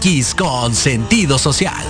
MX 0.00 0.34
con 0.34 0.74
sentido 0.74 1.38
social. 1.38 1.84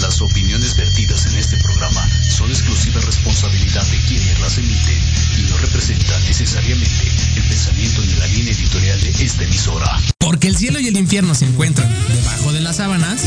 Las 0.00 0.20
opiniones 0.20 0.76
vertidas 0.76 1.26
en 1.26 1.36
este 1.36 1.56
programa 1.58 2.08
son 2.28 2.50
exclusiva 2.50 3.00
responsabilidad 3.02 3.84
de 3.86 3.98
quienes 4.08 4.40
las 4.40 4.58
emiten 4.58 4.98
y 5.38 5.50
no 5.50 5.58
representan 5.58 6.22
necesariamente 6.24 7.12
el 7.36 7.42
pensamiento 7.42 8.00
ni 8.02 8.14
la 8.14 8.26
línea 8.28 8.52
editorial 8.52 9.00
de 9.00 9.10
esta 9.10 9.44
emisora. 9.44 9.98
Porque 10.18 10.48
el 10.48 10.56
cielo 10.56 10.80
y 10.80 10.88
el 10.88 10.96
infierno 10.96 11.34
se 11.34 11.44
encuentran 11.46 11.88
debajo 12.08 12.52
de 12.52 12.60
las 12.60 12.76
sábanas. 12.76 13.22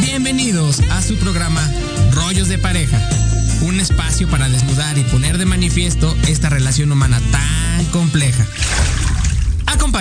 Bienvenidos 0.00 0.80
a 0.90 1.02
su 1.02 1.16
programa 1.16 1.70
Rollos 2.12 2.48
de 2.48 2.58
Pareja. 2.58 2.98
Un 3.62 3.78
espacio 3.78 4.28
para 4.28 4.48
desnudar 4.48 4.98
y 4.98 5.04
poner 5.04 5.38
de 5.38 5.44
manifiesto 5.44 6.16
esta 6.26 6.48
relación 6.48 6.90
humana 6.90 7.20
tan 7.30 7.84
compleja. 7.86 8.44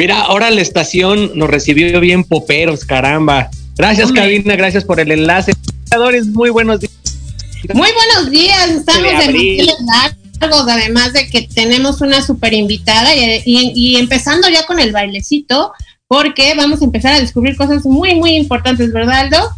Mira, 0.00 0.22
ahora 0.22 0.50
la 0.50 0.62
estación 0.62 1.32
nos 1.34 1.50
recibió 1.50 2.00
bien 2.00 2.24
poperos, 2.24 2.86
caramba. 2.86 3.50
Gracias. 3.76 4.10
Cabina, 4.12 4.56
gracias 4.56 4.82
por 4.82 4.98
el 4.98 5.10
enlace. 5.12 5.52
Muy 6.32 6.48
buenos 6.48 6.80
días. 6.80 6.92
Muy 7.74 7.90
buenos 7.92 8.30
días, 8.30 8.70
estamos 8.70 9.02
De 9.02 9.12
manteles 9.12 9.74
largos, 10.40 10.66
además 10.70 11.12
de 11.12 11.28
que 11.28 11.42
tenemos 11.54 12.00
una 12.00 12.22
super 12.22 12.54
invitada 12.54 13.14
y, 13.14 13.42
y- 13.44 13.72
y 13.74 13.96
empezando 13.96 14.48
ya 14.48 14.64
con 14.64 14.80
el 14.80 14.90
bailecito, 14.90 15.72
porque 16.08 16.54
vamos 16.54 16.80
a 16.80 16.86
empezar 16.86 17.12
a 17.12 17.20
descubrir 17.20 17.54
cosas 17.56 17.84
muy, 17.84 18.14
muy 18.14 18.36
importantes, 18.36 18.94
¿verdad, 18.94 19.20
Aldo? 19.24 19.50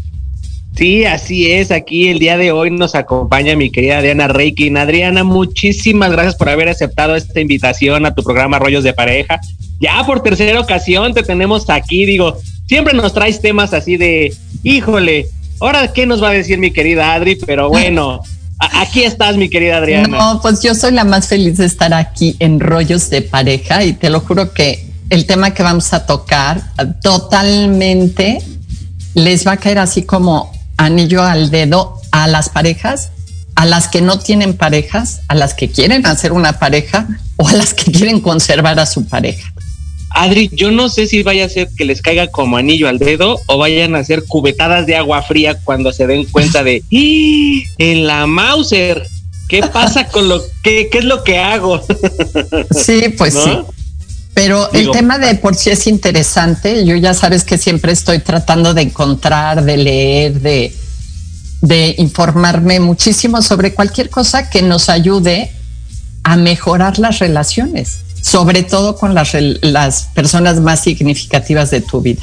Sí, 0.77 1.05
así 1.05 1.53
es. 1.53 1.71
Aquí 1.71 2.09
el 2.09 2.19
día 2.19 2.37
de 2.37 2.51
hoy 2.51 2.73
nos 2.73 2.97
acompaña 2.97 3.55
mi 3.55 3.71
querida 3.71 4.03
Diana 4.03 4.27
Reikin. 4.27 4.77
Adriana, 4.77 5.23
muchísimas 5.23 6.11
gracias 6.11 6.35
por 6.35 6.49
haber 6.49 6.69
aceptado 6.69 7.15
esta 7.15 7.39
invitación 7.39 8.07
a 8.07 8.13
tu 8.15 8.25
programa 8.25 8.59
Rollos 8.59 8.83
de 8.83 8.93
Pareja. 8.93 9.39
Ya 9.83 10.05
por 10.07 10.23
tercera 10.23 10.61
ocasión 10.61 11.13
te 11.13 11.25
tenemos 11.25 11.69
aquí, 11.69 12.07
digo, 12.07 12.39
siempre 12.69 12.95
nos 12.95 13.13
traes 13.13 13.41
temas 13.41 13.75
así 13.75 13.97
de, 13.97 14.33
híjole, 14.63 15.27
ahora 15.61 15.93
qué 15.93 16.07
nos 16.07 16.23
va 16.23 16.29
a 16.29 16.33
decir 16.33 16.57
mi 16.59 16.71
querida 16.71 17.13
Adri, 17.15 17.35
pero 17.35 17.69
bueno, 17.69 18.23
aquí 18.61 19.03
estás 19.03 19.37
mi 19.37 19.49
querida 19.49 19.79
Adriana. 19.79 20.17
No, 20.17 20.41
pues 20.41 20.63
yo 20.63 20.77
soy 20.77 20.93
la 20.93 21.03
más 21.03 21.27
feliz 21.27 21.57
de 21.57 21.67
estar 21.67 21.93
aquí 21.95 22.37
en 22.39 22.61
Rollos 22.61 23.11
de 23.11 23.23
Pareja 23.23 23.83
y 23.83 23.95
te 23.95 24.09
lo 24.09 24.21
juro 24.21 24.53
que 24.53 24.87
el 25.11 25.27
tema 25.27 25.53
que 25.53 25.65
vamos 25.65 25.93
a 25.93 26.07
tocar 26.07 26.63
totalmente 27.03 28.39
les 29.15 29.45
va 29.45 29.53
a 29.53 29.57
caer 29.57 29.81
así 29.81 30.05
como 30.05 30.53
anillo 30.77 31.25
al 31.25 31.51
dedo 31.51 31.99
a 32.13 32.29
las 32.29 32.51
parejas, 32.51 33.11
a 33.57 33.67
las 33.67 33.89
que 33.89 34.01
no 34.01 34.21
tienen 34.21 34.55
parejas, 34.57 35.23
a 35.27 35.35
las 35.35 35.55
que 35.55 35.69
quieren 35.69 36.07
hacer 36.07 36.31
una 36.31 36.61
pareja 36.61 37.09
o 37.35 37.49
a 37.49 37.53
las 37.53 37.75
que 37.75 37.91
quieren 37.91 38.21
conservar 38.21 38.79
a 38.79 38.87
su 38.87 39.07
pareja. 39.07 39.53
Adri, 40.15 40.51
yo 40.53 40.71
no 40.71 40.89
sé 40.89 41.07
si 41.07 41.23
vaya 41.23 41.47
a 41.47 41.49
ser 41.49 41.69
que 41.77 41.85
les 41.85 42.03
caiga 42.03 42.29
como 42.29 42.57
anillo 42.57 42.89
al 42.89 42.99
dedo 42.99 43.41
o 43.47 43.59
vayan 43.59 43.95
a 43.95 44.01
hacer 44.01 44.25
cubetadas 44.27 44.87
de 44.87 44.97
agua 44.97 45.23
fría 45.23 45.59
cuando 45.65 45.93
se 45.93 46.07
den 46.07 46.25
cuenta 46.25 46.63
de 46.63 46.83
¡Ih! 46.91 47.65
en 47.79 48.07
la 48.07 48.27
Mauser. 48.27 49.07
¿Qué 49.49 49.63
pasa 49.63 50.09
con 50.09 50.29
lo 50.29 50.43
que 50.63 50.89
qué 50.91 50.99
es 50.99 51.05
lo 51.05 51.25
que 51.25 51.39
hago? 51.39 51.85
Sí, 52.71 53.15
pues 53.17 53.35
¿No? 53.35 53.45
sí. 53.45 53.59
Pero 54.35 54.69
Digo, 54.73 54.93
el 54.93 54.99
tema 54.99 55.19
de 55.19 55.35
por 55.35 55.55
sí 55.55 55.71
es 55.71 55.87
interesante. 55.87 56.87
Yo 56.87 56.97
ya 56.97 57.13
sabes 57.13 57.45
que 57.45 57.59
siempre 57.59 57.93
estoy 57.93 58.19
tratando 58.19 58.73
de 58.73 58.83
encontrar, 58.83 59.63
de 59.63 59.77
leer, 59.77 60.41
de, 60.41 60.75
de 61.61 61.95
informarme 61.99 62.81
muchísimo 62.81 63.43
sobre 63.43 63.75
cualquier 63.75 64.09
cosa 64.09 64.49
que 64.49 64.63
nos 64.63 64.89
ayude 64.89 65.53
a 66.23 66.37
mejorar 66.37 66.99
las 66.99 67.19
relaciones. 67.19 67.99
Sobre 68.23 68.63
todo 68.63 68.97
con 68.97 69.15
las, 69.15 69.37
las 69.61 70.05
personas 70.15 70.61
más 70.61 70.81
significativas 70.81 71.71
de 71.71 71.83
tu 71.83 72.01
vida. 72.01 72.23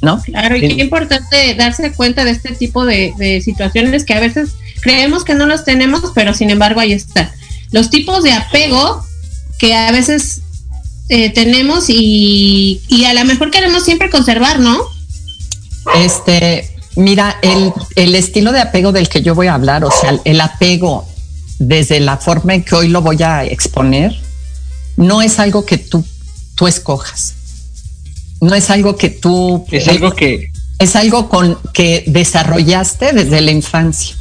¿No? 0.00 0.20
Claro, 0.22 0.56
y 0.56 0.60
qué 0.60 0.82
importante 0.82 1.54
darse 1.54 1.92
cuenta 1.92 2.24
de 2.24 2.30
este 2.30 2.54
tipo 2.54 2.84
de, 2.84 3.40
situaciones 3.42 4.04
que 4.04 4.14
a 4.14 4.20
veces 4.20 4.50
creemos 4.82 5.24
que 5.24 5.34
no 5.34 5.46
los 5.46 5.64
tenemos, 5.64 6.12
pero 6.14 6.34
sin 6.34 6.50
embargo 6.50 6.80
ahí 6.80 6.92
están. 6.92 7.30
Los 7.72 7.90
tipos 7.90 8.22
de 8.22 8.32
apego 8.32 9.04
que 9.58 9.74
a 9.74 9.90
veces 9.92 10.42
eh, 11.08 11.30
tenemos 11.30 11.88
y, 11.88 12.82
y, 12.88 13.04
a 13.06 13.14
lo 13.14 13.24
mejor 13.24 13.50
queremos 13.50 13.84
siempre 13.84 14.10
conservar, 14.10 14.60
¿no? 14.60 14.78
Este, 15.96 16.70
mira, 16.96 17.36
el, 17.42 17.72
el, 17.96 18.14
estilo 18.14 18.52
de 18.52 18.60
apego 18.60 18.92
del 18.92 19.08
que 19.08 19.22
yo 19.22 19.34
voy 19.34 19.46
a 19.46 19.54
hablar, 19.54 19.84
o 19.84 19.90
sea, 19.90 20.18
el 20.24 20.40
apego 20.40 21.06
desde 21.58 22.00
la 22.00 22.18
forma 22.18 22.54
en 22.54 22.62
que 22.62 22.74
hoy 22.74 22.88
lo 22.88 23.00
voy 23.00 23.22
a 23.22 23.44
exponer, 23.44 24.14
no 24.96 25.22
es 25.22 25.38
algo 25.38 25.64
que 25.64 25.78
tú, 25.78 26.04
tú 26.54 26.66
escojas. 26.66 27.34
No 28.40 28.54
es 28.54 28.70
algo 28.70 28.96
que 28.96 29.10
tú... 29.10 29.64
Es 29.70 29.88
algo 29.88 30.12
que... 30.12 30.50
Es 30.78 30.96
algo 30.96 31.28
con, 31.28 31.56
que 31.72 32.04
desarrollaste 32.06 33.12
desde 33.12 33.40
la 33.40 33.52
infancia. 33.52 34.16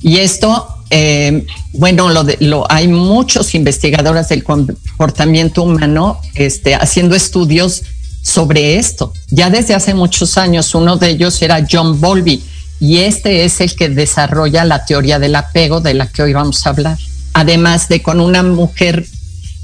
Y 0.00 0.16
esto, 0.18 0.66
eh, 0.90 1.46
bueno, 1.72 2.08
lo, 2.08 2.24
de, 2.24 2.36
lo 2.40 2.70
hay 2.70 2.88
muchos 2.88 3.54
investigadores 3.54 4.28
del 4.28 4.44
comportamiento 4.44 5.62
humano 5.62 6.20
este, 6.34 6.74
haciendo 6.74 7.14
estudios 7.14 7.82
sobre 8.22 8.76
esto. 8.76 9.12
Ya 9.28 9.50
desde 9.50 9.74
hace 9.74 9.94
muchos 9.94 10.38
años, 10.38 10.74
uno 10.74 10.96
de 10.96 11.10
ellos 11.10 11.40
era 11.42 11.66
John 11.70 12.00
Bowlby, 12.00 12.42
y 12.80 12.98
este 12.98 13.44
es 13.44 13.60
el 13.60 13.74
que 13.74 13.88
desarrolla 13.88 14.64
la 14.64 14.84
teoría 14.84 15.18
del 15.18 15.36
apego 15.36 15.80
de 15.80 15.94
la 15.94 16.06
que 16.06 16.22
hoy 16.22 16.32
vamos 16.32 16.66
a 16.66 16.70
hablar. 16.70 16.98
Además 17.34 17.88
de 17.88 18.02
con 18.02 18.20
una 18.20 18.42
mujer 18.42 19.06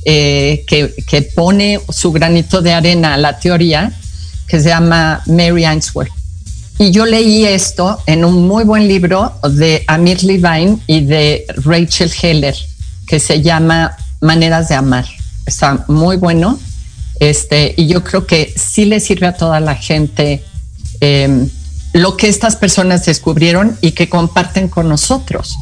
eh, 0.04 0.64
que, 0.66 1.22
pone 1.34 1.78
su 1.90 2.12
granito 2.12 2.62
de 2.62 2.72
arena 2.72 3.14
a 3.14 3.16
la 3.16 3.38
teoría, 3.38 3.92
que 4.46 4.60
se 4.60 4.68
llama 4.68 5.22
Mary 5.26 5.64
Ainsworth. 5.64 6.10
Y 6.78 6.90
yo 6.90 7.04
leí 7.04 7.44
esto 7.44 7.98
en 8.06 8.24
un 8.24 8.48
muy 8.48 8.64
buen 8.64 8.88
libro 8.88 9.34
de 9.50 9.84
Amir 9.86 10.24
Levine 10.24 10.78
y 10.86 11.02
de 11.02 11.44
Rachel 11.64 12.10
Heller, 12.22 12.56
que 13.06 13.20
se 13.20 13.42
llama 13.42 13.96
Maneras 14.20 14.68
de 14.68 14.76
Amar. 14.76 15.06
Está 15.44 15.84
muy 15.88 16.16
bueno. 16.16 16.58
Este, 17.18 17.74
y 17.76 17.86
yo 17.86 18.02
creo 18.02 18.26
que 18.26 18.54
sí 18.56 18.86
le 18.86 18.98
sirve 18.98 19.26
a 19.26 19.34
toda 19.34 19.60
la 19.60 19.74
gente. 19.74 20.42
Eh, 21.02 21.48
lo 21.92 22.16
que 22.16 22.28
estas 22.28 22.56
personas 22.56 23.04
descubrieron 23.04 23.76
y 23.80 23.92
que 23.92 24.08
comparten 24.08 24.68
con 24.68 24.88
nosotros, 24.88 25.56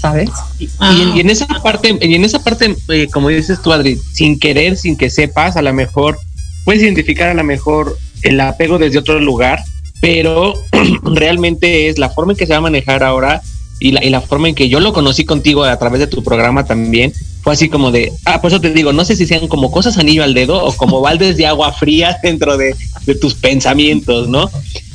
¿sabes? 0.00 0.30
Y, 0.58 1.20
en, 1.20 1.28
esa 1.28 1.46
parte, 1.46 1.98
y 2.00 2.14
en 2.14 2.24
esa 2.24 2.42
parte, 2.42 2.74
eh, 2.88 3.08
como 3.12 3.28
dices 3.28 3.60
tú, 3.62 3.72
Adri, 3.72 3.98
sin 4.12 4.38
querer, 4.38 4.76
sin 4.76 4.96
que 4.96 5.10
sepas, 5.10 5.56
a 5.56 5.62
lo 5.62 5.72
mejor 5.74 6.18
puedes 6.64 6.82
identificar 6.82 7.28
a 7.28 7.34
lo 7.34 7.44
mejor 7.44 7.98
el 8.22 8.40
apego 8.40 8.78
desde 8.78 8.98
otro 8.98 9.20
lugar, 9.20 9.62
pero 10.00 10.54
realmente 11.02 11.88
es 11.88 11.98
la 11.98 12.08
forma 12.08 12.32
en 12.32 12.38
que 12.38 12.46
se 12.46 12.52
va 12.52 12.58
a 12.58 12.62
manejar 12.62 13.02
ahora 13.02 13.42
y 13.78 13.92
la, 13.92 14.04
y 14.04 14.10
la 14.10 14.20
forma 14.20 14.48
en 14.48 14.54
que 14.54 14.68
yo 14.68 14.80
lo 14.80 14.92
conocí 14.92 15.24
contigo 15.24 15.64
a 15.64 15.78
través 15.78 16.00
de 16.00 16.06
tu 16.06 16.22
programa 16.22 16.64
también, 16.64 17.12
fue 17.42 17.52
así 17.52 17.68
como 17.68 17.90
de, 17.90 18.12
ah, 18.24 18.40
por 18.40 18.50
eso 18.50 18.60
te 18.60 18.72
digo, 18.72 18.92
no 18.92 19.04
sé 19.04 19.16
si 19.16 19.26
sean 19.26 19.48
como 19.48 19.70
cosas 19.70 19.98
anillo 19.98 20.22
al 20.22 20.34
dedo 20.34 20.62
o 20.64 20.74
como 20.76 21.00
baldes 21.00 21.36
de 21.36 21.46
agua 21.46 21.72
fría 21.72 22.18
dentro 22.22 22.56
de, 22.56 22.74
de 23.04 23.14
tus 23.14 23.34
pensamientos, 23.34 24.28
¿no? 24.28 24.50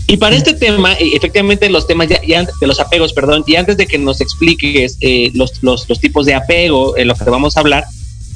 Y 0.08 0.18
para 0.18 0.36
este 0.36 0.54
tema, 0.54 0.94
eh, 0.94 1.12
efectivamente 1.14 1.70
los 1.70 1.88
temas 1.88 2.08
ya, 2.08 2.44
de 2.44 2.68
los 2.68 2.80
apegos, 2.80 3.14
perdón, 3.14 3.44
y 3.48 3.56
antes 3.56 3.76
de 3.78 3.88
que 3.88 3.98
nos 3.98 4.22
expliques 4.22 4.98
eh, 5.02 5.32
los, 5.34 5.64
los, 5.64 5.90
los, 5.90 6.00
tipos 6.00 6.28
de 6.28 6.36
apego 6.36 6.96
en 6.96 7.08
lo 7.08 7.16
que 7.16 7.24
vamos 7.24 7.58
a 7.58 7.62
hablar, 7.62 7.86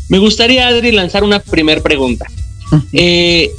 me 0.08 0.18
gustaría, 0.18 0.68
Adri, 0.68 0.92
lanzar 0.92 1.24
una 1.24 1.40
primera 1.40 1.82
pregunta. 1.82 2.26
Eh, 2.94 3.52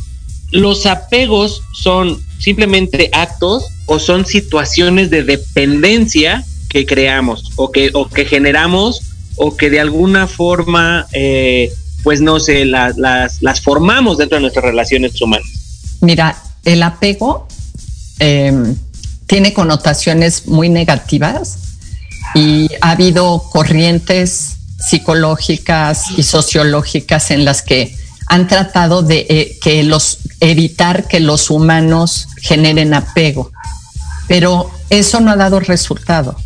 ¿Los 0.50 0.86
apegos 0.86 1.62
son 1.72 2.20
simplemente 2.38 3.10
actos 3.12 3.66
o 3.86 4.00
son 4.00 4.26
situaciones 4.26 5.10
de 5.10 5.22
dependencia 5.22 6.44
que 6.68 6.86
creamos 6.86 7.52
o 7.54 7.70
que, 7.70 7.90
o 7.92 8.08
que 8.08 8.24
generamos 8.24 9.02
o 9.36 9.56
que 9.56 9.70
de 9.70 9.78
alguna 9.78 10.26
forma, 10.26 11.06
pues 12.02 12.20
no 12.20 12.40
sé, 12.40 12.64
las 12.64 13.60
formamos 13.62 14.18
dentro 14.18 14.36
de 14.36 14.42
nuestras 14.42 14.64
relaciones 14.64 15.20
humanas? 15.22 15.48
Mira, 16.00 16.42
el 16.64 16.82
apego 16.82 17.46
Em, 18.20 18.76
tiene 19.26 19.54
connotaciones 19.54 20.46
muy 20.46 20.68
negativas 20.68 21.56
y 22.34 22.68
ha 22.82 22.90
habido 22.90 23.44
corrientes 23.50 24.56
psicológicas 24.78 26.10
y 26.18 26.22
sociológicas 26.22 27.30
en 27.30 27.46
las 27.46 27.62
que 27.62 27.96
han 28.26 28.46
tratado 28.46 29.02
de 29.02 29.26
eh, 29.30 29.58
que 29.62 29.82
los 29.84 30.18
evitar 30.40 31.08
que 31.08 31.18
los 31.18 31.48
humanos 31.48 32.28
generen 32.42 32.92
apego, 32.92 33.52
pero 34.28 34.70
eso 34.90 35.20
no 35.20 35.30
ha 35.30 35.36
dado 35.36 35.60
resultado. 35.60 36.36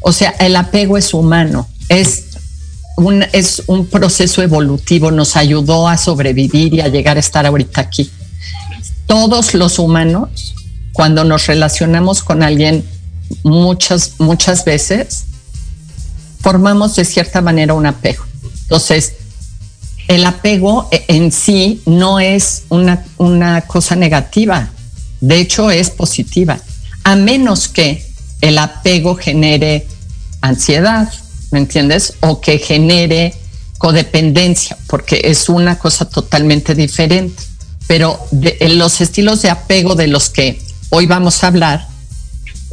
O 0.00 0.12
sea, 0.12 0.30
el 0.38 0.56
apego 0.56 0.96
es 0.96 1.12
humano, 1.12 1.68
es 1.90 2.24
un, 2.96 3.22
es 3.32 3.64
un 3.66 3.86
proceso 3.86 4.42
evolutivo, 4.42 5.10
nos 5.10 5.36
ayudó 5.36 5.88
a 5.88 5.98
sobrevivir 5.98 6.72
y 6.72 6.80
a 6.80 6.88
llegar 6.88 7.18
a 7.18 7.20
estar 7.20 7.44
ahorita 7.44 7.82
aquí. 7.82 8.10
Todos 9.06 9.54
los 9.54 9.78
humanos 9.78 10.54
cuando 10.98 11.22
nos 11.22 11.46
relacionamos 11.46 12.24
con 12.24 12.42
alguien 12.42 12.84
muchas, 13.44 14.14
muchas 14.18 14.64
veces, 14.64 15.26
formamos 16.40 16.96
de 16.96 17.04
cierta 17.04 17.40
manera 17.40 17.72
un 17.74 17.86
apego. 17.86 18.24
Entonces, 18.62 19.12
el 20.08 20.26
apego 20.26 20.88
e, 20.90 21.04
en 21.06 21.30
sí 21.30 21.82
no 21.86 22.18
es 22.18 22.64
una, 22.68 23.04
una 23.16 23.60
cosa 23.60 23.94
negativa, 23.94 24.70
de 25.20 25.38
hecho 25.38 25.70
es 25.70 25.90
positiva, 25.90 26.58
a 27.04 27.14
menos 27.14 27.68
que 27.68 28.04
el 28.40 28.58
apego 28.58 29.14
genere 29.14 29.86
ansiedad, 30.40 31.12
¿me 31.52 31.60
entiendes? 31.60 32.14
O 32.18 32.40
que 32.40 32.58
genere 32.58 33.36
codependencia, 33.78 34.76
porque 34.88 35.20
es 35.26 35.48
una 35.48 35.78
cosa 35.78 36.06
totalmente 36.06 36.74
diferente. 36.74 37.40
Pero 37.86 38.18
de, 38.32 38.58
los 38.70 39.00
estilos 39.00 39.42
de 39.42 39.50
apego 39.50 39.94
de 39.94 40.08
los 40.08 40.28
que 40.28 40.66
hoy 40.90 41.06
vamos 41.06 41.42
a 41.42 41.48
hablar, 41.48 41.86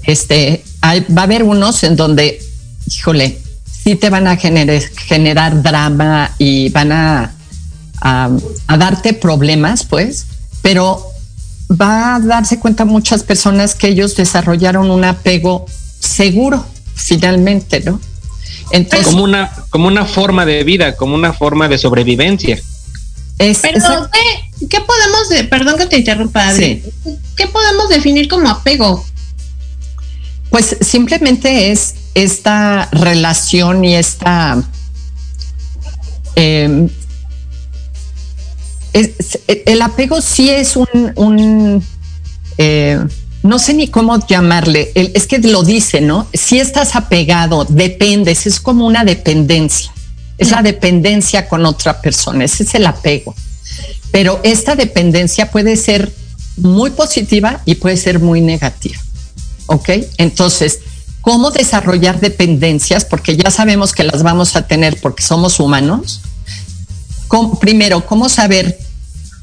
este, 0.03 0.63
va 0.83 1.21
a 1.21 1.23
haber 1.23 1.43
unos 1.43 1.83
en 1.83 1.95
donde, 1.95 2.41
híjole, 2.87 3.39
sí 3.83 3.95
te 3.95 4.09
van 4.09 4.27
a 4.27 4.37
generar, 4.37 4.81
generar 4.81 5.61
drama 5.61 6.31
y 6.37 6.69
van 6.69 6.91
a, 6.91 7.31
a, 8.01 8.29
darte 8.77 9.13
problemas, 9.13 9.83
pues, 9.83 10.25
pero 10.61 11.05
va 11.69 12.15
a 12.15 12.19
darse 12.19 12.59
cuenta 12.59 12.85
muchas 12.85 13.23
personas 13.23 13.75
que 13.75 13.87
ellos 13.87 14.15
desarrollaron 14.15 14.91
un 14.91 15.03
apego 15.03 15.65
seguro, 15.99 16.65
finalmente, 16.93 17.81
¿no? 17.81 17.99
Como 19.03 19.23
una, 19.23 19.51
como 19.69 19.87
una 19.87 20.05
forma 20.05 20.45
de 20.45 20.63
vida, 20.63 20.95
como 20.95 21.15
una 21.15 21.33
forma 21.33 21.67
de 21.67 21.77
sobrevivencia. 21.77 22.59
Es, 23.37 23.59
Pero, 23.59 24.09
¿qué, 24.69 24.79
podemos, 24.79 25.29
de, 25.29 25.43
perdón 25.43 25.77
que 25.77 25.87
te 25.87 25.97
interrumpa, 25.97 26.53
¿qué 26.53 27.47
podemos 27.51 27.89
definir 27.89 28.27
como 28.27 28.49
apego? 28.49 29.05
Pues 30.49 30.77
simplemente 30.79 31.71
es 31.71 31.95
esta 32.13 32.87
relación 32.91 33.83
y 33.83 33.95
esta... 33.95 34.63
Em, 36.35 36.89
el 38.93 39.81
apego 39.81 40.21
sí 40.21 40.49
es 40.49 40.77
un, 40.77 41.83
eh, 42.57 43.05
no 43.43 43.59
sé 43.59 43.73
ni 43.73 43.89
cómo 43.89 44.25
llamarle, 44.25 44.91
es 44.95 45.27
que 45.27 45.39
lo 45.39 45.63
dice, 45.63 45.99
¿no? 45.99 46.27
Si 46.33 46.59
estás 46.59 46.95
apegado, 46.95 47.65
dependes, 47.65 48.47
es 48.47 48.61
como 48.61 48.87
una 48.87 49.03
dependencia. 49.03 49.91
Es 50.37 50.51
la 50.51 50.61
dependencia 50.61 51.47
con 51.47 51.65
otra 51.65 52.01
persona, 52.01 52.45
ese 52.45 52.63
es 52.63 52.75
el 52.75 52.85
apego. 52.85 53.33
Pero 54.11 54.39
esta 54.43 54.75
dependencia 54.75 55.51
puede 55.51 55.75
ser 55.75 56.13
muy 56.57 56.91
positiva 56.91 57.61
y 57.65 57.75
puede 57.75 57.97
ser 57.97 58.19
muy 58.19 58.41
negativa. 58.41 58.99
¿Ok? 59.67 59.89
Entonces, 60.17 60.79
¿cómo 61.21 61.51
desarrollar 61.51 62.19
dependencias? 62.19 63.05
Porque 63.05 63.35
ya 63.35 63.49
sabemos 63.51 63.93
que 63.93 64.03
las 64.03 64.23
vamos 64.23 64.55
a 64.55 64.67
tener 64.67 64.99
porque 65.01 65.23
somos 65.23 65.59
humanos. 65.59 66.21
primero, 67.59 68.05
¿cómo 68.05 68.29
saber 68.29 68.79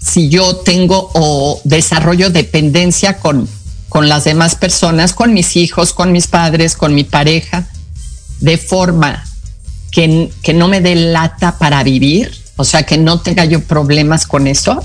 si 0.01 0.29
yo 0.29 0.57
tengo 0.57 1.11
o 1.15 1.61
desarrollo 1.65 2.31
dependencia 2.31 3.19
con, 3.19 3.49
con 3.89 4.09
las 4.09 4.25
demás 4.25 4.55
personas, 4.55 5.13
con 5.13 5.35
mis 5.35 5.57
hijos, 5.57 5.93
con 5.93 6.13
mis 6.13 6.27
padres, 6.27 6.77
con 6.77 6.95
mi 6.95 7.05
pareja, 7.05 7.69
de 8.41 8.59
forma 8.59 9.25
que, 9.93 10.55
no 10.55 10.69
me 10.69 10.81
dé 10.81 10.97
lata 10.97 11.59
para 11.59 11.85
vivir, 11.85 12.33
o 12.57 12.65
sea, 12.65 12.83
que 12.85 12.99
no 12.99 13.21
tenga 13.21 13.45
yo 13.45 13.63
problemas 13.63 14.27
con 14.27 14.47
eso. 14.47 14.83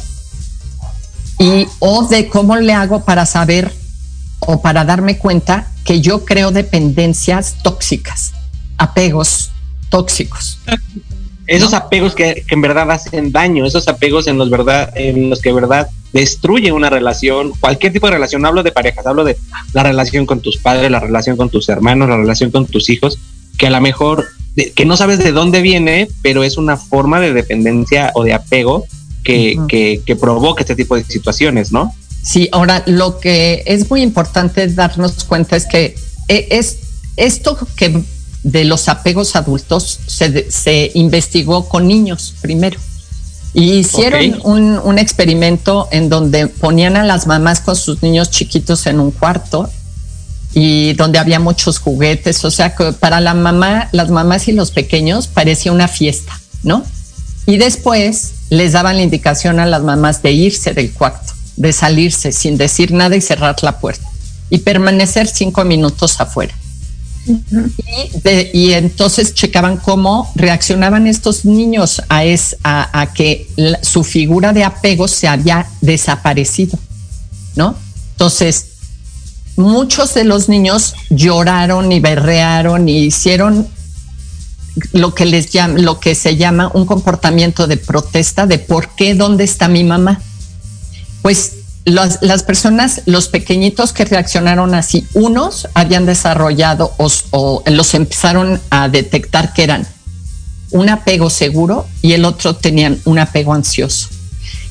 Y 1.40 1.66
o 1.80 2.08
de 2.08 2.28
cómo 2.28 2.58
le 2.58 2.74
hago 2.74 3.06
para 3.06 3.26
saber 3.26 3.72
o 4.40 4.62
para 4.62 4.84
darme 4.84 5.18
cuenta 5.18 5.72
que 5.84 6.02
yo 6.02 6.26
creo 6.26 6.52
dependencias 6.52 7.56
tóxicas, 7.64 8.34
apegos 8.78 9.52
tóxicos. 9.90 10.60
esos 11.48 11.74
apegos 11.74 12.14
que, 12.14 12.44
que, 12.46 12.56
en 12.56 12.62
verdad 12.62 12.92
hacen 12.92 13.32
daño, 13.32 13.66
esos 13.66 13.88
apegos 13.88 14.28
en 14.28 14.38
los 14.38 14.50
verdad, 14.50 14.92
en 14.96 15.30
los 15.30 15.42
que 15.42 15.54
verdad 15.54 15.88
destruyen 16.12 16.74
una 16.74 16.90
relación, 16.90 17.54
cualquier 17.60 17.94
tipo 17.94 18.08
de 18.08 18.14
relación, 18.14 18.42
no 18.42 18.50
hablo 18.50 18.64
de 18.64 18.72
parejas, 18.72 19.06
hablo 19.06 19.24
de 19.24 19.38
la 19.74 19.84
relación 19.84 20.26
con 20.26 20.42
tus 20.42 20.58
padres, 20.58 20.92
la 20.92 21.00
relación 21.00 21.38
con 21.38 21.50
tus 21.50 21.70
hermanos, 21.70 22.10
la 22.10 22.18
relación 22.18 22.52
con 22.52 22.66
tus 22.66 22.90
hijos, 22.90 23.20
que 23.58 23.68
a 23.68 23.70
lo 23.70 23.80
mejor 23.80 24.28
que 24.76 24.86
no 24.86 24.98
sabes 24.98 25.20
de 25.20 25.32
dónde 25.32 25.62
viene, 25.62 26.08
pero 26.22 26.44
es 26.44 26.58
una 26.58 26.78
forma 26.78 27.20
de 27.20 27.34
dependencia 27.34 28.12
o 28.16 28.24
de 28.24 28.34
apego 28.34 28.86
que, 29.24 29.58
que, 29.68 30.02
que 30.06 30.16
provoca 30.16 30.62
este 30.62 30.76
tipo 30.76 30.96
de 30.96 31.04
situaciones, 31.04 31.72
¿no? 31.72 31.94
Sí, 32.24 32.50
ahora 32.52 32.84
lo 32.88 33.20
que 33.20 33.64
es 33.66 33.90
muy 33.90 34.02
importante 34.02 34.68
darnos 34.68 35.24
cuenta 35.24 35.56
es 35.56 35.66
que 35.66 35.96
eh, 36.28 36.48
es 36.52 36.78
esto 37.16 37.58
que 37.76 38.04
de 38.44 38.64
los 38.64 38.90
apegos 38.90 39.36
adultos 39.36 40.00
se, 40.08 40.50
se 40.52 40.92
investigó 40.96 41.70
con 41.70 41.88
niños 41.88 42.34
primero. 42.42 42.80
Y 43.54 43.74
hicieron 43.74 44.40
un, 44.44 44.80
un, 44.84 45.00
experimento 45.00 45.88
en 45.92 46.10
donde 46.10 46.48
ponían 46.48 46.96
a 46.96 47.04
las 47.04 47.28
mamás 47.28 47.62
con 47.62 47.76
sus 47.76 48.04
niños 48.04 48.30
chiquitos 48.30 48.86
en 48.86 49.00
un 49.00 49.12
cuarto 49.12 49.70
y 50.60 50.94
donde 50.94 51.20
había 51.20 51.40
muchos 51.40 51.78
juguetes. 51.78 52.44
O 52.44 52.50
sea 52.50 52.74
que 52.74 52.92
para 52.92 53.22
la 53.22 53.36
mamá, 53.36 53.90
las 53.92 54.10
mamás 54.10 54.48
y 54.48 54.54
los 54.54 54.72
pequeños 54.72 55.28
parecía 55.28 55.72
una 55.72 55.88
fiesta, 55.88 56.40
¿no? 56.64 56.84
Y 57.46 57.58
después 57.58 58.32
les 58.50 58.72
daban 58.72 58.98
la 58.98 59.04
indicación 59.04 59.60
a 59.60 59.68
las 59.68 59.84
mamás 59.84 60.24
de 60.24 60.32
irse 60.32 60.74
del 60.74 60.92
cuarto, 60.92 61.34
de 61.58 61.72
salirse 61.72 62.32
sin 62.32 62.58
decir 62.58 62.92
nada 62.92 63.16
y 63.16 63.22
cerrar 63.22 63.56
la 63.62 63.78
puerta 63.78 64.10
y 64.50 64.58
permanecer 64.58 65.28
cinco 65.28 65.64
minutos 65.64 66.20
afuera. 66.20 66.56
Y, 67.28 68.20
de, 68.22 68.50
y, 68.52 68.74
entonces 68.74 69.36
checaban 69.36 69.78
cómo 69.78 70.32
reaccionaban 70.34 71.06
estos 71.06 71.46
niños 71.46 72.02
a, 72.10 72.24
es, 72.24 72.58
a, 72.64 73.00
a 73.00 73.14
que 73.14 73.48
la, 73.58 73.84
su 73.84 74.04
figura 74.04 74.54
de 74.54 74.64
apego 74.64 75.08
se 75.08 75.28
había 75.28 75.68
desaparecido, 75.82 76.80
¿no? 77.56 77.76
Entonces, 78.14 78.77
muchos 79.58 80.14
de 80.14 80.24
los 80.24 80.48
niños 80.48 80.94
lloraron 81.10 81.92
y 81.92 82.00
berrearon 82.00 82.88
y 82.88 83.06
hicieron 83.06 83.68
lo 84.94 85.14
que 85.14 85.26
les 85.26 85.50
llama, 85.50 85.80
lo 85.80 86.00
que 86.00 86.16
se 86.16 86.38
llama 86.38 86.72
un 86.74 86.86
comportamiento 86.86 87.68
de 87.68 87.78
protesta 87.78 88.46
de 88.46 88.60
por 88.60 88.90
qué, 88.90 89.16
dónde 89.16 89.44
está 89.44 89.68
mi 89.68 89.84
mamá. 89.84 90.22
Pues 91.22 91.54
las, 91.84 92.20
las, 92.22 92.44
personas, 92.44 93.02
los 93.06 93.28
pequeñitos 93.28 93.94
que 93.94 94.06
reaccionaron 94.06 94.76
así, 94.76 95.08
unos 95.14 95.68
habían 95.74 96.06
desarrollado 96.06 96.94
o, 96.98 97.10
o, 97.32 97.64
los 97.66 97.94
empezaron 97.94 98.62
a 98.70 98.90
detectar 98.90 99.54
que 99.54 99.64
eran 99.64 99.88
un 100.72 100.90
apego 100.90 101.30
seguro 101.30 101.88
y 102.02 102.14
el 102.14 102.26
otro 102.26 102.56
tenían 102.56 103.00
un 103.06 103.20
apego 103.20 103.54
ansioso. 103.54 104.10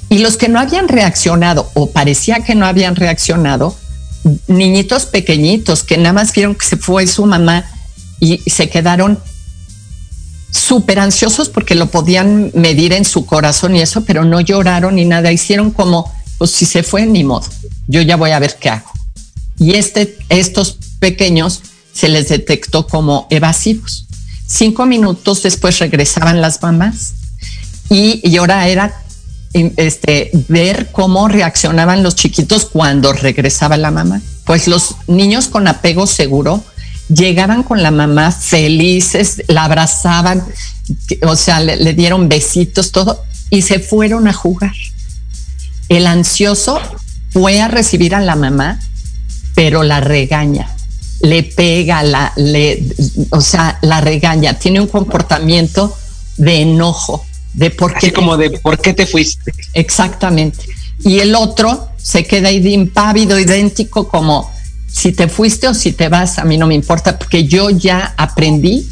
Y 0.09 0.19
los 0.19 0.37
que 0.37 0.49
no 0.49 0.61
habían 0.61 0.87
reaccionado 0.87 1.71
o 1.75 1.91
parecía 1.91 2.45
que 2.45 2.55
no 2.55 2.67
habían 2.67 2.95
reaccionado, 2.95 3.75
niñitos 4.49 5.07
pequeñitos 5.07 5.83
que 5.83 5.97
nada 5.97 6.13
más 6.13 6.33
vieron 6.33 6.55
que 6.55 6.67
se 6.67 6.77
fue 6.77 7.07
su 7.07 7.27
mamá 7.27 7.65
y 8.21 8.39
se 8.51 8.69
quedaron 8.69 9.19
súper 10.51 10.99
ansiosos 10.99 11.49
porque 11.49 11.75
lo 11.75 11.91
podían 11.91 12.51
medir 12.55 12.93
en 12.93 13.05
su 13.05 13.27
corazón 13.27 13.77
y 13.77 13.83
eso, 13.83 14.05
pero 14.05 14.25
no 14.25 14.41
lloraron 14.41 14.97
ni 14.97 15.05
nada, 15.05 15.33
hicieron 15.33 15.71
como 15.71 16.13
pues 16.39 16.51
si 16.51 16.67
se 16.67 16.83
fue, 16.83 17.07
ni 17.07 17.25
modo, 17.25 17.47
yo 17.87 18.03
ya 18.03 18.17
voy 18.17 18.31
a 18.31 18.39
ver 18.39 18.57
qué 18.61 18.71
hago. 18.71 18.91
Y 19.59 19.75
este, 19.75 20.19
estos 20.29 20.77
pequeños 20.99 21.63
se 21.93 22.09
les 22.09 22.29
detectó 22.29 22.87
como 22.87 23.27
evasivos. 23.31 24.07
Cinco 24.47 24.87
minutos 24.87 25.43
después 25.43 25.79
regresaban 25.79 26.41
las 26.41 26.63
mamás 26.63 27.15
y, 27.89 28.21
y 28.23 28.37
ahora 28.37 28.69
era 28.69 29.03
este, 29.53 30.31
ver 30.49 30.91
cómo 30.93 31.29
reaccionaban 31.29 32.03
los 32.03 32.15
chiquitos 32.15 32.67
cuando 32.67 33.13
regresaba 33.13 33.77
la 33.77 33.91
mamá. 33.91 34.21
Pues 34.45 34.69
los 34.69 34.97
niños 35.07 35.49
con 35.49 35.67
apego 35.67 36.07
seguro 36.07 36.63
llegaban 37.09 37.63
con 37.63 37.83
la 37.83 37.91
mamá 37.91 38.33
felices, 38.33 39.43
la 39.49 39.65
abrazaban, 39.65 40.45
o 41.23 41.37
sea, 41.37 41.61
le, 41.61 41.95
dieron 41.95 42.29
besitos, 42.29 42.93
todo, 42.93 43.25
y 43.51 43.63
se 43.63 43.79
fueron 43.79 44.29
a 44.29 44.33
jugar. 44.33 44.73
El 45.89 46.07
ansioso 46.07 46.81
fue 47.31 47.61
a 47.61 47.69
recibir 47.69 48.15
a 48.15 48.21
la 48.21 48.37
mamá, 48.37 48.81
pero 49.55 49.83
la 49.83 50.01
regaña, 50.01 50.69
le 51.23 51.43
pega, 51.43 52.03
la, 52.03 52.33
le, 52.37 52.83
o 53.31 53.41
sea, 53.41 53.79
la 53.83 54.01
regaña, 54.01 54.55
tiene 54.55 54.81
un 54.81 54.89
comportamiento 54.89 55.97
de 56.37 56.63
enojo, 56.63 57.25
de 57.57 57.71
por 57.71 57.93
qué. 57.93 58.07
Así 58.07 58.11
como 58.13 58.37
de 58.37 58.51
por 58.51 58.81
qué 58.81 58.95
te 58.95 59.07
fuiste. 59.07 59.53
Exactamente. 59.73 60.65
Y 61.01 61.19
el 61.19 61.35
otro 61.35 61.89
se 61.97 62.25
queda 62.25 62.51
ahí 62.51 62.61
de 62.61 62.71
impávido, 62.71 63.39
idéntico, 63.39 64.07
como 64.09 64.51
si 64.87 65.13
te 65.13 65.29
fuiste 65.29 65.67
o 65.67 65.75
si 65.75 65.93
te 65.93 66.09
vas, 66.09 66.39
a 66.39 66.45
mí 66.45 66.57
no 66.57 66.67
me 66.67 66.75
importa, 66.75 67.19
porque 67.19 67.47
yo 67.47 67.71
ya 67.71 68.15
aprendí 68.17 68.89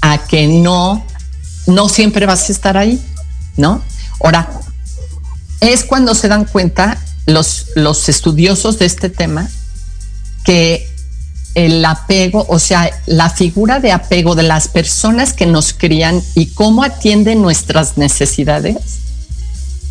a 0.00 0.18
que 0.26 0.46
no, 0.48 1.04
no 1.66 1.88
siempre 1.88 2.26
vas 2.26 2.48
a 2.48 2.52
estar 2.52 2.76
ahí, 2.76 3.00
¿no? 3.56 3.82
Ahora, 4.22 4.50
es 5.60 5.84
cuando 5.84 6.14
se 6.14 6.28
dan 6.28 6.44
cuenta 6.44 7.02
los, 7.26 7.66
los 7.74 8.08
estudiosos 8.08 8.78
de 8.78 8.86
este 8.86 9.08
tema 9.08 9.48
que 10.44 10.93
el 11.54 11.84
apego, 11.84 12.44
o 12.48 12.58
sea, 12.58 12.90
la 13.06 13.30
figura 13.30 13.78
de 13.78 13.92
apego 13.92 14.34
de 14.34 14.42
las 14.42 14.68
personas 14.68 15.32
que 15.32 15.46
nos 15.46 15.72
crían 15.72 16.22
y 16.34 16.46
cómo 16.46 16.82
atienden 16.82 17.42
nuestras 17.42 17.96
necesidades, 17.96 18.76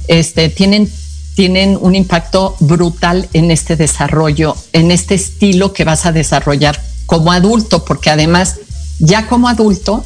este, 0.07 0.49
tienen, 0.49 0.91
tienen 1.35 1.77
un 1.79 1.95
impacto 1.95 2.55
brutal 2.59 3.29
en 3.33 3.49
este 3.49 3.75
desarrollo, 3.77 4.55
en 4.73 4.91
este 4.91 5.15
estilo 5.15 5.71
que 5.71 5.85
vas 5.85 6.05
a 6.05 6.11
desarrollar 6.11 6.81
como 7.05 7.31
adulto, 7.31 7.85
porque 7.85 8.09
además, 8.09 8.57
ya 8.99 9.27
como 9.27 9.47
adulto, 9.47 10.05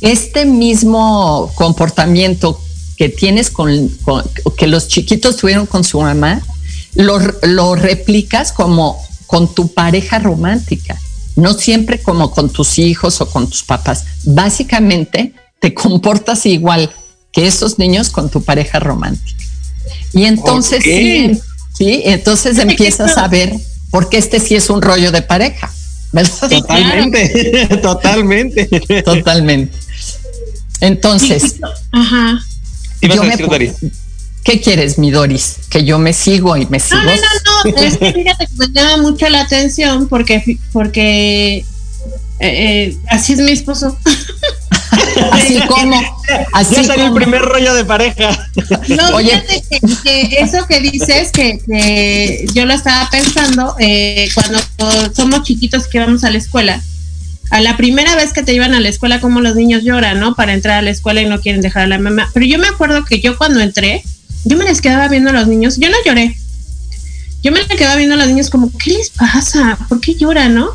este 0.00 0.46
mismo 0.46 1.52
comportamiento 1.54 2.60
que 2.96 3.08
tienes 3.08 3.50
con, 3.50 3.88
con, 4.04 4.24
que 4.56 4.66
los 4.66 4.88
chiquitos 4.88 5.36
tuvieron 5.36 5.66
con 5.66 5.84
su 5.84 6.00
mamá, 6.00 6.40
lo, 6.94 7.18
lo 7.42 7.74
replicas 7.74 8.52
como 8.52 9.02
con 9.26 9.54
tu 9.54 9.72
pareja 9.72 10.18
romántica, 10.18 10.98
no 11.36 11.54
siempre 11.54 12.00
como 12.00 12.30
con 12.30 12.50
tus 12.50 12.78
hijos 12.78 13.20
o 13.20 13.28
con 13.28 13.48
tus 13.48 13.62
papás. 13.62 14.04
Básicamente 14.24 15.32
te 15.60 15.74
comportas 15.74 16.46
igual 16.46 16.90
que 17.32 17.46
esos 17.46 17.78
niños 17.78 18.10
con 18.10 18.30
tu 18.30 18.42
pareja 18.42 18.78
romántica. 18.78 19.44
Y 20.12 20.24
entonces 20.24 20.80
okay. 20.80 21.34
sí, 21.34 21.40
sí, 21.76 22.02
entonces 22.04 22.58
empiezas 22.58 23.16
a 23.16 23.28
ver 23.28 23.52
por 23.90 24.08
qué 24.08 24.18
este 24.18 24.40
sí 24.40 24.54
es 24.54 24.70
un 24.70 24.82
rollo 24.82 25.10
de 25.10 25.22
pareja. 25.22 25.70
¿verdad? 26.14 26.48
Totalmente, 26.48 27.78
totalmente. 27.82 28.66
Totalmente. 29.02 29.76
Entonces, 30.80 31.56
Ajá. 31.90 32.40
Yo 33.02 33.20
a 33.20 33.24
me. 33.24 33.72
¿Qué 34.44 34.60
quieres, 34.60 34.98
mi 34.98 35.10
Doris? 35.10 35.56
Que 35.70 35.84
yo 35.84 35.98
me 35.98 36.12
sigo 36.12 36.56
y 36.56 36.66
me 36.66 36.78
sigo. 36.78 37.02
No, 37.02 37.04
no, 37.04 37.16
no, 37.64 37.70
no. 37.70 37.82
Es 37.82 37.96
que 37.96 38.12
fíjate 38.12 38.46
que 38.46 38.54
me 38.56 38.68
llama 38.68 39.02
mucho 39.02 39.28
la 39.28 39.40
atención 39.40 40.08
porque, 40.08 40.58
porque 40.72 41.56
eh, 41.56 41.64
eh, 42.40 42.96
así 43.08 43.32
es 43.32 43.40
mi 43.40 43.52
esposo. 43.52 43.98
Así 45.32 45.58
como, 45.68 46.00
así 46.52 46.74
ya 46.76 46.84
salió 46.84 47.06
el 47.06 47.12
primer 47.12 47.42
rollo 47.42 47.74
de 47.74 47.84
pareja. 47.84 48.48
No, 48.88 49.08
Oye. 49.14 49.30
fíjate 49.30 49.62
que, 49.68 49.80
que 50.02 50.38
eso 50.40 50.66
que 50.66 50.80
dices, 50.80 51.30
que, 51.30 51.58
que 51.58 52.46
yo 52.52 52.64
lo 52.64 52.74
estaba 52.74 53.08
pensando 53.10 53.74
eh, 53.78 54.28
cuando 54.34 54.58
somos 55.14 55.42
chiquitos 55.42 55.86
que 55.86 55.98
íbamos 55.98 56.24
a 56.24 56.30
la 56.30 56.38
escuela. 56.38 56.82
A 57.50 57.60
la 57.60 57.76
primera 57.76 58.16
vez 58.16 58.32
que 58.32 58.42
te 58.42 58.54
iban 58.54 58.74
a 58.74 58.80
la 58.80 58.88
escuela, 58.88 59.20
como 59.20 59.40
los 59.40 59.54
niños 59.54 59.84
lloran, 59.84 60.18
¿no? 60.18 60.34
Para 60.34 60.52
entrar 60.52 60.78
a 60.78 60.82
la 60.82 60.90
escuela 60.90 61.22
y 61.22 61.26
no 61.26 61.40
quieren 61.40 61.60
dejar 61.60 61.84
a 61.84 61.86
la 61.88 61.98
mamá. 61.98 62.30
Pero 62.32 62.46
yo 62.46 62.58
me 62.58 62.68
acuerdo 62.68 63.04
que 63.04 63.20
yo 63.20 63.36
cuando 63.36 63.60
entré, 63.60 64.02
yo 64.44 64.56
me 64.56 64.64
les 64.64 64.80
quedaba 64.80 65.08
viendo 65.08 65.30
a 65.30 65.32
los 65.32 65.48
niños. 65.48 65.76
Yo 65.78 65.88
no 65.88 65.96
lloré. 66.04 66.36
Yo 67.42 67.52
me 67.52 67.60
quedaba 67.66 67.96
viendo 67.96 68.14
a 68.14 68.18
los 68.18 68.28
niños 68.28 68.50
como, 68.50 68.70
¿qué 68.78 68.92
les 68.92 69.10
pasa? 69.10 69.78
¿Por 69.88 70.00
qué 70.00 70.14
lloran, 70.14 70.54
no? 70.54 70.70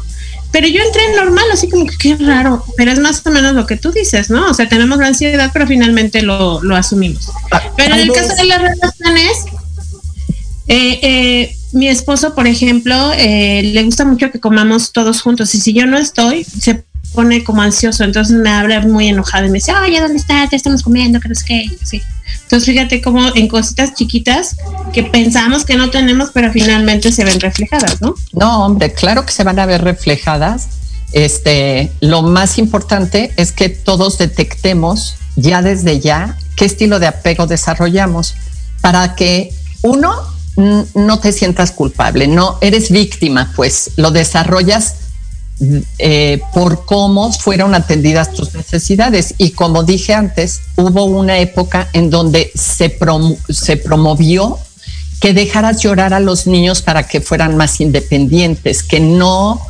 Pero 0.52 0.68
yo 0.68 0.82
entré 0.82 1.16
normal, 1.16 1.46
así 1.54 1.70
como 1.70 1.86
que 1.86 1.98
qué 1.98 2.16
raro. 2.16 2.64
Pero 2.78 2.92
es 2.92 3.00
más 3.00 3.22
o 3.26 3.32
menos 3.32 3.54
lo 3.54 3.66
que 3.66 3.78
tú 3.78 3.92
dices, 3.92 4.30
¿no? 4.30 4.50
O 4.50 4.54
sea, 4.54 4.68
tenemos 4.68 4.98
la 4.98 5.08
ansiedad, 5.08 5.52
pero 5.54 5.68
finalmente 5.68 6.22
lo, 6.22 6.62
lo 6.64 6.76
asumimos. 6.76 7.32
Pero 7.78 7.96
en 7.96 8.02
el 8.02 8.12
caso 8.12 8.36
de 8.36 8.46
las 8.46 8.62
relaciones, 8.62 9.46
eh, 10.68 11.00
eh, 11.02 11.56
mi 11.72 11.88
esposo, 11.88 12.34
por 12.34 12.48
ejemplo, 12.48 13.12
eh, 13.16 13.62
le 13.64 13.84
gusta 13.84 14.06
mucho 14.06 14.32
que 14.32 14.40
comamos 14.40 14.92
todos 14.92 15.22
juntos. 15.22 15.54
Y 15.54 15.60
si 15.60 15.74
yo 15.74 15.86
no 15.86 15.98
estoy, 15.98 16.44
se 16.44 16.84
pone 17.14 17.44
como 17.44 17.62
ansioso. 17.62 18.04
Entonces 18.04 18.36
me 18.36 18.50
habla 18.50 18.82
muy 18.82 19.08
enojado 19.08 19.46
y 19.46 19.50
me 19.50 19.56
dice, 19.56 19.74
oye, 19.74 20.00
¿dónde 20.00 20.18
estás? 20.18 20.50
Ya 20.52 20.58
estamos 20.58 20.84
comiendo, 20.84 21.20
que 21.20 21.30
no 21.30 21.36
sé 21.36 21.46
qué. 21.46 21.64
y 21.66 21.78
así. 21.82 22.02
Entonces 22.44 22.68
fíjate 22.68 23.02
cómo 23.02 23.36
en 23.36 23.48
cositas 23.48 23.94
chiquitas 23.94 24.56
que 24.94 25.04
pensamos 25.04 25.66
que 25.66 25.76
no 25.76 25.90
tenemos, 25.90 26.32
pero 26.34 26.52
finalmente 26.52 27.12
se 27.12 27.24
ven 27.24 27.40
reflejadas, 27.40 28.02
¿no? 28.02 28.16
No, 28.34 28.66
hombre, 28.66 28.94
claro 28.94 29.26
que 29.26 29.32
se 29.32 29.44
van 29.44 29.60
a 29.60 29.66
ver 29.66 29.84
reflejadas. 29.84 30.68
Este, 31.12 31.92
lo 32.02 32.22
más 32.22 32.58
importante 32.58 33.34
es 33.36 33.52
que 33.52 33.70
todos 33.70 34.18
detectemos 34.18 35.16
ya 35.36 35.62
desde 35.62 36.00
ya 36.00 36.38
qué 36.56 36.66
estilo 36.66 37.00
de 37.00 37.08
apego 37.08 37.48
desarrollamos 37.48 38.36
para 38.82 39.16
que 39.16 39.54
uno 39.82 40.12
no 40.94 41.20
te 41.20 41.32
sientas 41.32 41.72
culpable, 41.72 42.28
no 42.28 42.58
eres 42.62 42.92
víctima, 42.92 43.54
pues 43.56 43.92
lo 43.96 44.12
desarrollas 44.12 44.96
eh, 45.98 46.42
por 46.54 46.86
cómo 46.86 47.34
fueron 47.34 47.76
atendidas 47.76 48.34
tus 48.34 48.54
necesidades. 48.54 49.36
Y 49.38 49.52
como 49.52 49.84
dije 49.84 50.14
antes, 50.14 50.62
hubo 50.78 51.06
una 51.06 51.40
época 51.40 51.90
en 51.94 52.10
donde 52.10 52.52
se, 52.56 52.98
se 53.50 53.78
promovió 53.78 54.58
que 55.20 55.34
dejaras 55.34 55.82
llorar 55.82 56.14
a 56.14 56.20
los 56.20 56.48
niños 56.48 56.82
para 56.82 57.08
que 57.08 57.20
fueran 57.20 57.58
más 57.58 57.82
independientes, 57.82 58.84
que 58.84 59.02
no, 59.02 59.62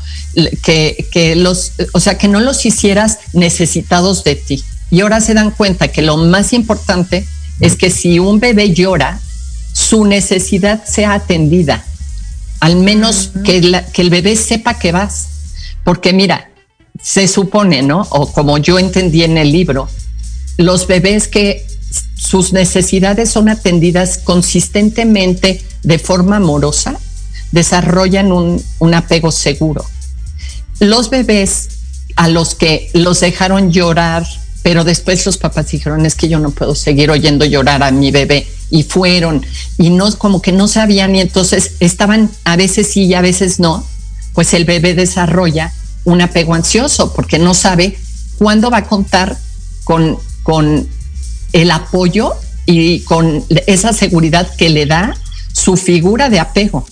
que, 0.61 1.07
que 1.11 1.35
los, 1.35 1.71
o 1.93 1.99
sea, 1.99 2.17
que 2.17 2.27
no 2.27 2.39
los 2.39 2.65
hicieras 2.65 3.17
necesitados 3.33 4.23
de 4.23 4.35
ti. 4.35 4.63
Y 4.91 5.01
ahora 5.01 5.21
se 5.21 5.33
dan 5.33 5.51
cuenta 5.51 5.87
que 5.87 6.01
lo 6.03 6.17
más 6.17 6.53
importante 6.53 7.25
es 7.59 7.75
que 7.75 7.89
si 7.89 8.19
un 8.19 8.39
bebé 8.39 8.73
llora, 8.73 9.19
su 9.73 10.05
necesidad 10.05 10.83
sea 10.85 11.13
atendida. 11.13 11.83
Al 12.59 12.75
menos 12.75 13.31
que, 13.43 13.83
que 13.93 14.01
el 14.01 14.09
bebé 14.09 14.35
sepa 14.35 14.77
que 14.77 14.91
vas. 14.91 15.27
Porque 15.83 16.13
mira, 16.13 16.49
se 17.01 17.27
supone, 17.27 17.81
¿no? 17.81 18.01
O 18.11 18.31
como 18.31 18.57
yo 18.57 18.79
entendí 18.79 19.23
en 19.23 19.37
el 19.37 19.51
libro, 19.51 19.89
los 20.57 20.87
bebés 20.87 21.27
que 21.27 21.65
sus 22.15 22.53
necesidades 22.53 23.29
son 23.29 23.49
atendidas 23.49 24.17
consistentemente 24.17 25.63
de 25.83 25.99
forma 25.99 26.37
amorosa, 26.37 26.99
desarrollan 27.51 28.31
un, 28.31 28.93
apego 28.93 29.31
seguro. 29.31 29.85
Los 30.79 31.09
bebés 31.09 31.69
a 32.15 32.27
los 32.27 32.55
que 32.55 32.89
los 32.93 33.19
dejaron 33.21 33.71
llorar 33.71 34.25
pero 34.61 34.83
después 34.83 35.25
los 35.25 35.37
papás 35.37 35.71
dijeron, 35.71 36.05
es 36.05 36.15
que 36.15 36.27
yo 36.27 36.37
no 36.37 36.51
puedo 36.51 36.75
seguir 36.75 37.09
oyendo 37.09 37.45
llorar 37.45 37.81
a 37.81 37.91
mi 37.91 38.11
bebé. 38.11 38.45
Y 38.69 38.83
fueron, 38.83 39.43
y 39.77 39.89
no, 39.89 40.15
como 40.17 40.41
que 40.41 40.51
no 40.51 40.67
sabían, 40.67 41.15
y 41.15 41.21
entonces 41.21 41.71
estaban 41.79 42.29
a 42.43 42.55
veces 42.55 42.91
sí 42.91 43.05
y 43.05 43.13
a 43.13 43.21
veces 43.21 43.59
no, 43.59 43.87
pues 44.39 44.53
el 44.53 44.63
bebé 44.63 44.93
desarrolla 44.93 45.73
un 46.05 46.21
apego 46.21 46.53
ansioso 46.53 47.11
porque 47.11 47.37
no 47.37 47.53
sabe 47.53 47.99
cuándo 48.37 48.71
va 48.71 48.77
a 48.77 48.83
contar 48.85 49.35
con, 49.83 50.17
con 50.43 50.87
el 51.51 51.71
apoyo 51.71 52.35
y 52.65 53.01
con 53.01 53.43
esa 53.67 53.91
seguridad 53.91 54.49
que 54.55 54.69
le 54.69 54.85
da 54.85 55.13
su 55.51 55.75
figura 55.75 56.29
de 56.29 56.39
apego. 56.39 56.87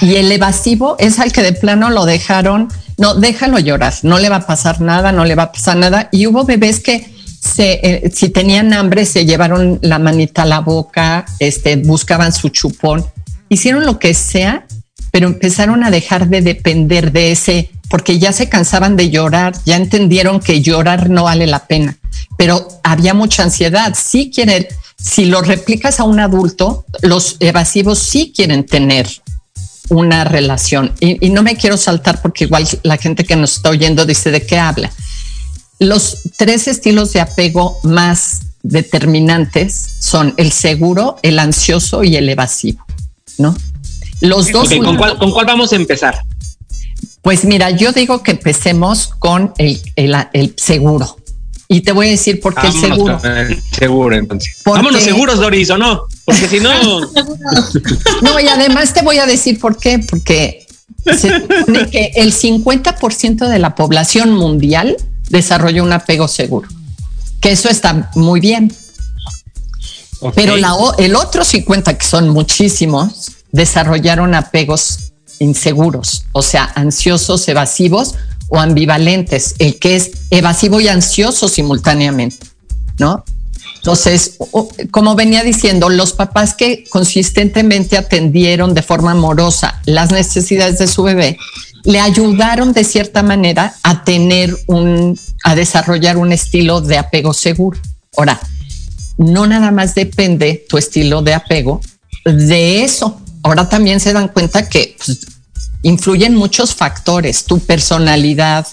Y 0.00 0.16
el 0.16 0.32
evasivo 0.32 0.96
es 0.98 1.20
al 1.20 1.30
que 1.30 1.42
de 1.42 1.52
plano 1.52 1.88
lo 1.88 2.04
dejaron 2.04 2.66
no, 2.98 3.14
déjalo 3.14 3.60
llorar, 3.60 3.94
no 4.02 4.18
le 4.18 4.28
va 4.28 4.36
a 4.38 4.46
pasar 4.48 4.80
nada, 4.80 5.12
no 5.12 5.24
le 5.24 5.36
va 5.36 5.44
a 5.44 5.52
pasar 5.52 5.76
nada. 5.76 6.08
Y 6.10 6.26
hubo 6.26 6.44
bebés 6.44 6.80
que 6.80 7.14
eh, 7.58 8.10
si 8.12 8.30
tenían 8.30 8.72
hambre 8.72 9.04
se 9.04 9.24
llevaron 9.24 9.78
la 9.82 10.00
manita 10.00 10.42
a 10.42 10.46
la 10.46 10.58
boca, 10.58 11.26
este, 11.38 11.76
buscaban 11.76 12.32
su 12.32 12.48
chupón, 12.48 13.06
hicieron 13.48 13.86
lo 13.86 14.00
que 14.00 14.14
sea, 14.14 14.66
pero 15.10 15.26
empezaron 15.26 15.84
a 15.84 15.90
dejar 15.90 16.28
de 16.28 16.42
depender 16.42 17.12
de 17.12 17.32
ese, 17.32 17.70
porque 17.88 18.18
ya 18.18 18.32
se 18.32 18.48
cansaban 18.48 18.96
de 18.96 19.10
llorar, 19.10 19.54
ya 19.64 19.76
entendieron 19.76 20.40
que 20.40 20.62
llorar 20.62 21.10
no 21.10 21.24
vale 21.24 21.46
la 21.46 21.66
pena, 21.66 21.98
pero 22.36 22.68
había 22.84 23.14
mucha 23.14 23.42
ansiedad. 23.42 23.94
Sí 24.00 24.30
quieren, 24.32 24.66
si 24.96 25.24
lo 25.24 25.42
replicas 25.42 26.00
a 26.00 26.04
un 26.04 26.20
adulto, 26.20 26.84
los 27.02 27.36
evasivos 27.40 27.98
sí 27.98 28.32
quieren 28.34 28.64
tener 28.64 29.08
una 29.90 30.24
relación. 30.24 30.92
Y, 31.00 31.30
no 31.30 31.42
me 31.42 31.56
quiero 31.56 31.76
saltar 31.76 32.22
porque 32.22 32.44
igual 32.44 32.66
la 32.82 32.96
gente 32.96 33.24
que 33.24 33.36
nos 33.36 33.56
está 33.56 33.70
oyendo 33.70 34.06
dice 34.06 34.30
de 34.30 34.46
qué 34.46 34.58
habla. 34.58 34.90
Los 35.78 36.18
tres 36.36 36.68
estilos 36.68 37.12
de 37.12 37.20
apego 37.20 37.78
más 37.82 38.42
determinantes 38.62 39.96
son 39.98 40.34
el 40.36 40.52
seguro, 40.52 41.18
el 41.22 41.38
ansioso 41.38 42.04
y 42.04 42.16
el 42.16 42.28
evasivo, 42.28 42.84
¿no? 43.38 43.56
Los 44.20 44.52
dos. 44.52 44.68
¿con, 44.68 44.96
cuál, 44.96 45.46
vamos 45.46 45.72
a 45.72 45.76
empezar? 45.76 46.22
Pues 47.22 47.44
mira, 47.44 47.70
yo 47.70 47.92
digo 47.92 48.22
que 48.22 48.32
empecemos 48.32 49.08
con 49.18 49.52
el, 49.58 49.80
el 49.96 50.54
seguro. 50.56 51.16
Y 51.72 51.82
te 51.82 51.92
voy 51.92 52.08
a 52.08 52.10
decir 52.10 52.40
por 52.40 52.52
qué 52.52 52.66
el 52.66 52.72
seguro. 52.72 53.20
seguro, 53.70 54.16
entonces. 54.16 54.60
Vámonos 54.64 55.02
seguros, 55.02 55.38
Doris, 55.38 55.70
¿o 55.70 55.78
no? 55.78 56.02
Porque 56.24 56.48
si 56.48 56.58
no. 56.58 56.72
no, 58.22 58.40
y 58.40 58.48
además 58.48 58.92
te 58.92 59.02
voy 59.02 59.18
a 59.18 59.26
decir 59.26 59.60
por 59.60 59.78
qué. 59.78 60.00
Porque 60.00 60.66
se 61.04 61.40
supone 61.40 61.88
que 61.88 62.10
el 62.16 62.32
50% 62.32 63.48
de 63.48 63.58
la 63.60 63.76
población 63.76 64.32
mundial 64.32 64.96
desarrolla 65.28 65.84
un 65.84 65.92
apego 65.92 66.26
seguro. 66.26 66.68
Que 67.40 67.52
eso 67.52 67.68
está 67.68 68.10
muy 68.16 68.40
bien. 68.40 68.74
Pero 70.34 70.56
la, 70.56 70.74
el 70.98 71.14
otro 71.14 71.44
50, 71.44 71.96
que 71.96 72.04
son 72.04 72.30
muchísimos, 72.30 73.30
desarrollaron 73.52 74.34
apegos 74.34 75.12
inseguros, 75.38 76.24
o 76.32 76.42
sea, 76.42 76.70
ansiosos, 76.74 77.48
evasivos 77.48 78.14
o 78.48 78.58
ambivalentes, 78.58 79.54
el 79.58 79.78
que 79.78 79.96
es 79.96 80.10
evasivo 80.30 80.80
y 80.80 80.88
ansioso 80.88 81.48
simultáneamente, 81.48 82.46
¿no? 82.98 83.24
Entonces, 83.76 84.36
como 84.90 85.14
venía 85.14 85.42
diciendo, 85.42 85.88
los 85.88 86.12
papás 86.12 86.52
que 86.52 86.84
consistentemente 86.90 87.96
atendieron 87.96 88.74
de 88.74 88.82
forma 88.82 89.12
amorosa 89.12 89.80
las 89.86 90.10
necesidades 90.10 90.78
de 90.78 90.86
su 90.86 91.02
bebé, 91.02 91.38
le 91.84 91.98
ayudaron 91.98 92.74
de 92.74 92.84
cierta 92.84 93.22
manera 93.22 93.74
a 93.82 94.04
tener 94.04 94.54
un, 94.66 95.18
a 95.44 95.54
desarrollar 95.54 96.18
un 96.18 96.32
estilo 96.32 96.82
de 96.82 96.98
apego 96.98 97.32
seguro. 97.32 97.78
Ahora, 98.18 98.38
no 99.16 99.46
nada 99.46 99.70
más 99.70 99.94
depende 99.94 100.66
tu 100.68 100.76
estilo 100.76 101.22
de 101.22 101.32
apego 101.32 101.80
de 102.26 102.84
eso. 102.84 103.18
Ahora 103.42 103.68
también 103.68 104.00
se 104.00 104.12
dan 104.12 104.28
cuenta 104.28 104.68
que 104.68 104.96
pues, 105.04 105.20
influyen 105.82 106.34
muchos 106.34 106.74
factores, 106.74 107.44
tu 107.44 107.58
personalidad, 107.60 108.66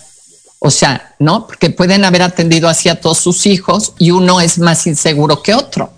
o 0.60 0.72
sea, 0.72 1.16
¿no? 1.20 1.48
Porque 1.48 1.70
pueden 1.70 2.04
haber 2.04 2.22
atendido 2.22 2.68
así 2.68 2.90
a 2.90 3.00
todos 3.00 3.20
sus 3.20 3.46
hijos 3.46 3.94
y 4.00 4.12
uno 4.12 4.42
es 4.42 4.60
más 4.60 4.88
inseguro 4.88 5.42
que 5.44 5.54
otro. 5.54 5.92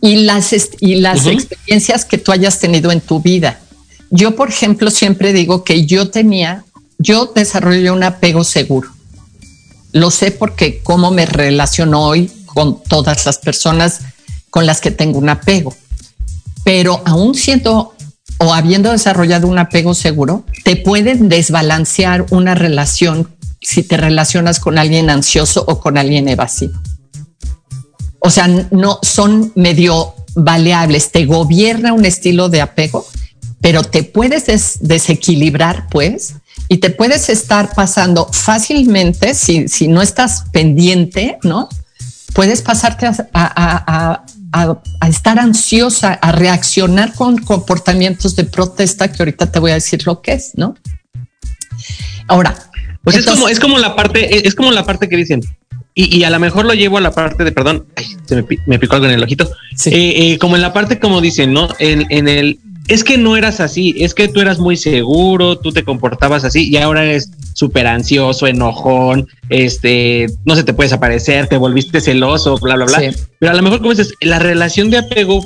Y 0.00 0.16
las, 0.16 0.52
y 0.80 0.96
las 0.96 1.26
experiencias 1.26 2.04
que 2.04 2.18
tú 2.18 2.30
hayas 2.30 2.60
tenido 2.60 2.92
en 2.92 3.00
tu 3.00 3.20
vida. 3.20 3.60
Yo, 4.10 4.36
por 4.36 4.48
ejemplo, 4.48 4.90
siempre 4.90 5.32
digo 5.32 5.64
que 5.64 5.86
yo 5.86 6.10
tenía, 6.10 6.64
yo 6.98 7.32
desarrollé 7.34 7.90
un 7.90 8.04
apego 8.04 8.44
seguro. 8.44 8.90
Lo 9.92 10.10
sé 10.10 10.30
porque 10.30 10.80
cómo 10.82 11.10
me 11.10 11.26
relaciono 11.26 12.02
hoy 12.02 12.30
con 12.46 12.82
todas 12.84 13.26
las 13.26 13.38
personas 13.38 14.00
con 14.50 14.66
las 14.66 14.80
que 14.80 14.92
tengo 14.92 15.18
un 15.18 15.28
apego. 15.28 15.74
Pero 16.64 17.02
aún 17.04 17.34
siendo 17.34 17.94
o 18.38 18.52
habiendo 18.52 18.90
desarrollado 18.90 19.46
un 19.46 19.58
apego 19.58 19.94
seguro, 19.94 20.44
te 20.64 20.76
pueden 20.76 21.28
desbalancear 21.28 22.26
una 22.30 22.54
relación 22.54 23.28
si 23.60 23.82
te 23.82 23.96
relacionas 23.96 24.60
con 24.60 24.78
alguien 24.78 25.08
ansioso 25.08 25.64
o 25.66 25.80
con 25.80 25.96
alguien 25.96 26.28
evasivo. 26.28 26.74
O 28.18 28.30
sea, 28.30 28.48
no 28.70 28.98
son 29.02 29.52
medio 29.54 30.14
baleables, 30.34 31.12
te 31.12 31.26
gobierna 31.26 31.92
un 31.92 32.04
estilo 32.04 32.48
de 32.48 32.60
apego, 32.60 33.06
pero 33.60 33.82
te 33.82 34.02
puedes 34.02 34.78
desequilibrar, 34.80 35.88
pues, 35.90 36.34
y 36.68 36.78
te 36.78 36.90
puedes 36.90 37.28
estar 37.28 37.74
pasando 37.74 38.28
fácilmente, 38.32 39.34
si, 39.34 39.68
si 39.68 39.88
no 39.88 40.02
estás 40.02 40.44
pendiente, 40.52 41.38
¿no? 41.42 41.68
Puedes 42.34 42.62
pasarte 42.62 43.06
a, 43.06 44.24
a, 44.52 45.08
estar 45.08 45.38
ansiosa, 45.38 46.14
a 46.14 46.32
reaccionar 46.32 47.14
con 47.14 47.38
comportamientos 47.38 48.36
de 48.36 48.44
protesta, 48.44 49.10
que 49.10 49.22
ahorita 49.22 49.50
te 49.50 49.58
voy 49.58 49.70
a 49.70 49.74
decir 49.74 50.06
lo 50.06 50.20
que 50.20 50.32
es, 50.32 50.52
¿no? 50.56 50.74
Ahora. 52.28 52.54
Pues 53.02 53.16
es 53.16 53.26
como, 53.26 53.48
es 53.48 53.60
como 53.60 53.78
la 53.78 53.94
parte, 53.94 54.46
es 54.46 54.54
como 54.54 54.72
la 54.72 54.84
parte 54.84 55.08
que 55.08 55.16
dicen, 55.16 55.42
y, 55.96 56.24
a 56.24 56.30
lo 56.30 56.40
mejor 56.40 56.64
lo 56.64 56.74
llevo 56.74 56.98
a 56.98 57.00
la 57.00 57.12
parte 57.12 57.44
de, 57.44 57.52
perdón, 57.52 57.86
se 58.24 58.44
me, 58.66 58.78
picó 58.78 58.96
algo 58.96 59.06
en 59.06 59.12
el 59.12 59.22
ojito, 59.22 59.44
eh, 59.86 60.32
eh, 60.32 60.38
como 60.38 60.56
en 60.56 60.62
la 60.62 60.72
parte 60.72 60.98
como 60.98 61.20
dicen, 61.20 61.52
¿no? 61.52 61.68
En, 61.78 62.06
en 62.10 62.26
el, 62.26 62.58
es 62.88 63.02
que 63.02 63.16
no 63.16 63.36
eras 63.36 63.60
así, 63.60 63.94
es 63.98 64.14
que 64.14 64.28
tú 64.28 64.40
eras 64.40 64.58
muy 64.58 64.76
seguro, 64.76 65.58
tú 65.58 65.72
te 65.72 65.84
comportabas 65.84 66.44
así 66.44 66.68
y 66.68 66.76
ahora 66.76 67.04
eres 67.04 67.30
súper 67.54 67.86
ansioso, 67.86 68.46
enojón, 68.46 69.26
este, 69.48 70.26
no 70.44 70.54
se 70.54 70.64
te 70.64 70.74
puedes 70.74 70.92
aparecer, 70.92 71.46
te 71.46 71.56
volviste 71.56 72.00
celoso, 72.00 72.58
bla, 72.58 72.76
bla, 72.76 72.84
bla. 72.84 73.14
Pero 73.38 73.52
a 73.52 73.54
lo 73.54 73.62
mejor, 73.62 73.78
como 73.78 73.90
dices, 73.90 74.12
la 74.20 74.38
relación 74.38 74.90
de 74.90 74.98
apego 74.98 75.44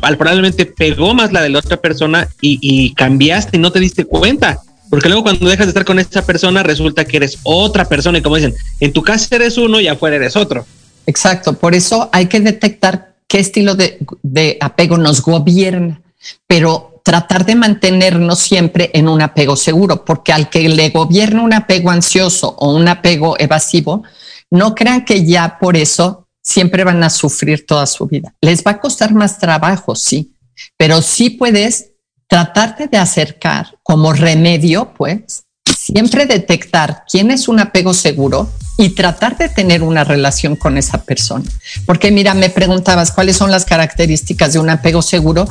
probablemente 0.00 0.66
pegó 0.66 1.14
más 1.14 1.32
la 1.32 1.42
de 1.42 1.48
la 1.48 1.60
otra 1.60 1.78
persona 1.78 2.28
y, 2.40 2.58
y 2.60 2.92
cambiaste 2.94 3.56
y 3.56 3.60
no 3.60 3.72
te 3.72 3.80
diste 3.80 4.04
cuenta. 4.04 4.58
Porque 4.90 5.08
luego 5.08 5.24
cuando 5.24 5.48
dejas 5.48 5.66
de 5.66 5.70
estar 5.70 5.84
con 5.84 5.98
esa 5.98 6.24
persona 6.24 6.62
resulta 6.62 7.04
que 7.04 7.16
eres 7.16 7.38
otra 7.42 7.86
persona 7.86 8.18
y 8.18 8.22
como 8.22 8.36
dicen, 8.36 8.54
en 8.80 8.92
tu 8.92 9.02
casa 9.02 9.34
eres 9.34 9.56
uno 9.56 9.80
y 9.80 9.88
afuera 9.88 10.16
eres 10.16 10.36
otro. 10.36 10.66
Exacto, 11.06 11.54
por 11.54 11.74
eso 11.74 12.10
hay 12.12 12.26
que 12.26 12.40
detectar 12.40 13.14
qué 13.26 13.38
estilo 13.38 13.74
de, 13.74 13.98
de 14.22 14.58
apego 14.60 14.98
nos 14.98 15.22
gobierna 15.22 16.00
pero 16.46 17.00
tratar 17.04 17.46
de 17.46 17.54
mantenernos 17.54 18.40
siempre 18.40 18.90
en 18.92 19.08
un 19.08 19.22
apego 19.22 19.56
seguro, 19.56 20.04
porque 20.04 20.32
al 20.32 20.50
que 20.50 20.68
le 20.68 20.90
gobierna 20.90 21.42
un 21.42 21.54
apego 21.54 21.90
ansioso 21.90 22.56
o 22.58 22.74
un 22.74 22.88
apego 22.88 23.36
evasivo, 23.38 24.02
no 24.50 24.74
crean 24.74 25.04
que 25.04 25.24
ya 25.24 25.58
por 25.58 25.76
eso 25.76 26.26
siempre 26.42 26.84
van 26.84 27.02
a 27.02 27.10
sufrir 27.10 27.66
toda 27.66 27.86
su 27.86 28.06
vida. 28.06 28.34
Les 28.40 28.64
va 28.64 28.72
a 28.72 28.80
costar 28.80 29.14
más 29.14 29.38
trabajo, 29.38 29.94
sí, 29.94 30.34
pero 30.76 31.02
sí 31.02 31.30
puedes 31.30 31.92
tratarte 32.28 32.88
de 32.88 32.98
acercar 32.98 33.78
como 33.82 34.12
remedio, 34.12 34.92
pues, 34.96 35.44
siempre 35.76 36.26
detectar 36.26 37.04
quién 37.08 37.30
es 37.30 37.46
un 37.46 37.60
apego 37.60 37.94
seguro 37.94 38.50
y 38.76 38.90
tratar 38.90 39.38
de 39.38 39.48
tener 39.48 39.82
una 39.82 40.04
relación 40.04 40.56
con 40.56 40.76
esa 40.76 41.02
persona. 41.02 41.44
Porque 41.86 42.10
mira, 42.10 42.34
me 42.34 42.50
preguntabas 42.50 43.12
cuáles 43.12 43.36
son 43.36 43.50
las 43.50 43.64
características 43.64 44.52
de 44.52 44.58
un 44.58 44.70
apego 44.70 45.02
seguro 45.02 45.46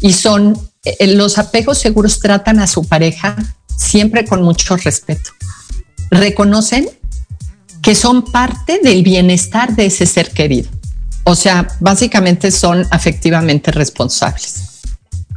y 0.00 0.12
son 0.12 0.58
eh, 0.84 1.14
los 1.14 1.38
apegos 1.38 1.78
seguros 1.78 2.20
tratan 2.20 2.60
a 2.60 2.66
su 2.66 2.84
pareja 2.84 3.36
siempre 3.76 4.24
con 4.24 4.42
mucho 4.42 4.76
respeto. 4.76 5.30
Reconocen 6.10 6.88
que 7.82 7.94
son 7.94 8.24
parte 8.24 8.80
del 8.82 9.02
bienestar 9.02 9.74
de 9.74 9.86
ese 9.86 10.06
ser 10.06 10.30
querido. 10.30 10.68
O 11.24 11.34
sea, 11.34 11.68
básicamente 11.80 12.50
son 12.50 12.86
afectivamente 12.90 13.70
responsables. 13.70 14.80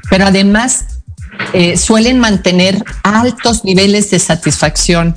Pero 0.10 0.26
además 0.26 0.86
eh, 1.54 1.78
suelen 1.78 2.20
mantener 2.20 2.84
altos 3.04 3.64
niveles 3.64 4.10
de 4.12 4.20
satisfacción, 4.20 5.16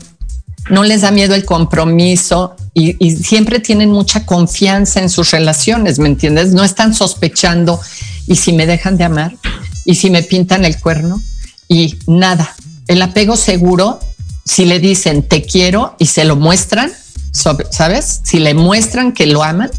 no 0.69 0.83
les 0.83 1.03
da 1.03 1.11
miedo 1.11 1.35
el 1.35 1.45
compromiso 1.45 2.57
y, 2.75 2.95
siempre 3.17 3.61
tienen 3.61 3.91
mucha 3.91 4.27
confianza 4.27 5.01
en 5.01 5.09
sus 5.09 5.31
relaciones, 5.31 5.99
¿me 5.99 6.09
entiendes? 6.09 6.53
No 6.53 6.65
están 6.65 6.95
sospechando 6.95 7.81
y 8.27 8.37
si 8.37 8.53
me 8.53 8.67
dejan 8.67 8.97
de 8.97 9.05
amar 9.05 9.37
y 9.85 9.95
si 9.95 10.11
me 10.11 10.23
pintan 10.23 10.65
el 10.65 10.79
cuerno 10.79 11.21
y 11.69 11.97
nada. 12.07 12.55
El 12.87 13.03
apego 13.03 13.37
seguro, 13.37 14.01
si 14.45 14.65
le 14.65 14.79
dicen 14.79 15.23
te 15.23 15.43
quiero 15.43 15.97
y 15.99 16.07
se 16.07 16.25
lo 16.25 16.37
muestran, 16.37 16.93
¿sabes? 17.33 18.21
Si 18.25 18.39
le 18.39 18.55
muestran 18.55 19.13
que 19.13 19.27
lo 19.27 19.43
aman, 19.43 19.71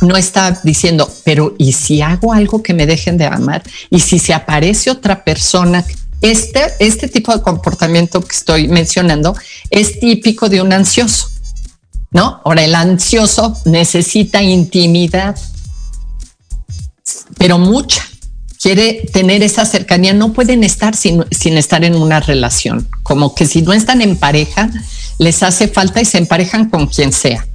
no 0.00 0.16
está 0.16 0.60
diciendo, 0.62 1.10
pero 1.24 1.54
¿y 1.58 1.72
si 1.72 2.00
hago 2.00 2.32
algo 2.32 2.62
que 2.62 2.74
me 2.74 2.86
dejen 2.86 3.18
de 3.18 3.26
amar? 3.26 3.62
¿Y 3.90 4.00
si 4.00 4.18
se 4.18 4.32
aparece 4.32 4.90
otra 4.90 5.24
persona? 5.24 5.84
Este, 6.20 6.60
este 6.78 7.08
tipo 7.08 7.34
de 7.34 7.42
comportamiento 7.42 8.20
que 8.20 8.36
estoy 8.36 8.68
mencionando 8.68 9.34
es 9.70 9.98
típico 10.00 10.48
de 10.48 10.60
un 10.60 10.72
ansioso, 10.72 11.30
¿no? 12.10 12.40
Ahora, 12.44 12.64
el 12.64 12.74
ansioso 12.74 13.56
necesita 13.64 14.42
intimidad, 14.42 15.36
pero 17.38 17.58
mucha. 17.58 18.06
Quiere 18.60 19.08
tener 19.10 19.42
esa 19.42 19.64
cercanía, 19.64 20.12
no 20.12 20.34
pueden 20.34 20.64
estar 20.64 20.94
sin, 20.94 21.24
sin 21.30 21.56
estar 21.56 21.82
en 21.82 21.94
una 21.94 22.20
relación, 22.20 22.86
como 23.02 23.34
que 23.34 23.46
si 23.46 23.62
no 23.62 23.72
están 23.72 24.02
en 24.02 24.18
pareja, 24.18 24.70
les 25.18 25.42
hace 25.42 25.66
falta 25.66 26.02
y 26.02 26.04
se 26.04 26.18
emparejan 26.18 26.68
con 26.68 26.86
quien 26.86 27.10
sea 27.10 27.46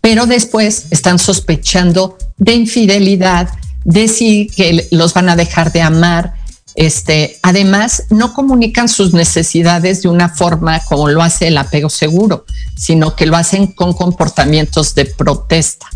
pero 0.00 0.26
después 0.26 0.86
están 0.90 1.18
sospechando 1.18 2.18
de 2.36 2.54
infidelidad, 2.54 3.50
de 3.84 4.08
si 4.08 4.46
que 4.48 4.88
los 4.90 5.14
van 5.14 5.28
a 5.28 5.36
dejar 5.36 5.72
de 5.72 5.82
amar. 5.82 6.34
Este, 6.78 7.40
además, 7.42 8.04
no 8.08 8.32
comunican 8.32 8.88
sus 8.88 9.12
necesidades 9.12 10.02
de 10.02 10.08
una 10.08 10.28
forma 10.28 10.78
como 10.84 11.08
lo 11.08 11.22
hace 11.22 11.48
el 11.48 11.58
apego 11.58 11.90
seguro, 11.90 12.44
sino 12.76 13.16
que 13.16 13.26
lo 13.26 13.36
hacen 13.36 13.72
con 13.72 13.94
comportamientos 13.94 14.94
de 14.94 15.06
protesta. 15.06 15.88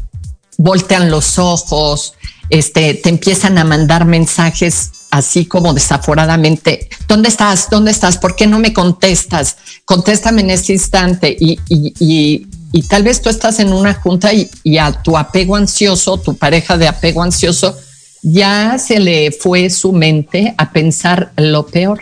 Voltean 0.58 1.08
los 1.08 1.38
ojos, 1.38 2.14
este, 2.50 2.94
te 2.94 3.10
empiezan 3.10 3.58
a 3.58 3.64
mandar 3.64 4.06
mensajes 4.06 4.90
así 5.12 5.46
como 5.46 5.72
desaforadamente, 5.72 6.88
¿dónde 7.06 7.28
estás? 7.28 7.70
¿Dónde 7.70 7.92
estás? 7.92 8.18
¿Por 8.18 8.34
qué 8.34 8.48
no 8.48 8.58
me 8.58 8.72
contestas? 8.72 9.58
Contéstame 9.84 10.40
en 10.40 10.50
este 10.50 10.72
instante. 10.72 11.36
Y, 11.38 11.60
y, 11.68 12.82
tal 12.88 13.04
vez 13.04 13.22
tú 13.22 13.28
estás 13.28 13.60
en 13.60 13.72
una 13.72 13.94
junta 13.94 14.32
y, 14.32 14.78
a 14.78 14.90
tu 15.00 15.16
apego 15.16 15.54
ansioso, 15.54 16.18
tu 16.18 16.36
pareja 16.36 16.76
de 16.76 16.88
apego 16.88 17.22
ansioso, 17.22 17.78
ya 18.22 18.78
se 18.78 19.00
le 19.00 19.32
fue 19.32 19.68
su 19.70 19.92
mente 19.92 20.54
a 20.56 20.72
pensar 20.72 21.32
lo 21.37 21.66
peor. 21.66 22.00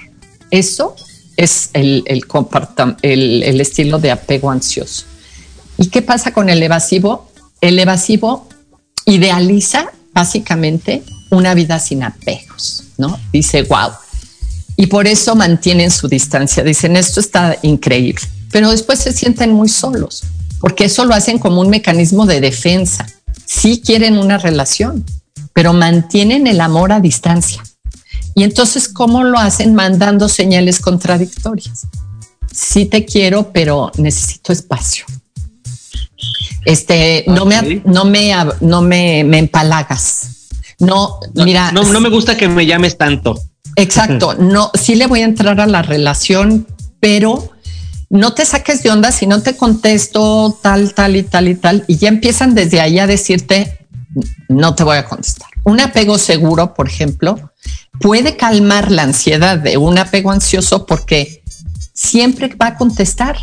Eso 0.50 0.94
es 1.36 1.70
el, 1.72 2.04
estilo 3.60 3.98
de 3.98 4.10
apego 4.10 4.50
ansioso. 4.50 5.06
¿Y 5.78 5.88
qué 5.88 6.02
pasa 6.02 6.32
con 6.32 6.50
el 6.50 6.62
evasivo? 6.62 7.30
El 7.60 7.78
evasivo 7.78 8.48
idealiza 9.06 9.90
básicamente 10.12 11.02
una 11.30 11.54
vida 11.54 11.78
sin 11.78 12.02
apegos, 12.02 12.84
¿no? 12.98 13.18
Dice, 13.32 13.62
wow. 13.62 13.90
Y 14.76 14.86
por 14.86 15.06
eso 15.06 15.34
mantienen 15.34 15.90
su 15.90 16.08
distancia. 16.08 16.62
Dicen, 16.62 16.96
esto 16.96 17.20
está 17.20 17.56
increíble. 17.62 18.22
Pero 18.50 18.70
después 18.70 18.98
se 18.98 19.12
sienten 19.12 19.52
muy 19.52 19.68
solos 19.68 20.24
porque 20.60 20.84
eso 20.84 21.04
lo 21.06 21.14
hacen 21.14 21.38
como 21.38 21.60
un 21.60 21.70
mecanismo 21.70 22.26
de 22.26 22.40
defensa. 22.40 23.06
Sí 23.46 23.82
quieren 23.84 24.18
una 24.18 24.38
relación, 24.38 25.04
pero 25.52 25.72
mantienen 25.72 26.46
el 26.46 26.60
amor 26.60 26.92
a 26.92 27.00
distancia. 27.00 27.62
Y 28.34 28.44
entonces, 28.44 28.88
¿cómo 28.88 29.24
lo 29.24 29.38
hacen? 29.38 29.74
Mandando 29.74 30.28
señales 30.28 30.80
contradictorias. 30.80 31.86
Sí 32.52 32.86
te 32.86 33.04
quiero, 33.04 33.52
pero 33.52 33.90
necesito 33.96 34.52
espacio. 34.52 35.04
Este, 36.64 37.24
no 37.26 37.46
me, 37.46 37.82
no 37.84 38.04
me, 38.04 38.34
no 38.60 38.82
me, 38.82 39.24
me 39.24 39.38
empalagas. 39.38 40.48
No, 40.78 41.20
mira. 41.34 41.72
No, 41.72 41.84
no 41.84 42.00
me 42.00 42.08
gusta 42.08 42.36
que 42.36 42.48
me 42.48 42.66
llames 42.66 42.96
tanto. 42.96 43.40
Exacto. 43.76 44.34
No, 44.34 44.70
sí 44.74 44.94
le 44.94 45.06
voy 45.06 45.20
a 45.20 45.24
entrar 45.24 45.60
a 45.60 45.66
la 45.66 45.82
relación, 45.82 46.66
pero 47.00 47.50
no 48.10 48.34
te 48.34 48.44
saques 48.44 48.82
de 48.82 48.90
onda 48.90 49.12
si 49.12 49.26
no 49.26 49.40
te 49.40 49.56
contesto 49.56 50.58
tal, 50.60 50.94
tal 50.94 51.16
y 51.16 51.22
tal 51.22 51.48
y 51.48 51.54
tal, 51.54 51.84
y 51.86 51.96
ya 51.96 52.08
empiezan 52.08 52.54
desde 52.54 52.80
ahí 52.80 52.98
a 52.98 53.06
decirte, 53.06 53.79
no 54.48 54.74
te 54.74 54.84
voy 54.84 54.96
a 54.96 55.06
contestar. 55.06 55.48
Un 55.64 55.80
apego 55.80 56.18
seguro, 56.18 56.74
por 56.74 56.88
ejemplo, 56.88 57.52
puede 58.00 58.36
calmar 58.36 58.90
la 58.90 59.02
ansiedad 59.02 59.58
de 59.58 59.76
un 59.76 59.98
apego 59.98 60.30
ansioso 60.30 60.86
porque 60.86 61.42
siempre 61.92 62.48
va 62.60 62.68
a 62.68 62.76
contestar. 62.76 63.36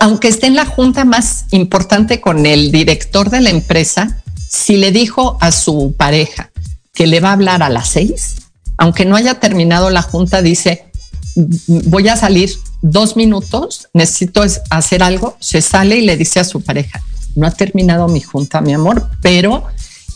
aunque 0.00 0.28
esté 0.28 0.46
en 0.48 0.56
la 0.56 0.66
junta 0.66 1.04
más 1.04 1.44
importante 1.52 2.20
con 2.20 2.44
el 2.44 2.72
director 2.72 3.30
de 3.30 3.40
la 3.40 3.50
empresa, 3.50 4.22
si 4.48 4.76
le 4.76 4.90
dijo 4.90 5.38
a 5.40 5.52
su 5.52 5.94
pareja 5.96 6.50
que 6.92 7.06
le 7.06 7.20
va 7.20 7.30
a 7.30 7.32
hablar 7.34 7.62
a 7.62 7.68
las 7.68 7.88
seis, 7.88 8.36
aunque 8.78 9.04
no 9.04 9.14
haya 9.14 9.38
terminado 9.38 9.90
la 9.90 10.02
junta, 10.02 10.42
dice, 10.42 10.90
voy 11.36 12.08
a 12.08 12.16
salir 12.16 12.50
dos 12.82 13.16
minutos, 13.16 13.88
necesito 13.92 14.42
hacer 14.70 15.02
algo, 15.02 15.36
se 15.40 15.60
sale 15.60 15.96
y 15.98 16.06
le 16.06 16.16
dice 16.16 16.40
a 16.40 16.44
su 16.44 16.62
pareja, 16.62 17.02
no 17.36 17.46
ha 17.46 17.52
terminado 17.52 18.08
mi 18.08 18.20
junta, 18.20 18.60
mi 18.60 18.72
amor, 18.72 19.08
pero 19.22 19.64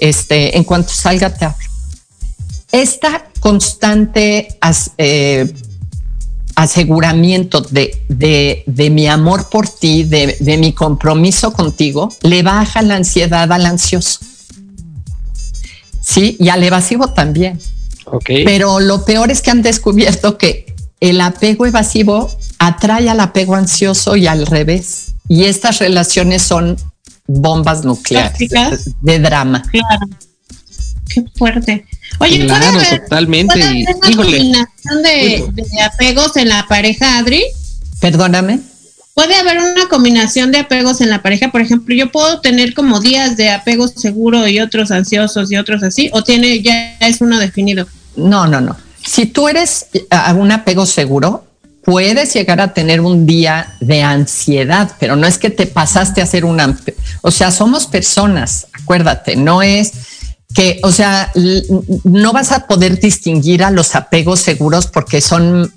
este, 0.01 0.57
en 0.57 0.65
cuanto 0.65 0.93
salga 0.93 1.33
te 1.33 1.45
hablo. 1.45 1.59
Esta 2.73 3.27
constante 3.41 4.59
eh, 4.99 5.53
aseguramiento 6.55 7.61
de, 7.61 8.05
de, 8.09 8.91
mi 8.91 9.07
amor 9.07 9.49
por 9.49 9.69
ti, 9.69 10.05
de, 10.05 10.37
de 10.41 10.57
mi 10.57 10.73
compromiso 10.73 11.53
contigo, 11.53 12.09
le 12.23 12.43
baja 12.43 12.83
la 12.83 12.97
ansiedad 12.97 13.51
al 13.53 13.67
ansioso. 13.67 14.21
Sí, 16.01 16.37
y 16.39 16.49
al 16.49 16.63
evasivo 16.63 17.09
también. 17.09 17.61
Okay. 18.05 18.45
Pero 18.45 18.81
lo 18.81 19.05
peor 19.05 19.31
es 19.31 19.43
que 19.43 19.51
han 19.51 19.63
descubierto 19.63 20.39
que 20.39 20.75
el 21.01 21.21
apego 21.21 21.67
evasivo 21.67 22.31
atrae 22.59 23.09
al 23.09 23.21
apego 23.21 23.55
ansioso 23.55 24.17
y 24.17 24.27
al 24.27 24.47
revés. 24.47 25.15
Y 25.29 25.45
estas 25.45 25.79
relaciones 25.79 26.43
son 26.43 26.77
bombas 27.39 27.85
nucleares 27.85 28.91
de, 29.01 29.19
drama. 29.19 29.63
Claro. 29.63 30.07
Qué 31.09 31.25
fuerte. 31.37 31.87
Oye, 32.19 32.45
claro, 32.45 32.79
totalmente. 33.03 33.55
¿puede 33.55 33.65
haber 33.65 33.87
una 33.89 34.17
combinación 34.17 35.03
de, 35.03 35.83
apegos 35.85 36.37
en 36.37 36.49
la 36.49 36.67
pareja, 36.69 37.19
Adri? 37.19 37.43
Perdóname. 38.01 38.61
Puede 39.15 39.35
haber 39.37 39.59
una 39.59 39.89
combinación 39.89 40.53
de 40.53 40.59
apegos 40.59 41.01
en 41.01 41.11
la 41.11 41.21
pareja. 41.23 41.51
Por 41.51 41.61
ejemplo, 41.61 41.95
yo 41.95 42.11
puedo 42.11 42.41
tener 42.41 42.75
como 42.75 43.01
días 43.01 43.37
de 43.37 43.51
apego 43.51 43.89
seguro 43.89 44.47
y 44.47 44.61
otros 44.61 44.91
ansiosos 44.91 45.51
y 45.51 45.57
otros 45.57 45.83
así, 45.83 46.11
o 46.13 46.23
tiene 46.23 46.63
ya 46.63 46.97
es 47.01 47.21
uno 47.21 47.39
definido. 47.39 47.87
No, 48.17 48.47
no, 48.47 48.61
no. 48.61 48.77
Si 49.05 49.27
tú 49.27 49.49
eres 49.49 49.87
a 50.11 50.33
un 50.35 50.53
apego 50.53 50.87
seguro, 50.87 51.45
puedes 51.91 52.33
llegar 52.35 52.61
a 52.61 52.73
tener 52.73 53.01
un 53.01 53.27
día 53.27 53.75
de 53.81 54.01
ansiedad, 54.01 54.93
pero 55.01 55.17
no 55.17 55.27
es 55.27 55.39
que 55.39 55.51
te 55.51 55.67
pasaste 55.67 56.21
a 56.21 56.25
hacer 56.25 56.45
una, 56.45 56.79
o 57.21 57.33
sea, 57.33 57.51
somos 57.51 57.89
personas, 57.89 58.69
acuérdate, 58.73 59.35
no 59.35 59.61
es 59.61 59.91
que, 60.55 60.79
o 60.85 60.93
sea, 60.93 61.33
no 62.05 62.33
vas 62.33 62.53
a 62.53 62.69
poder 62.69 63.01
distinguir 63.01 63.65
a 63.65 63.73
los 63.73 63.97
apegos 63.97 64.39
seguros 64.39 64.87
porque 64.87 65.21
son 65.21 65.73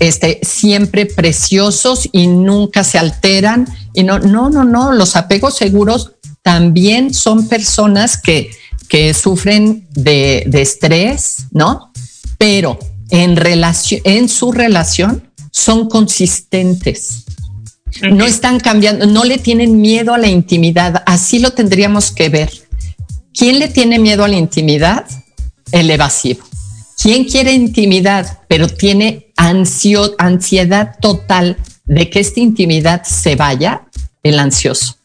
este, 0.00 0.38
siempre 0.42 1.06
preciosos 1.06 2.10
y 2.12 2.26
nunca 2.26 2.84
se 2.84 2.98
alteran. 2.98 3.66
Y 3.94 4.02
no, 4.02 4.18
no, 4.18 4.50
no, 4.50 4.64
no, 4.64 4.92
los 4.92 5.16
apegos 5.16 5.56
seguros 5.56 6.12
también 6.42 7.14
son 7.14 7.48
personas 7.48 8.18
que, 8.18 8.50
que 8.90 9.14
sufren 9.14 9.88
de, 9.92 10.44
de 10.46 10.60
estrés, 10.60 11.46
¿no? 11.52 11.90
Pero 12.36 12.78
en, 13.08 13.36
relación, 13.36 14.02
en 14.04 14.28
su 14.28 14.52
relación 14.52 15.23
son 15.54 15.88
consistentes. 15.88 17.24
No 18.10 18.24
están 18.24 18.58
cambiando, 18.58 19.06
no 19.06 19.22
le 19.22 19.38
tienen 19.38 19.80
miedo 19.80 20.12
a 20.12 20.18
la 20.18 20.26
intimidad. 20.26 21.04
Así 21.06 21.38
lo 21.38 21.52
tendríamos 21.52 22.10
que 22.10 22.28
ver. 22.28 22.50
¿Quién 23.32 23.60
le 23.60 23.68
tiene 23.68 24.00
miedo 24.00 24.24
a 24.24 24.28
la 24.28 24.34
intimidad? 24.34 25.06
El 25.70 25.90
evasivo. 25.92 26.44
¿Quién 27.00 27.24
quiere 27.24 27.52
intimidad, 27.52 28.40
pero 28.48 28.66
tiene 28.66 29.32
ansio, 29.36 30.16
ansiedad 30.18 30.96
total 31.00 31.56
de 31.84 32.10
que 32.10 32.18
esta 32.18 32.40
intimidad 32.40 33.04
se 33.04 33.36
vaya? 33.36 33.86
El 34.24 34.40
ansioso. 34.40 34.96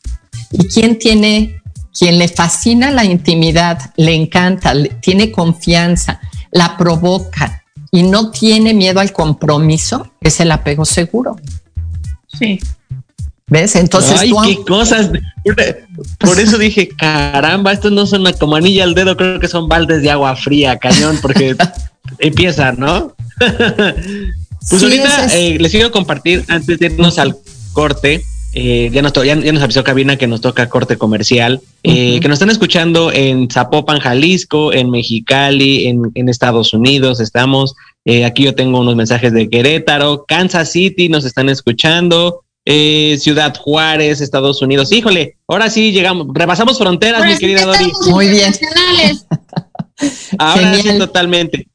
¿Y 0.51 0.67
quién 0.67 0.97
tiene, 0.97 1.61
quien 1.93 2.17
le 2.17 2.27
fascina 2.27 2.89
la 2.89 3.05
intimidad, 3.05 3.93
le 3.97 4.15
encanta, 4.15 4.73
tiene 4.99 5.31
confianza, 5.31 6.19
la 6.51 6.75
provoca 6.75 7.58
y 7.91 8.03
no 8.03 8.31
tiene 8.31 8.73
miedo 8.73 8.99
al 8.99 9.11
compromiso? 9.11 10.11
Es 10.21 10.39
el 10.39 10.51
apego 10.51 10.85
seguro. 10.85 11.35
Sí. 12.27 12.59
¿Ves? 13.47 13.75
Entonces. 13.75 14.19
Ay, 14.19 14.31
qué 14.45 14.63
cosas. 14.63 15.09
Por 16.19 16.39
eso 16.39 16.57
dije, 16.57 16.89
caramba, 16.89 17.71
estos 17.71 17.91
no 17.91 18.05
son 18.05 18.23
como 18.39 18.55
anilla 18.55 18.83
al 18.83 18.93
dedo, 18.93 19.17
creo 19.17 19.39
que 19.39 19.47
son 19.47 19.67
baldes 19.67 20.01
de 20.03 20.11
agua 20.11 20.35
fría, 20.35 20.77
cañón, 20.77 21.17
porque 21.21 21.55
empieza, 22.19 22.71
¿no? 22.73 23.15
pues 24.69 24.83
ahorita 24.83 25.35
eh, 25.35 25.57
les 25.59 25.71
quiero 25.71 25.91
compartir, 25.91 26.45
antes 26.47 26.77
de 26.77 26.85
irnos 26.85 27.17
al 27.17 27.35
corte, 27.73 28.23
eh, 28.53 28.89
ya, 28.91 29.01
nos 29.01 29.13
ya, 29.13 29.35
nos 29.35 29.63
avisó 29.63 29.83
Cabina 29.83 30.17
que 30.17 30.27
nos 30.27 30.41
toca 30.41 30.69
corte 30.69 30.97
comercial, 30.97 31.61
eh, 31.83 32.19
que 32.19 32.27
nos 32.27 32.35
están 32.35 32.49
escuchando 32.49 33.11
en 33.11 33.49
Zapopan, 33.49 33.99
Jalisco, 33.99 34.73
en 34.73 34.89
Mexicali, 34.89 35.87
en, 35.87 36.11
en 36.15 36.29
Estados 36.29 36.73
Unidos, 36.73 37.19
estamos. 37.19 37.75
aquí 38.25 38.43
yo 38.43 38.55
tengo 38.55 38.79
unos 38.79 38.95
mensajes 38.95 39.33
de 39.33 39.49
Querétaro, 39.49 40.25
Kansas 40.27 40.71
City, 40.71 41.09
nos 41.09 41.25
están 41.25 41.49
escuchando. 41.49 42.43
Eh, 42.71 43.17
Ciudad 43.19 43.55
Juárez, 43.57 44.21
Estados 44.21 44.61
Unidos. 44.61 44.91
Híjole, 44.91 45.37
ahora 45.47 45.71
sí 45.71 45.91
llegamos, 45.91 46.27
rebasamos 46.31 46.77
fronteras, 46.77 47.25
mi 47.25 47.35
querida 47.37 47.65
Dori. 47.65 47.91
Muy 48.11 48.27
bien. 48.27 48.53
ahora 50.37 50.75
sí, 50.75 50.97
totalmente. 50.99 51.67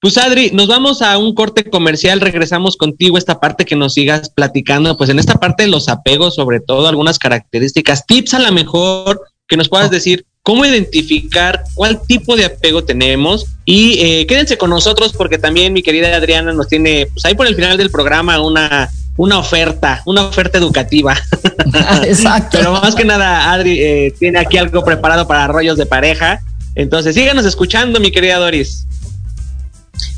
Pues 0.00 0.16
Adri, 0.16 0.50
nos 0.52 0.68
vamos 0.68 1.02
a 1.02 1.18
un 1.18 1.34
corte 1.34 1.64
comercial, 1.64 2.20
regresamos 2.20 2.76
contigo 2.76 3.18
esta 3.18 3.40
parte 3.40 3.64
que 3.64 3.74
nos 3.74 3.94
sigas 3.94 4.30
platicando, 4.30 4.96
pues 4.96 5.10
en 5.10 5.18
esta 5.18 5.34
parte 5.34 5.64
de 5.64 5.70
los 5.70 5.88
apegos, 5.88 6.36
sobre 6.36 6.60
todo 6.60 6.86
algunas 6.86 7.18
características, 7.18 8.06
tips 8.06 8.34
a 8.34 8.38
lo 8.38 8.52
mejor 8.52 9.20
que 9.48 9.56
nos 9.56 9.68
puedas 9.68 9.90
decir 9.90 10.24
cómo 10.42 10.64
identificar 10.64 11.64
cuál 11.74 12.00
tipo 12.06 12.36
de 12.36 12.44
apego 12.44 12.84
tenemos 12.84 13.46
y 13.64 13.98
eh, 13.98 14.26
quédense 14.26 14.56
con 14.56 14.70
nosotros 14.70 15.12
porque 15.12 15.36
también 15.36 15.72
mi 15.72 15.82
querida 15.82 16.14
Adriana 16.14 16.52
nos 16.52 16.68
tiene, 16.68 17.08
pues 17.12 17.24
ahí 17.24 17.34
por 17.34 17.48
el 17.48 17.56
final 17.56 17.76
del 17.76 17.90
programa 17.90 18.40
una 18.40 18.88
una 19.18 19.38
oferta, 19.38 20.00
una 20.06 20.26
oferta 20.26 20.58
educativa. 20.58 21.16
Exacto. 22.04 22.56
Pero 22.58 22.72
más 22.72 22.94
que 22.94 23.04
nada, 23.04 23.52
Adri 23.52 23.80
eh, 23.80 24.14
tiene 24.18 24.38
aquí 24.38 24.56
algo 24.56 24.84
preparado 24.84 25.26
para 25.26 25.48
rollos 25.48 25.76
de 25.76 25.86
pareja. 25.86 26.40
Entonces, 26.76 27.16
síganos 27.16 27.44
escuchando, 27.44 27.98
mi 27.98 28.12
querida 28.12 28.38
Doris. 28.38 28.86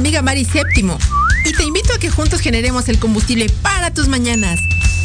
Amiga 0.00 0.22
Mari 0.22 0.46
Séptimo 0.46 0.98
y 1.44 1.52
te 1.52 1.62
invito 1.62 1.92
a 1.92 1.98
que 1.98 2.08
juntos 2.08 2.40
generemos 2.40 2.88
el 2.88 2.98
combustible 2.98 3.50
para 3.60 3.92
tus 3.92 4.08
mañanas. 4.08 4.58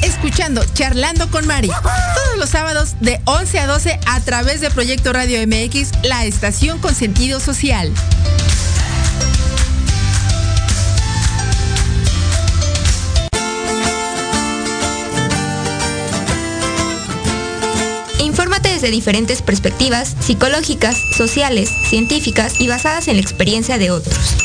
Escuchando 0.03 0.63
Charlando 0.73 1.29
con 1.29 1.45
Mari 1.45 1.67
todos 1.67 2.37
los 2.37 2.49
sábados 2.49 2.95
de 3.01 3.19
11 3.25 3.59
a 3.59 3.67
12 3.67 3.99
a 4.05 4.21
través 4.21 4.61
de 4.61 4.69
Proyecto 4.71 5.11
Radio 5.11 5.45
MX, 5.45 5.91
la 6.03 6.23
estación 6.23 6.79
con 6.79 6.95
sentido 6.95 7.41
social. 7.41 7.91
Infórmate 18.19 18.69
desde 18.69 18.91
diferentes 18.91 19.41
perspectivas 19.41 20.15
psicológicas, 20.21 20.95
sociales, 21.17 21.69
científicas 21.89 22.61
y 22.61 22.69
basadas 22.69 23.09
en 23.09 23.17
la 23.17 23.21
experiencia 23.21 23.77
de 23.77 23.91
otros. 23.91 24.44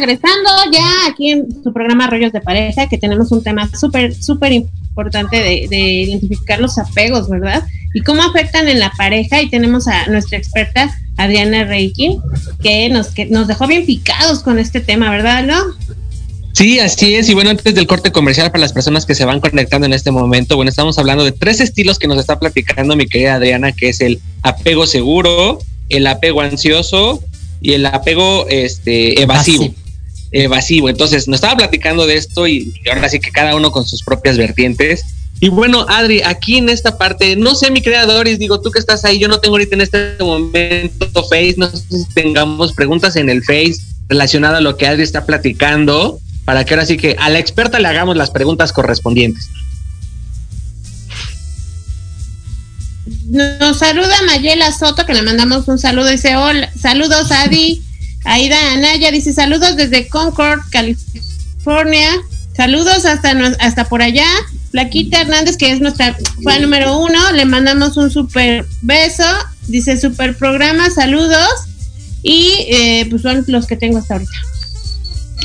Regresando 0.00 0.50
ya 0.72 1.08
aquí 1.08 1.30
en 1.30 1.46
su 1.62 1.72
programa 1.72 2.06
Rollos 2.06 2.32
de 2.32 2.40
Pareja, 2.40 2.88
que 2.88 2.98
tenemos 2.98 3.30
un 3.32 3.42
tema 3.42 3.68
súper, 3.78 4.14
súper 4.14 4.52
importante 4.52 5.36
de, 5.36 5.78
identificar 5.80 6.60
los 6.60 6.78
apegos, 6.78 7.28
¿verdad? 7.28 7.64
Y 7.94 8.00
cómo 8.00 8.22
afectan 8.22 8.68
en 8.68 8.80
la 8.80 8.90
pareja. 8.92 9.40
Y 9.40 9.48
tenemos 9.48 9.86
a 9.86 10.06
nuestra 10.06 10.38
experta 10.38 10.96
Adriana 11.16 11.64
Reiki, 11.64 12.18
que 12.62 12.88
nos, 12.88 13.08
que 13.08 13.26
nos 13.26 13.46
dejó 13.46 13.66
bien 13.66 13.86
picados 13.86 14.40
con 14.40 14.58
este 14.58 14.80
tema, 14.80 15.10
¿verdad? 15.10 15.44
¿No? 15.44 15.56
Sí, 16.52 16.78
así 16.78 17.14
es. 17.14 17.28
Y 17.28 17.34
bueno, 17.34 17.50
antes 17.50 17.74
del 17.74 17.86
corte 17.86 18.12
comercial, 18.12 18.50
para 18.50 18.60
las 18.60 18.72
personas 18.72 19.06
que 19.06 19.14
se 19.14 19.24
van 19.24 19.40
conectando 19.40 19.86
en 19.86 19.92
este 19.92 20.10
momento, 20.10 20.56
bueno, 20.56 20.68
estamos 20.68 20.98
hablando 20.98 21.24
de 21.24 21.32
tres 21.32 21.60
estilos 21.60 21.98
que 21.98 22.06
nos 22.06 22.18
está 22.18 22.38
platicando 22.38 22.94
mi 22.94 23.06
querida 23.06 23.34
Adriana, 23.34 23.72
que 23.72 23.88
es 23.88 24.00
el 24.00 24.20
apego 24.42 24.86
seguro, 24.86 25.58
el 25.88 26.06
apego 26.06 26.40
ansioso 26.42 27.22
y 27.60 27.72
el 27.72 27.86
apego 27.86 28.46
este, 28.48 29.20
evasivo. 29.20 29.74
Evasivo. 30.34 30.88
Entonces, 30.88 31.28
nos 31.28 31.36
estaba 31.36 31.56
platicando 31.56 32.06
de 32.06 32.16
esto 32.16 32.46
y, 32.46 32.74
ahora 32.92 33.08
sí 33.08 33.20
que 33.20 33.30
cada 33.30 33.54
uno 33.54 33.70
con 33.70 33.86
sus 33.86 34.02
propias 34.02 34.36
vertientes. 34.36 35.04
Y 35.40 35.48
bueno, 35.48 35.86
Adri, 35.88 36.22
aquí 36.22 36.58
en 36.58 36.68
esta 36.68 36.98
parte, 36.98 37.36
no 37.36 37.54
sé, 37.54 37.70
mi 37.70 37.82
creadores, 37.82 38.38
digo, 38.38 38.60
tú 38.60 38.70
que 38.70 38.78
estás 38.78 39.04
ahí, 39.04 39.18
yo 39.18 39.28
no 39.28 39.40
tengo 39.40 39.54
ahorita 39.54 39.74
en 39.74 39.80
este 39.80 40.16
momento 40.20 41.24
Face, 41.24 41.54
no 41.56 41.70
sé 41.70 41.78
si 41.78 42.04
tengamos 42.14 42.72
preguntas 42.72 43.16
en 43.16 43.28
el 43.28 43.42
Face 43.42 43.76
relacionadas 44.08 44.58
a 44.58 44.60
lo 44.60 44.76
que 44.76 44.86
Adri 44.86 45.02
está 45.02 45.24
platicando, 45.24 46.20
para 46.44 46.64
que 46.64 46.74
ahora 46.74 46.86
sí 46.86 46.96
que 46.96 47.16
a 47.18 47.30
la 47.30 47.38
experta 47.38 47.78
le 47.78 47.88
hagamos 47.88 48.16
las 48.16 48.30
preguntas 48.30 48.72
correspondientes. 48.72 49.48
Nos 53.28 53.78
saluda 53.78 54.14
Mayela 54.26 54.72
Soto, 54.72 55.04
que 55.04 55.14
le 55.14 55.22
mandamos 55.22 55.68
un 55.68 55.78
saludo. 55.78 56.08
Dice: 56.08 56.36
Hola, 56.36 56.70
saludos, 56.80 57.30
Adi. 57.32 57.83
Aida 58.24 58.72
Anaya 58.72 59.10
dice: 59.10 59.32
Saludos 59.32 59.76
desde 59.76 60.08
Concord, 60.08 60.60
California. 60.70 62.08
Saludos 62.56 63.04
hasta, 63.04 63.30
hasta 63.60 63.84
por 63.84 64.02
allá. 64.02 64.26
Flaquita 64.70 65.20
Hernández, 65.20 65.56
que 65.56 65.70
es 65.70 65.80
nuestra 65.80 66.16
fan 66.42 66.62
número 66.62 66.98
uno, 66.98 67.32
le 67.32 67.44
mandamos 67.44 67.96
un 67.96 68.10
super 68.10 68.66
beso. 68.82 69.24
Dice: 69.68 69.96
Super 69.96 70.36
programa, 70.36 70.90
saludos. 70.90 71.50
Y 72.22 72.52
eh, 72.68 73.06
pues 73.10 73.22
son 73.22 73.44
los 73.48 73.66
que 73.66 73.76
tengo 73.76 73.98
hasta 73.98 74.14
ahorita. 74.14 74.32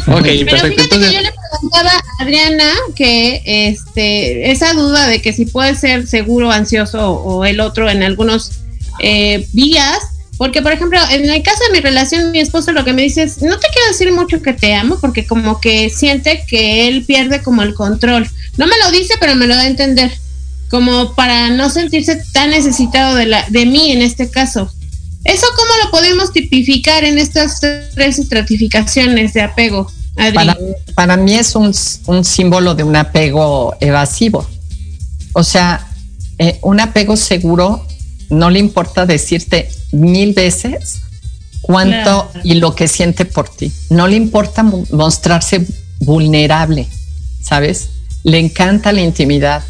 Ok, 0.08 0.24
Pero 0.24 0.46
perfecto. 0.46 0.84
fíjate 0.84 1.00
que 1.00 1.13
yo 1.13 1.22
le 1.22 1.34
preguntaba 1.52 1.92
a 1.92 2.24
Adriana 2.24 2.72
que 2.96 3.42
este 3.46 4.52
esa 4.52 4.74
duda 4.74 5.08
de 5.08 5.22
que 5.22 5.34
si 5.34 5.46
puede 5.46 5.76
ser 5.76 6.08
seguro, 6.08 6.52
ansioso 6.52 7.12
o 7.12 7.44
el 7.44 7.60
otro 7.60 7.89
en 7.89 8.04
algunos 8.04 8.52
eh, 9.00 9.48
días, 9.52 10.00
porque 10.39 10.62
por 10.62 10.71
ejemplo, 10.71 10.97
en 11.12 11.30
el 11.30 11.43
caso 11.43 11.60
de 11.65 11.73
mi 11.73 11.82
relación, 11.82 12.32
mi 12.32 12.39
esposo 12.39 12.71
lo 12.71 12.86
que 12.86 12.93
me 12.93 13.02
dice 13.02 13.23
es, 13.23 13.41
no 13.41 13.60
te 13.60 13.67
quiero 13.73 13.89
decir 13.89 14.13
mucho 14.13 14.41
que 14.41 14.54
te 14.54 14.73
amo, 14.73 14.97
porque 15.02 15.28
como 15.28 15.60
que 15.60 15.89
siente 15.89 16.45
que 16.47 16.88
él 16.88 17.04
pierde 17.04 17.43
como 17.43 17.62
el 17.62 17.73
control. 17.73 18.25
No 18.56 18.65
me 18.65 18.78
lo 18.82 18.89
dice, 18.89 19.15
pero 19.19 19.36
me 19.36 19.47
lo 19.47 19.56
da 19.56 19.63
a 19.63 19.67
entender, 19.67 20.10
como 20.69 21.13
para 21.13 21.49
no 21.49 21.69
sentirse 21.69 22.23
tan 22.32 22.52
necesitado 22.52 23.15
de, 23.15 23.25
la, 23.25 23.45
de 23.49 23.65
mí 23.65 23.91
en 23.91 24.02
este 24.02 24.32
caso. 24.32 24.71
¿Eso 25.25 25.45
cómo 25.58 25.71
lo 25.84 25.91
podemos 25.91 26.32
tipificar 26.32 27.04
en 27.04 27.17
estas 27.17 27.60
tres 27.93 28.17
estratificaciones 28.17 29.34
de 29.34 29.41
apego? 29.41 29.91
Adri? 30.15 30.54
Para, 30.95 31.17
mí 31.17 31.34
es 31.34 31.54
un, 31.54 31.75
un, 32.06 32.23
símbolo 32.23 32.75
de 32.75 32.84
un 32.84 32.95
apego 32.95 33.75
evasivo. 33.82 34.47
O 35.34 35.43
sea, 35.43 35.86
eh, 36.38 36.60
un 36.62 36.80
apego 36.80 37.17
seguro 37.17 37.86
no 38.30 38.50
le 38.50 38.60
importa 38.60 39.06
decirte 39.06 39.70
mil 39.92 40.34
veces 40.34 41.02
cuánto 41.62 42.32
y 42.44 42.56
lo 42.56 42.76
que 42.76 42.88
siente 42.88 43.26
por 43.26 43.50
ti. 43.50 43.72
No 43.89 44.08
le 44.08 44.15
importa 44.15 44.63
mostrarse 44.63 45.65
vulnerable, 46.00 46.88
¿sabes? 47.42 47.89
Le 48.24 48.39
encanta 48.39 48.92
la 48.92 49.02
intimidad. 49.02 49.63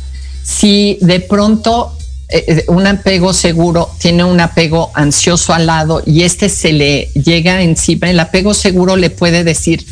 Si 0.44 0.98
de 1.02 1.20
pronto 1.20 1.96
eh, 2.30 2.66
un 2.68 2.86
apego 2.86 3.34
seguro 3.34 3.90
tiene 3.98 4.24
un 4.24 4.40
apego 4.40 4.92
ansioso 4.94 5.54
al 5.54 5.66
lado 5.66 6.04
y 6.06 6.24
este 6.24 6.50
se 6.50 6.74
le 6.74 7.10
llega 7.14 7.62
encima, 7.62 8.10
el 8.10 8.20
apego 8.20 8.54
seguro 8.54 8.96
le 8.96 9.10
puede 9.10 9.44
decir, 9.44 9.86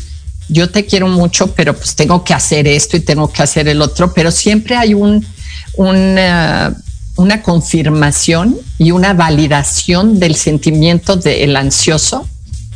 yo 0.50 0.70
te 0.70 0.86
quiero 0.86 1.08
mucho, 1.08 1.54
pero 1.56 1.76
pues 1.76 1.96
tengo 1.96 2.24
que 2.24 2.34
hacer 2.34 2.68
esto 2.68 2.96
y 2.96 3.02
tengo 3.02 3.32
que 3.32 3.44
hacer 3.44 3.68
el 3.68 3.82
otro, 3.82 4.14
pero 4.14 4.32
siempre 4.32 4.76
hay 4.76 4.94
un, 4.94 5.26
una, 5.76 6.76
una 7.18 7.42
confirmación 7.42 8.58
y 8.78 8.92
una 8.92 9.14
validación 9.14 10.20
del 10.20 10.36
sentimiento 10.36 11.16
del 11.16 11.56
ansioso 11.56 12.28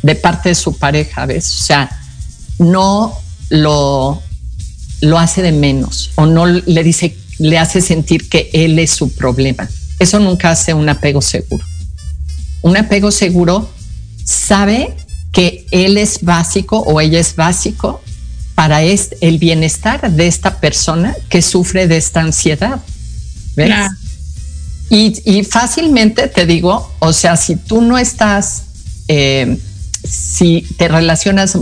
de 0.02 0.14
parte 0.14 0.50
de 0.50 0.54
su 0.54 0.76
pareja, 0.76 1.26
¿ves? 1.26 1.60
O 1.60 1.64
sea, 1.64 1.90
no 2.58 3.18
lo, 3.48 4.22
lo 5.00 5.18
hace 5.18 5.42
de 5.42 5.52
menos 5.52 6.10
o 6.16 6.26
no 6.26 6.46
le 6.46 6.82
dice 6.82 7.16
le 7.38 7.58
hace 7.58 7.80
sentir 7.80 8.28
que 8.28 8.50
él 8.52 8.78
es 8.78 8.90
su 8.90 9.12
problema. 9.14 9.68
Eso 9.98 10.18
nunca 10.18 10.50
hace 10.50 10.74
un 10.74 10.88
apego 10.88 11.20
seguro. 11.20 11.64
Un 12.62 12.76
apego 12.76 13.10
seguro 13.10 13.70
sabe 14.24 14.94
que 15.32 15.66
él 15.70 15.98
es 15.98 16.22
básico 16.22 16.78
o 16.78 17.00
ella 17.00 17.18
es 17.18 17.34
básico 17.34 18.02
para 18.54 18.82
el 18.82 19.38
bienestar 19.38 20.10
de 20.12 20.26
esta 20.26 20.60
persona 20.60 21.16
que 21.28 21.42
sufre 21.42 21.88
de 21.88 21.96
esta 21.96 22.20
ansiedad. 22.20 22.80
¿Ves? 23.56 23.74
Y, 24.94 25.42
fácilmente 25.44 26.28
te 26.28 26.44
digo, 26.44 26.92
o 26.98 27.14
sea, 27.14 27.38
si 27.38 27.56
tú 27.56 27.80
no 27.80 27.96
estás, 27.96 28.64
eh, 29.08 29.56
si 30.06 30.66
te 30.76 30.86
relacionas 30.86 31.56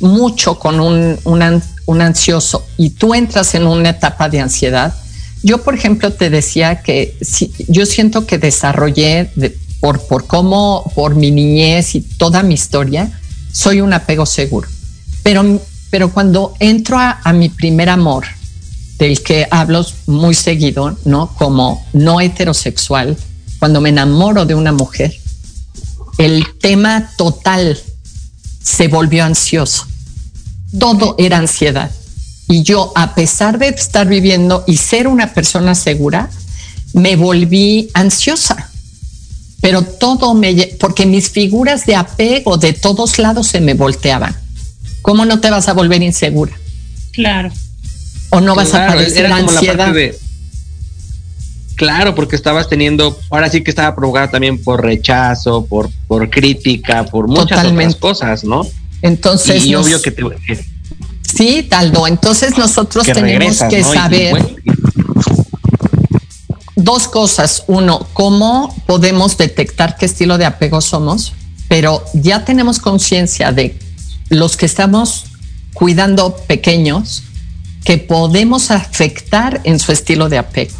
mucho 0.00 0.58
con 0.58 0.80
un, 0.80 2.00
ansioso 2.00 2.66
y 2.78 2.90
tú 2.90 3.12
entras 3.12 3.54
en 3.54 3.66
una 3.66 3.90
etapa 3.90 4.30
de 4.30 4.40
ansiedad, 4.40 4.94
yo, 5.42 5.62
por 5.62 5.74
ejemplo, 5.74 6.10
te 6.10 6.30
decía 6.30 6.80
que 6.80 7.18
si, 7.20 7.52
yo 7.68 7.84
siento 7.84 8.26
que 8.26 8.38
desarrollé 8.38 9.30
de, 9.34 9.54
por, 9.80 10.00
por 10.06 10.26
cómo, 10.26 10.90
por 10.94 11.16
mi 11.16 11.30
niñez 11.30 11.94
y 11.94 12.00
toda 12.00 12.42
mi 12.42 12.54
historia, 12.54 13.12
soy 13.52 13.82
un 13.82 13.92
apego 13.92 14.24
seguro. 14.24 14.70
Pero, 15.22 15.60
pero 15.90 16.10
cuando 16.10 16.54
entro 16.60 16.96
a 16.98 17.32
mi 17.34 17.50
primer 17.50 17.90
amor, 17.90 18.24
del 19.00 19.22
que 19.22 19.48
hablo 19.50 19.84
muy 20.06 20.34
seguido, 20.34 20.96
¿no? 21.06 21.34
Como 21.34 21.84
no 21.94 22.20
heterosexual, 22.20 23.16
cuando 23.58 23.80
me 23.80 23.88
enamoro 23.88 24.44
de 24.44 24.54
una 24.54 24.72
mujer, 24.72 25.16
el 26.18 26.44
tema 26.60 27.10
total 27.16 27.78
se 28.62 28.88
volvió 28.88 29.24
ansioso. 29.24 29.86
Todo 30.78 31.16
era 31.18 31.38
ansiedad. 31.38 31.90
Y 32.46 32.62
yo, 32.62 32.92
a 32.94 33.14
pesar 33.14 33.58
de 33.58 33.68
estar 33.68 34.06
viviendo 34.06 34.64
y 34.66 34.76
ser 34.76 35.08
una 35.08 35.32
persona 35.32 35.74
segura, 35.74 36.28
me 36.92 37.16
volví 37.16 37.88
ansiosa. 37.94 38.70
Pero 39.62 39.82
todo 39.82 40.34
me... 40.34 40.54
porque 40.78 41.06
mis 41.06 41.30
figuras 41.30 41.86
de 41.86 41.96
apego 41.96 42.58
de 42.58 42.74
todos 42.74 43.18
lados 43.18 43.46
se 43.46 43.62
me 43.62 43.72
volteaban. 43.72 44.36
¿Cómo 45.00 45.24
no 45.24 45.40
te 45.40 45.50
vas 45.50 45.68
a 45.68 45.72
volver 45.72 46.02
insegura? 46.02 46.52
Claro. 47.12 47.50
O 48.30 48.40
no 48.40 48.54
vas 48.54 48.68
claro, 48.70 48.92
a 48.92 48.94
padecer 48.94 49.24
era 49.26 49.36
como 49.36 49.50
ansiedad. 49.50 49.76
La 49.78 49.84
parte 49.86 49.98
de, 49.98 50.18
claro, 51.76 52.14
porque 52.14 52.36
estabas 52.36 52.68
teniendo, 52.68 53.18
ahora 53.30 53.48
sí 53.50 53.62
que 53.62 53.70
estaba 53.70 53.94
provocada 53.94 54.30
también 54.30 54.62
por 54.62 54.82
rechazo, 54.82 55.64
por, 55.66 55.90
por 56.06 56.28
crítica, 56.30 57.04
por 57.06 57.26
muchas 57.26 57.48
Totalmente. 57.48 57.96
otras 57.96 57.96
cosas, 58.00 58.44
¿no? 58.44 58.66
Entonces, 59.02 59.64
y 59.64 59.70
nos- 59.72 59.86
obvio 59.86 60.00
que 60.02 60.10
te 60.10 60.22
que- 60.46 60.64
Sí, 61.22 61.62
Taldo. 61.68 62.06
Entonces 62.06 62.58
nosotros 62.58 63.04
que 63.06 63.14
tenemos 63.14 63.58
regresas, 63.60 63.70
que 63.70 63.80
¿no? 63.82 63.88
Y- 63.88 63.96
y 63.96 64.00
saber 64.00 64.54
dos 66.76 67.08
cosas. 67.08 67.64
Uno, 67.66 68.06
cómo 68.12 68.74
podemos 68.86 69.36
detectar 69.38 69.96
qué 69.96 70.06
estilo 70.06 70.38
de 70.38 70.44
apego 70.46 70.80
somos, 70.80 71.32
pero 71.68 72.04
ya 72.14 72.44
tenemos 72.44 72.78
conciencia 72.78 73.52
de 73.52 73.78
los 74.28 74.56
que 74.56 74.66
estamos 74.66 75.26
cuidando 75.72 76.34
pequeños 76.48 77.22
que 77.84 77.98
podemos 77.98 78.70
afectar 78.70 79.60
en 79.64 79.78
su 79.78 79.92
estilo 79.92 80.28
de 80.28 80.38
apego. 80.38 80.76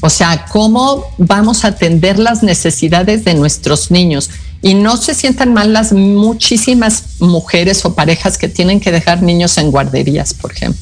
O 0.00 0.10
sea, 0.10 0.44
cómo 0.46 1.04
vamos 1.18 1.64
a 1.64 1.68
atender 1.68 2.18
las 2.18 2.42
necesidades 2.42 3.24
de 3.24 3.34
nuestros 3.34 3.90
niños. 3.90 4.30
Y 4.62 4.74
no 4.74 4.96
se 4.96 5.14
sientan 5.14 5.52
mal 5.52 5.72
las 5.72 5.92
muchísimas 5.92 7.20
mujeres 7.20 7.84
o 7.84 7.94
parejas 7.94 8.38
que 8.38 8.48
tienen 8.48 8.80
que 8.80 8.92
dejar 8.92 9.22
niños 9.22 9.58
en 9.58 9.70
guarderías, 9.70 10.34
por 10.34 10.52
ejemplo. 10.52 10.80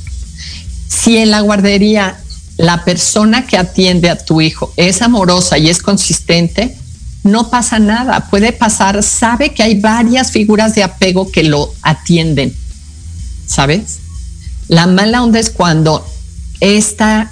Si 0.88 1.16
en 1.16 1.30
la 1.30 1.40
guardería 1.40 2.18
la 2.56 2.84
persona 2.84 3.46
que 3.46 3.58
atiende 3.58 4.10
a 4.10 4.18
tu 4.18 4.40
hijo 4.40 4.72
es 4.76 5.02
amorosa 5.02 5.58
y 5.58 5.68
es 5.68 5.82
consistente, 5.82 6.76
no 7.24 7.50
pasa 7.50 7.78
nada. 7.78 8.28
Puede 8.30 8.52
pasar, 8.52 9.02
sabe 9.02 9.54
que 9.54 9.62
hay 9.62 9.80
varias 9.80 10.30
figuras 10.30 10.74
de 10.74 10.82
apego 10.82 11.30
que 11.30 11.42
lo 11.42 11.74
atienden, 11.82 12.54
¿sabes? 13.46 13.98
La 14.68 14.86
mala 14.86 15.22
onda 15.22 15.38
es 15.38 15.50
cuando 15.50 16.06
esta 16.60 17.30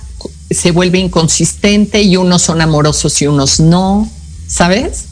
se 0.50 0.70
vuelve 0.70 0.98
inconsistente 0.98 2.02
y 2.02 2.16
unos 2.16 2.42
son 2.42 2.60
amorosos 2.60 3.20
y 3.22 3.26
unos 3.26 3.60
no, 3.60 4.10
¿sabes? 4.46 5.04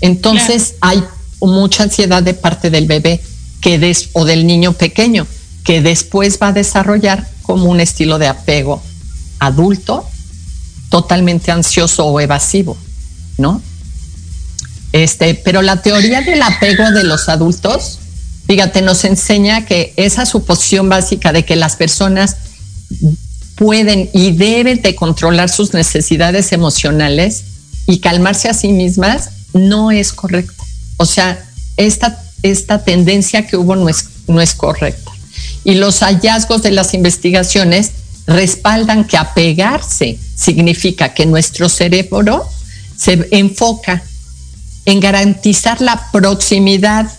Entonces 0.00 0.74
hay 0.80 1.02
mucha 1.40 1.84
ansiedad 1.84 2.22
de 2.22 2.34
parte 2.34 2.70
del 2.70 2.86
bebé 2.86 3.20
que 3.60 3.78
des, 3.78 4.10
o 4.12 4.24
del 4.24 4.46
niño 4.46 4.72
pequeño 4.72 5.26
que 5.64 5.80
después 5.80 6.38
va 6.40 6.48
a 6.48 6.52
desarrollar 6.52 7.28
como 7.42 7.70
un 7.70 7.80
estilo 7.80 8.18
de 8.18 8.28
apego 8.28 8.82
adulto 9.38 10.06
totalmente 10.90 11.50
ansioso 11.50 12.06
o 12.06 12.20
evasivo, 12.20 12.76
¿no? 13.38 13.60
Este, 14.92 15.34
pero 15.34 15.60
la 15.60 15.82
teoría 15.82 16.20
del 16.20 16.40
apego 16.42 16.90
de 16.92 17.02
los 17.02 17.28
adultos, 17.28 17.98
fíjate, 18.46 18.82
nos 18.82 19.04
enseña 19.04 19.64
que 19.64 19.92
esa 19.96 20.26
suposición 20.26 20.88
básica 20.88 21.32
de 21.32 21.44
que 21.44 21.56
las 21.56 21.76
personas 21.76 22.36
pueden 23.56 24.10
y 24.12 24.32
deben 24.32 24.82
de 24.82 24.94
controlar 24.94 25.48
sus 25.48 25.74
necesidades 25.74 26.52
emocionales 26.52 27.44
y 27.86 27.98
calmarse 27.98 28.48
a 28.48 28.54
sí 28.54 28.72
mismas 28.72 29.30
no 29.52 29.90
es 29.90 30.12
correcto. 30.12 30.64
O 30.96 31.06
sea, 31.06 31.44
esta 31.76 32.24
esta 32.44 32.84
tendencia 32.84 33.46
que 33.46 33.56
hubo 33.56 33.74
no 33.74 33.88
es, 33.88 34.04
no 34.28 34.40
es 34.40 34.54
correcta. 34.54 35.10
Y 35.64 35.74
los 35.74 36.00
hallazgos 36.00 36.62
de 36.62 36.70
las 36.70 36.92
investigaciones 36.92 37.90
respaldan 38.26 39.04
que 39.04 39.16
apegarse 39.16 40.18
significa 40.36 41.14
que 41.14 41.24
nuestro 41.24 41.68
cerebro 41.68 42.46
se 42.96 43.28
enfoca 43.30 44.02
en 44.84 45.00
garantizar 45.00 45.80
la 45.80 46.10
proximidad, 46.12 47.10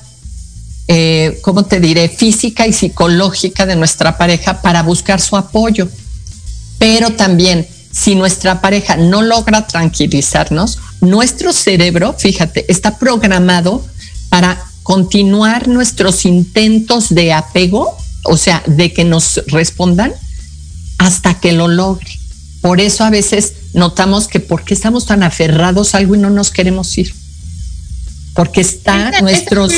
eh, 0.87 1.39
¿cómo 1.41 1.65
te 1.65 1.79
diré?, 1.79 2.09
física 2.09 2.67
y 2.67 2.73
psicológica 2.73 3.65
de 3.65 3.75
nuestra 3.75 4.17
pareja 4.17 4.61
para 4.61 4.83
buscar 4.83 5.19
su 5.19 5.35
apoyo. 5.35 5.87
Pero 6.77 7.11
también, 7.11 7.67
si 7.91 8.15
nuestra 8.15 8.61
pareja 8.61 8.97
no 8.97 9.21
logra 9.21 9.65
tranquilizarnos, 9.67 10.79
nuestro 11.01 11.53
cerebro, 11.53 12.13
fíjate, 12.17 12.65
está 12.67 12.97
programado 12.97 13.85
para 14.29 14.63
continuar 14.83 15.67
nuestros 15.67 16.25
intentos 16.25 17.09
de 17.09 17.33
apego, 17.33 17.97
o 18.23 18.37
sea, 18.37 18.61
de 18.67 18.93
que 18.93 19.03
nos 19.03 19.41
respondan 19.47 20.13
hasta 20.97 21.39
que 21.39 21.53
lo 21.53 21.67
logre. 21.67 22.11
Por 22.61 22.81
eso 22.81 23.03
a 23.03 23.09
veces 23.09 23.53
notamos 23.73 24.27
que 24.27 24.39
por 24.39 24.63
qué 24.63 24.73
estamos 24.73 25.05
tan 25.05 25.23
aferrados 25.23 25.93
a 25.93 25.99
algo 25.99 26.15
y 26.15 26.19
no 26.19 26.29
nos 26.29 26.51
queremos 26.51 26.97
ir. 26.97 27.13
Porque 28.35 28.61
está 28.61 29.21
nuestros... 29.21 29.73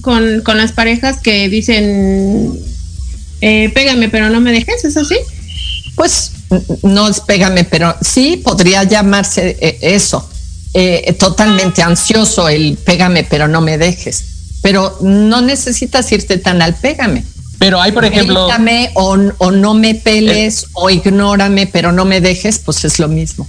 con, 0.00 0.40
con, 0.40 0.56
las 0.56 0.72
parejas 0.72 1.18
que 1.20 1.48
dicen, 1.48 2.58
eh, 3.40 3.70
pégame 3.74 4.08
pero 4.08 4.30
no 4.30 4.40
me 4.40 4.52
dejes, 4.52 4.84
¿es 4.84 4.96
así? 4.96 5.16
Pues 5.96 6.30
no 6.82 7.08
es 7.08 7.20
pégame, 7.20 7.64
pero 7.64 7.94
sí 8.00 8.40
podría 8.42 8.84
llamarse 8.84 9.56
eh, 9.60 9.78
eso. 9.82 10.28
Eh, 10.74 11.14
totalmente 11.18 11.82
ansioso 11.82 12.48
el 12.48 12.76
pégame 12.76 13.24
pero 13.24 13.48
no 13.48 13.60
me 13.60 13.78
dejes. 13.78 14.24
Pero 14.62 14.98
no 15.02 15.40
necesitas 15.42 16.10
irte 16.12 16.38
tan 16.38 16.62
al 16.62 16.74
pégame 16.74 17.24
pero 17.58 17.80
hay, 17.80 17.92
por 17.92 18.04
ejemplo. 18.04 18.48
O, 18.94 19.16
o 19.38 19.50
no 19.50 19.74
me 19.74 19.94
peles 19.94 20.62
eh. 20.62 20.66
o 20.74 20.90
ignórame, 20.90 21.66
pero 21.66 21.92
no 21.92 22.04
me 22.04 22.20
dejes, 22.20 22.58
pues 22.58 22.84
es 22.84 22.98
lo 22.98 23.08
mismo. 23.08 23.48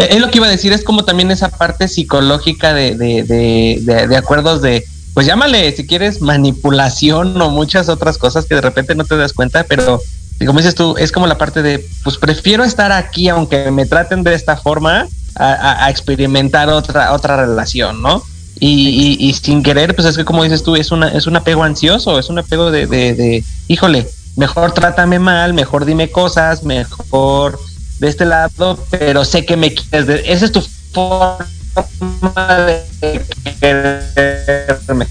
Eh, 0.00 0.08
es 0.12 0.20
lo 0.20 0.30
que 0.30 0.38
iba 0.38 0.46
a 0.46 0.50
decir, 0.50 0.72
es 0.72 0.82
como 0.82 1.04
también 1.04 1.30
esa 1.30 1.50
parte 1.50 1.86
psicológica 1.88 2.72
de, 2.74 2.94
de, 2.96 4.16
acuerdos 4.16 4.62
de, 4.62 4.84
pues 5.14 5.26
llámale 5.26 5.70
si 5.76 5.86
quieres 5.86 6.20
manipulación 6.20 7.40
o 7.40 7.50
muchas 7.50 7.88
otras 7.88 8.16
cosas 8.16 8.46
que 8.46 8.54
de 8.54 8.62
repente 8.62 8.94
no 8.94 9.04
te 9.04 9.16
das 9.16 9.32
cuenta, 9.32 9.64
pero 9.64 10.00
como 10.46 10.58
dices 10.58 10.74
tú, 10.74 10.96
es 10.96 11.12
como 11.12 11.26
la 11.26 11.36
parte 11.36 11.62
de, 11.62 11.86
pues 12.02 12.16
prefiero 12.16 12.64
estar 12.64 12.92
aquí 12.92 13.28
aunque 13.28 13.70
me 13.70 13.84
traten 13.84 14.22
de 14.22 14.34
esta 14.34 14.56
forma 14.56 15.06
a, 15.36 15.84
a 15.84 15.90
experimentar 15.90 16.70
otra, 16.70 17.12
otra 17.12 17.36
relación, 17.36 18.00
¿no? 18.00 18.22
Y, 18.62 19.34
sin 19.42 19.62
querer, 19.62 19.94
pues 19.94 20.06
es 20.06 20.16
que 20.18 20.24
como 20.24 20.44
dices 20.44 20.62
tú, 20.62 20.76
es, 20.76 20.92
una, 20.92 21.08
es 21.08 21.26
un 21.26 21.36
apego 21.36 21.62
ansioso, 21.62 22.18
es 22.18 22.28
un 22.28 22.38
apego 22.38 22.70
de, 22.70 22.86
de, 22.86 23.42
híjole, 23.68 24.06
mejor 24.36 24.72
trátame 24.72 25.18
mal, 25.18 25.54
mejor 25.54 25.86
dime 25.86 26.10
cosas, 26.10 26.62
mejor 26.62 27.58
de 28.00 28.08
este 28.08 28.24
lado, 28.24 28.84
pero 28.90 29.24
sé 29.24 29.44
que 29.44 29.56
me 29.56 29.72
quieres. 29.72 30.06
De, 30.06 30.32
esa 30.32 30.46
es 30.46 30.52
tu 30.52 30.62
forma 30.92 32.66
de 33.02 33.24
quererme. 33.60 35.06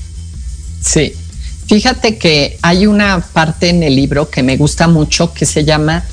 Sí. 0.82 1.14
Fíjate 1.68 2.18
que 2.18 2.58
hay 2.64 2.88
una 2.88 3.22
parte 3.22 3.70
en 3.70 3.84
el 3.84 3.96
libro 3.96 4.30
que 4.30 4.42
me 4.42 4.58
gusta 4.58 4.88
mucho 4.88 5.34
que 5.34 5.46
se 5.46 5.64
llama 5.64 6.04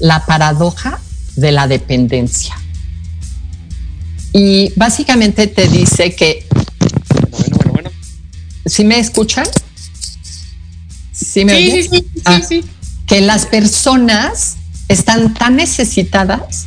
La 0.00 0.24
paradoja 0.24 1.00
de 1.36 1.52
la 1.52 1.68
dependencia. 1.68 2.56
Y 4.32 4.72
básicamente 4.74 5.46
te 5.46 5.68
dice 5.68 6.14
que 6.14 6.46
¿Sí 8.66 8.84
me 8.84 8.98
escuchan? 8.98 9.46
¿Sí 11.12 11.44
me 11.44 11.56
sí, 11.56 11.70
sí, 11.70 11.88
sí, 11.88 12.06
ah, 12.24 12.40
sí, 12.46 12.64
Que 13.06 13.20
las 13.20 13.46
personas 13.46 14.55
están 14.88 15.34
tan 15.34 15.56
necesitadas 15.56 16.66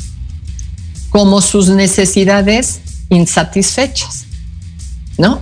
como 1.10 1.42
sus 1.42 1.70
necesidades 1.70 2.80
insatisfechas, 3.10 4.26
¿no? 5.18 5.42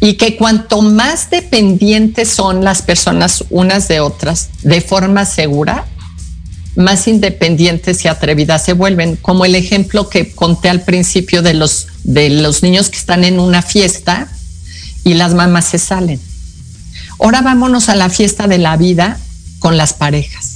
Y 0.00 0.14
que 0.14 0.36
cuanto 0.36 0.80
más 0.80 1.28
dependientes 1.28 2.28
son 2.30 2.64
las 2.64 2.80
personas 2.80 3.44
unas 3.50 3.86
de 3.88 4.00
otras 4.00 4.48
de 4.62 4.80
forma 4.80 5.26
segura, 5.26 5.86
más 6.76 7.08
independientes 7.08 8.04
y 8.04 8.08
atrevidas 8.08 8.64
se 8.64 8.72
vuelven, 8.72 9.16
como 9.16 9.44
el 9.44 9.54
ejemplo 9.54 10.08
que 10.08 10.32
conté 10.32 10.70
al 10.70 10.82
principio 10.82 11.42
de 11.42 11.54
los, 11.54 11.88
de 12.04 12.30
los 12.30 12.62
niños 12.62 12.88
que 12.88 12.96
están 12.96 13.24
en 13.24 13.38
una 13.38 13.60
fiesta 13.60 14.28
y 15.04 15.14
las 15.14 15.34
mamás 15.34 15.66
se 15.66 15.78
salen. 15.78 16.20
Ahora 17.20 17.42
vámonos 17.42 17.88
a 17.88 17.96
la 17.96 18.08
fiesta 18.08 18.46
de 18.46 18.58
la 18.58 18.76
vida 18.76 19.18
con 19.58 19.76
las 19.76 19.92
parejas. 19.92 20.49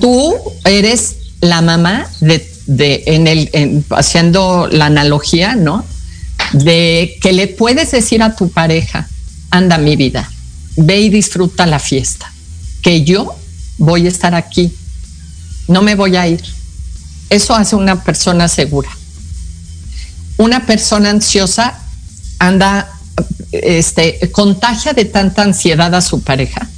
Tú 0.00 0.34
eres 0.64 1.16
la 1.40 1.60
mamá 1.60 2.06
de, 2.20 2.46
de 2.66 3.02
en 3.06 3.26
el, 3.26 3.84
haciendo 3.90 4.68
la 4.68 4.86
analogía, 4.86 5.54
¿no? 5.54 5.84
De 6.52 7.16
que 7.20 7.32
le 7.32 7.48
puedes 7.48 7.90
decir 7.90 8.22
a 8.22 8.34
tu 8.36 8.50
pareja, 8.50 9.08
anda 9.50 9.78
mi 9.78 9.96
vida, 9.96 10.30
ve 10.76 11.00
y 11.00 11.08
disfruta 11.08 11.66
la 11.66 11.78
fiesta, 11.78 12.30
que 12.82 13.04
yo 13.04 13.34
voy 13.78 14.06
a 14.06 14.08
estar 14.08 14.34
aquí, 14.34 14.72
no 15.68 15.82
me 15.82 15.94
voy 15.94 16.16
a 16.16 16.26
ir. 16.26 16.42
Eso 17.30 17.54
hace 17.54 17.76
una 17.76 18.02
persona 18.04 18.48
segura. 18.48 18.90
Una 20.36 20.66
persona 20.66 21.10
ansiosa 21.10 21.78
anda 22.38 22.90
este, 23.52 24.30
contagia 24.32 24.92
de 24.92 25.04
tanta 25.04 25.42
ansiedad 25.42 25.94
a 25.94 26.00
su 26.00 26.22
pareja 26.22 26.68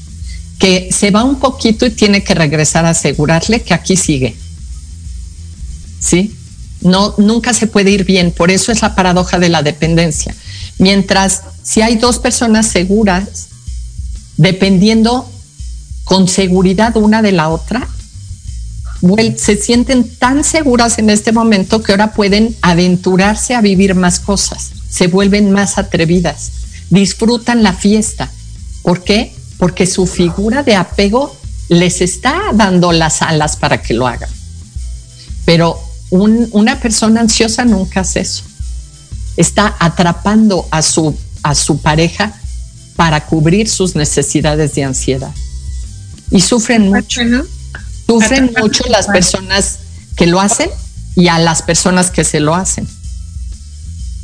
que 0.59 0.89
se 0.93 1.11
va 1.11 1.25
un 1.25 1.39
poquito 1.39 1.87
y 1.87 1.91
tiene 1.91 2.23
que 2.23 2.35
regresar 2.35 2.87
a 2.87 2.91
asegurarle 2.91 3.63
que 3.63 3.75
aquí 3.75 3.97
sigue. 3.97 4.37
¿Sí? 6.01 6.37
No, 6.81 7.15
nunca 7.19 7.55
se 7.55 7.67
puede 7.67 7.91
ir 7.91 8.05
bien. 8.05 8.31
Por 8.31 8.51
eso 8.51 8.73
es 8.73 8.83
la 8.83 8.95
paradoja 8.95 9.39
de 9.39 9.49
la 9.49 9.63
dependencia. 9.63 10.35
Mientras 10.79 11.43
si 11.63 11.83
hay 11.83 11.97
dos 11.97 12.19
personas 12.19 12.67
seguras, 12.67 13.49
dependiendo 14.37 15.31
con 16.05 16.29
seguridad 16.29 16.97
una 16.97 17.23
de 17.23 17.33
la 17.33 17.49
otra, 17.49 17.89
se 19.37 19.57
sienten 19.57 20.09
tan 20.17 20.45
seguras 20.45 20.99
en 20.99 21.11
este 21.11 21.33
momento 21.33 21.83
que 21.83 21.93
ahora 21.93 22.13
pueden 22.13 22.57
aventurarse 22.63 23.55
a 23.55 23.61
vivir 23.61 23.95
más 23.95 24.21
cosas 24.21 24.71
se 24.95 25.09
vuelven 25.09 25.51
más 25.51 25.77
atrevidas, 25.77 26.53
disfrutan 26.89 27.65
la 27.65 27.73
fiesta. 27.73 28.31
¿Por 28.83 29.03
qué? 29.03 29.34
Porque 29.59 29.87
su 29.87 30.07
figura 30.07 30.63
de 30.63 30.77
apego 30.77 31.37
les 31.69 32.01
está 32.01 32.41
dando 32.55 32.93
las 32.93 33.23
alas 33.23 33.57
para 33.57 33.81
que 33.83 33.95
lo 33.95 34.07
hagan. 34.07 34.31
Pero 35.45 35.79
una 36.11 36.81
persona 36.81 37.21
ansiosa 37.21 37.65
nunca 37.65 38.01
hace 38.01 38.21
eso. 38.21 38.45
Está 39.37 39.75
atrapando 39.81 40.67
a 40.71 40.83
su, 40.83 41.17
a 41.43 41.55
su 41.55 41.81
pareja 41.81 42.33
para 42.97 43.27
cubrir 43.27 43.69
sus 43.69 43.97
necesidades 43.97 44.75
de 44.75 44.85
ansiedad. 44.85 45.33
Y 46.31 46.41
sufren 46.41 46.89
mucho. 46.89 47.21
Sufren 48.07 48.53
mucho 48.61 48.85
las 48.89 49.07
personas 49.07 49.79
que 50.17 50.27
lo 50.27 50.41
hacen 50.41 50.71
y 51.17 51.29
a 51.29 51.39
las 51.39 51.63
personas 51.63 52.11
que 52.11 52.25
se 52.25 52.41
lo 52.41 52.55
hacen. 52.55 52.87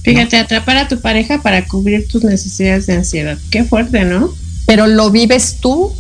Fíjate, 0.03 0.37
atrapar 0.37 0.77
a 0.77 0.89
tu 0.89 1.01
pareja 1.01 1.43
para 1.43 1.67
cubrir 1.67 2.09
tus 2.09 2.25
necesidades 2.25 2.87
de 2.87 2.95
ansiedad. 2.95 3.39
Qué 3.51 3.65
fuerte, 3.65 4.05
¿no? 4.05 4.35
Pero 4.71 4.87
lo 4.87 5.11
vives 5.11 5.57
tú, 5.59 5.93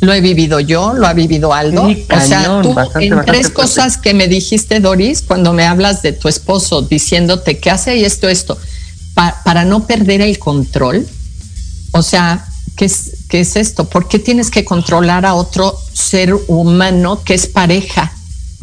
lo 0.00 0.12
he 0.12 0.20
vivido 0.20 0.58
yo, 0.58 0.94
lo 0.94 1.06
ha 1.06 1.12
vivido 1.12 1.54
Aldo. 1.54 1.82
o 1.84 2.20
sea, 2.20 2.60
tú 2.60 2.74
en 2.98 3.24
tres 3.24 3.50
cosas 3.50 3.98
que 3.98 4.14
me 4.14 4.26
dijiste, 4.26 4.80
Doris, 4.80 5.22
cuando 5.22 5.52
me 5.52 5.64
hablas 5.64 6.02
de 6.02 6.10
tu 6.10 6.26
esposo 6.26 6.82
diciéndote 6.82 7.58
que 7.58 7.70
hace 7.70 8.04
esto, 8.04 8.28
esto, 8.28 8.58
para 9.14 9.64
no 9.64 9.86
perder 9.86 10.22
el 10.22 10.40
control. 10.40 11.06
O 11.92 12.02
sea, 12.02 12.48
¿qué 12.74 12.86
es, 12.86 13.12
¿qué 13.28 13.42
es 13.42 13.54
esto? 13.54 13.84
¿Por 13.84 14.08
qué 14.08 14.18
tienes 14.18 14.50
que 14.50 14.64
controlar 14.64 15.24
a 15.24 15.34
otro 15.34 15.78
ser 15.92 16.34
humano 16.48 17.22
que 17.22 17.34
es 17.34 17.46
pareja 17.46 18.12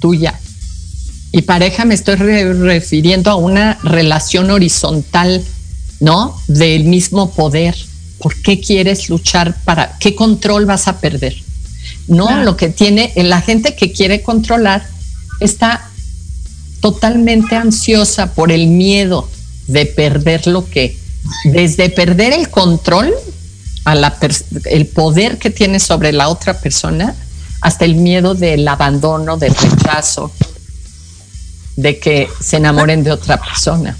tuya? 0.01 0.37
Y 1.31 1.43
pareja 1.43 1.85
me 1.85 1.93
estoy 1.93 2.15
refiriendo 2.15 3.31
a 3.31 3.35
una 3.35 3.79
relación 3.81 4.51
horizontal, 4.51 5.41
¿no? 6.01 6.37
Del 6.49 6.83
mismo 6.83 7.31
poder. 7.31 7.77
¿Por 8.23 8.41
qué 8.41 8.61
quieres 8.61 9.09
luchar 9.09 9.53
para 9.65 9.97
qué 9.99 10.15
control 10.15 10.65
vas 10.65 10.87
a 10.87 11.01
perder? 11.01 11.35
No, 12.07 12.41
lo 12.41 12.55
que 12.55 12.69
tiene 12.69 13.11
la 13.17 13.41
gente 13.41 13.75
que 13.75 13.91
quiere 13.91 14.21
controlar 14.21 14.87
está 15.41 15.89
totalmente 16.79 17.57
ansiosa 17.57 18.33
por 18.33 18.53
el 18.53 18.67
miedo 18.67 19.29
de 19.67 19.85
perder 19.85 20.47
lo 20.47 20.69
que 20.69 20.97
desde 21.43 21.89
perder 21.89 22.31
el 22.31 22.49
control 22.49 23.13
a 23.83 23.95
la 23.95 24.17
el 24.65 24.87
poder 24.87 25.37
que 25.37 25.49
tiene 25.49 25.81
sobre 25.81 26.13
la 26.13 26.29
otra 26.29 26.59
persona 26.59 27.15
hasta 27.59 27.83
el 27.83 27.95
miedo 27.95 28.35
del 28.35 28.65
abandono, 28.67 29.35
del 29.35 29.53
rechazo, 29.53 30.31
de 31.75 31.99
que 31.99 32.29
se 32.39 32.57
enamoren 32.57 33.03
de 33.03 33.11
otra 33.11 33.37
persona. 33.37 33.97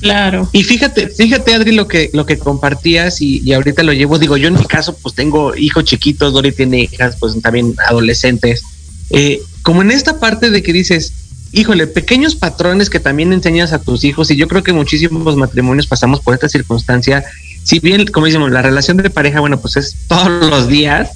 Claro. 0.00 0.48
Y 0.52 0.62
fíjate, 0.62 1.08
fíjate, 1.08 1.54
Adri, 1.54 1.72
lo 1.72 1.88
que, 1.88 2.10
lo 2.12 2.24
que 2.24 2.38
compartías 2.38 3.20
y, 3.20 3.42
y 3.44 3.52
ahorita 3.52 3.82
lo 3.82 3.92
llevo. 3.92 4.18
Digo, 4.18 4.36
yo 4.36 4.48
en 4.48 4.54
mi 4.54 4.64
caso, 4.64 4.96
pues 4.96 5.14
tengo 5.14 5.56
hijos 5.56 5.84
chiquitos, 5.84 6.32
Dori 6.32 6.52
tiene 6.52 6.82
hijas, 6.82 7.16
pues 7.18 7.40
también 7.42 7.74
adolescentes. 7.88 8.62
Eh, 9.10 9.42
como 9.62 9.82
en 9.82 9.90
esta 9.90 10.20
parte 10.20 10.50
de 10.50 10.62
que 10.62 10.72
dices, 10.72 11.12
híjole, 11.52 11.86
pequeños 11.86 12.36
patrones 12.36 12.90
que 12.90 13.00
también 13.00 13.32
enseñas 13.32 13.72
a 13.72 13.80
tus 13.80 14.04
hijos, 14.04 14.30
y 14.30 14.36
yo 14.36 14.46
creo 14.46 14.62
que 14.62 14.72
muchísimos 14.72 15.36
matrimonios 15.36 15.86
pasamos 15.86 16.20
por 16.20 16.34
esta 16.34 16.48
circunstancia. 16.48 17.24
Si 17.64 17.80
bien, 17.80 18.06
como 18.06 18.26
decimos, 18.26 18.50
la 18.52 18.62
relación 18.62 18.98
de 18.98 19.10
pareja, 19.10 19.40
bueno, 19.40 19.60
pues 19.60 19.76
es 19.76 19.96
todos 20.06 20.48
los 20.48 20.68
días, 20.68 21.10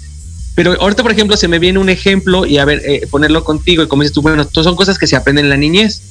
pero 0.54 0.78
ahorita, 0.80 1.02
por 1.02 1.12
ejemplo, 1.12 1.36
se 1.36 1.48
me 1.48 1.58
viene 1.58 1.78
un 1.78 1.88
ejemplo 1.88 2.46
y 2.46 2.58
a 2.58 2.64
ver, 2.64 2.82
eh, 2.84 3.06
ponerlo 3.10 3.44
contigo, 3.44 3.84
y 3.84 3.88
como 3.88 4.02
dices 4.02 4.14
tú, 4.14 4.22
bueno, 4.22 4.44
todas 4.46 4.64
son 4.64 4.76
cosas 4.76 4.98
que 4.98 5.06
se 5.06 5.16
aprenden 5.16 5.44
en 5.44 5.50
la 5.50 5.56
niñez. 5.56 6.02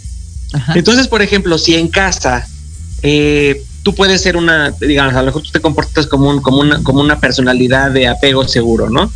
Ajá. 0.53 0.73
Entonces, 0.75 1.07
por 1.07 1.21
ejemplo, 1.21 1.57
si 1.57 1.75
en 1.75 1.89
casa 1.89 2.47
eh, 3.03 3.63
tú 3.83 3.95
puedes 3.95 4.21
ser 4.21 4.37
una, 4.37 4.71
digamos, 4.71 5.15
a 5.15 5.19
lo 5.19 5.27
mejor 5.27 5.43
tú 5.43 5.51
te 5.51 5.59
comportas 5.59 6.07
como, 6.07 6.29
un, 6.29 6.41
como, 6.41 6.59
una, 6.59 6.83
como 6.83 7.01
una 7.01 7.19
personalidad 7.19 7.91
de 7.91 8.07
apego 8.07 8.47
seguro, 8.47 8.89
¿no? 8.89 9.11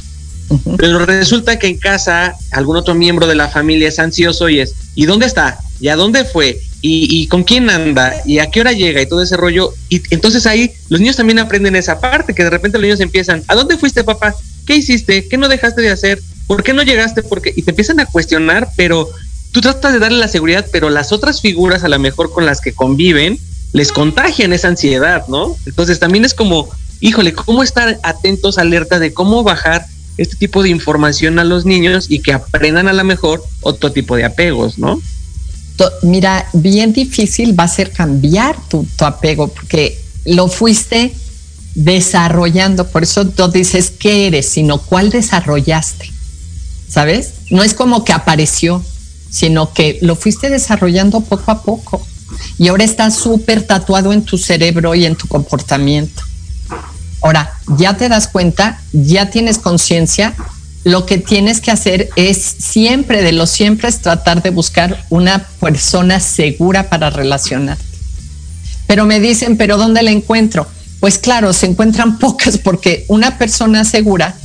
Pero 0.78 1.00
resulta 1.06 1.58
que 1.58 1.68
en 1.68 1.78
casa 1.78 2.36
algún 2.52 2.78
otro 2.78 2.94
miembro 2.94 3.26
de 3.26 3.36
la 3.36 3.48
familia 3.48 3.88
es 3.88 3.98
ansioso 3.98 4.48
y 4.48 4.60
es, 4.60 4.76
¿y 4.94 5.06
dónde 5.06 5.26
está? 5.26 5.60
¿Y 5.80 5.88
a 5.88 5.96
dónde 5.96 6.24
fue? 6.24 6.60
¿Y, 6.82 7.08
y 7.10 7.28
con 7.28 7.44
quién 7.44 7.70
anda? 7.70 8.14
¿Y 8.26 8.38
a 8.38 8.52
qué 8.52 8.62
hora 8.62 8.72
llega? 8.72 9.02
Y 9.02 9.08
todo 9.08 9.24
ese 9.24 9.38
rollo. 9.38 9.74
Y 9.90 10.02
entonces 10.12 10.46
ahí 10.46 10.72
los 10.90 11.00
niños 11.00 11.16
también 11.16 11.40
aprenden 11.40 11.76
esa 11.76 12.00
parte, 12.00 12.36
que 12.36 12.44
de 12.44 12.52
repente 12.52 12.78
los 12.78 12.84
niños 12.84 13.00
empiezan, 13.00 13.44
¿a 13.48 13.56
dónde 13.56 13.78
fuiste 13.78 14.04
papá? 14.04 14.36
¿Qué 14.68 14.76
hiciste? 14.76 15.28
¿Qué 15.28 15.38
no 15.38 15.48
dejaste 15.48 15.82
de 15.82 15.90
hacer? 15.90 16.22
¿Por 16.46 16.64
qué 16.64 16.74
no 16.74 16.84
llegaste? 16.84 17.24
Porque 17.24 17.52
Y 17.56 17.64
te 17.64 17.72
empiezan 17.72 18.00
a 18.00 18.06
cuestionar, 18.06 18.70
pero 18.76 19.10
tú 19.52 19.62
tratas 19.62 19.94
de 19.94 20.00
darle 20.00 20.20
la 20.20 20.28
seguridad, 20.28 20.68
pero 20.72 20.92
las 20.92 21.12
otras 21.12 21.42
figuras 21.42 21.84
a 21.84 21.90
lo 21.90 21.98
mejor 21.98 22.32
con 22.32 22.46
las 22.46 22.62
que 22.62 22.74
conviven 22.74 23.40
les 23.74 23.92
contagian 23.92 24.54
esa 24.54 24.70
ansiedad, 24.70 25.28
¿no? 25.28 25.56
Entonces 25.66 26.00
también 26.00 26.26
es 26.26 26.34
como, 26.34 26.70
híjole, 27.00 27.34
¿cómo 27.34 27.64
estar 27.64 28.00
atentos, 28.04 28.58
alerta 28.58 29.00
de 29.00 29.14
cómo 29.14 29.44
bajar 29.44 29.86
este 30.18 30.38
tipo 30.38 30.64
de 30.64 30.70
información 30.70 31.40
a 31.40 31.44
los 31.44 31.66
niños 31.66 32.06
y 32.10 32.20
que 32.20 32.34
aprendan 32.34 32.88
a 32.88 32.94
lo 32.94 33.04
mejor 33.04 33.44
otro 33.62 33.92
tipo 33.92 34.16
de 34.16 34.26
apegos, 34.26 34.78
¿no? 34.78 35.02
Mira, 36.04 36.48
bien 36.54 36.94
difícil 36.94 37.58
va 37.60 37.66
a 37.66 37.68
ser 37.68 37.92
cambiar 37.92 38.56
tu, 38.70 38.88
tu 38.96 39.04
apego 39.04 39.50
porque 39.50 40.00
lo 40.24 40.48
fuiste 40.48 41.14
desarrollando. 41.76 42.88
Por 42.88 43.04
eso 43.04 43.28
tú 43.28 43.48
dices 43.50 43.92
qué 43.92 44.28
eres, 44.28 44.48
sino 44.48 44.78
cuál 44.80 45.10
desarrollaste. 45.10 46.10
¿Sabes? 46.88 47.34
No 47.50 47.64
es 47.64 47.74
como 47.74 48.06
que 48.06 48.14
apareció, 48.14 48.82
sino 49.30 49.74
que 49.74 50.00
lo 50.02 50.16
fuiste 50.16 50.50
desarrollando 50.50 51.20
poco 51.22 51.52
a 51.52 51.62
poco. 51.62 52.08
Y 52.58 52.68
ahora 52.68 52.84
está 52.84 53.12
súper 53.12 53.64
tatuado 53.64 54.14
en 54.14 54.24
tu 54.24 54.38
cerebro 54.38 54.96
y 54.96 55.06
en 55.06 55.16
tu 55.16 55.28
comportamiento. 55.28 56.24
Ahora, 57.22 57.52
ya 57.78 57.98
te 57.98 58.08
das 58.10 58.28
cuenta, 58.28 58.80
ya 58.94 59.30
tienes 59.30 59.58
conciencia, 59.58 60.36
lo 60.84 61.08
que 61.08 61.18
tienes 61.18 61.60
que 61.62 61.72
hacer 61.72 62.10
es 62.16 62.38
siempre, 62.38 63.24
de 63.24 63.32
lo 63.32 63.48
siempre, 63.48 63.90
es 63.90 64.00
tratar 64.00 64.44
de 64.44 64.52
buscar 64.52 65.04
una 65.10 65.40
persona 65.60 66.20
segura 66.20 66.90
para 66.90 67.10
relacionarte. 67.10 67.84
Pero 68.86 69.06
me 69.06 69.20
dicen, 69.20 69.58
¿pero 69.58 69.78
dónde 69.78 70.04
la 70.04 70.12
encuentro? 70.12 70.68
Pues 71.00 71.18
claro, 71.18 71.54
se 71.54 71.66
encuentran 71.66 72.20
pocas 72.20 72.60
porque 72.60 73.06
una 73.08 73.38
persona 73.40 73.84
segura 73.84 74.36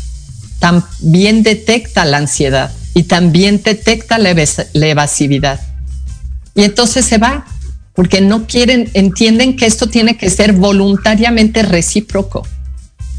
también 0.59 1.43
detecta 1.43 2.05
la 2.07 2.17
ansiedad 2.19 2.71
y 2.95 3.03
también 3.05 3.61
detecta 3.63 4.19
la, 4.19 4.31
evas- 4.31 4.67
la 4.73 4.87
evasividad. 4.87 5.61
Y 6.55 6.65
entonces 6.65 7.05
se 7.05 7.19
va, 7.19 7.45
porque 7.95 8.21
no 8.21 8.47
quieren, 8.47 8.91
entienden 8.95 9.57
que 9.57 9.67
esto 9.67 9.89
tiene 9.89 10.17
que 10.17 10.31
ser 10.31 10.53
voluntariamente 10.53 11.63
recíproco. 11.63 12.47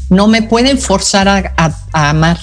No 0.08 0.28
me 0.28 0.42
pueden 0.42 0.78
forzar 0.78 1.28
a, 1.28 1.74
amar, 1.92 2.38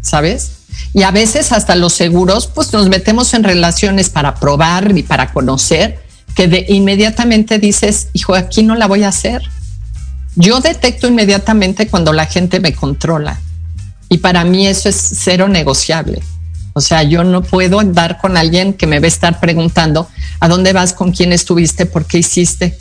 ¿sabes? 0.00 0.52
Y 0.92 1.02
a 1.02 1.10
veces 1.10 1.52
hasta 1.52 1.76
los 1.76 1.92
seguros, 1.92 2.46
pues 2.46 2.72
nos 2.72 2.88
metemos 2.88 3.34
en 3.34 3.44
relaciones 3.44 4.10
para 4.10 4.34
probar 4.34 4.96
y 4.96 5.02
para 5.02 5.32
conocer, 5.32 6.02
que 6.34 6.48
de 6.48 6.66
inmediatamente 6.68 7.58
dices, 7.58 8.08
hijo, 8.12 8.34
aquí 8.34 8.62
no 8.62 8.74
la 8.74 8.86
voy 8.86 9.04
a 9.04 9.08
hacer. 9.08 9.42
Yo 10.36 10.60
detecto 10.60 11.06
inmediatamente 11.06 11.86
cuando 11.86 12.12
la 12.12 12.26
gente 12.26 12.58
me 12.58 12.74
controla. 12.74 13.40
Y 14.08 14.18
para 14.18 14.44
mí 14.44 14.66
eso 14.66 14.88
es 14.88 14.96
cero 14.96 15.48
negociable. 15.48 16.22
O 16.74 16.80
sea, 16.80 17.04
yo 17.04 17.24
no 17.24 17.42
puedo 17.42 17.80
andar 17.80 18.18
con 18.18 18.36
alguien 18.36 18.74
que 18.74 18.86
me 18.86 18.98
va 18.98 19.06
a 19.06 19.08
estar 19.08 19.40
preguntando 19.40 20.08
a 20.40 20.48
dónde 20.48 20.72
vas, 20.72 20.92
con 20.92 21.12
quién 21.12 21.32
estuviste, 21.32 21.86
por 21.86 22.04
qué 22.04 22.18
hiciste. 22.18 22.76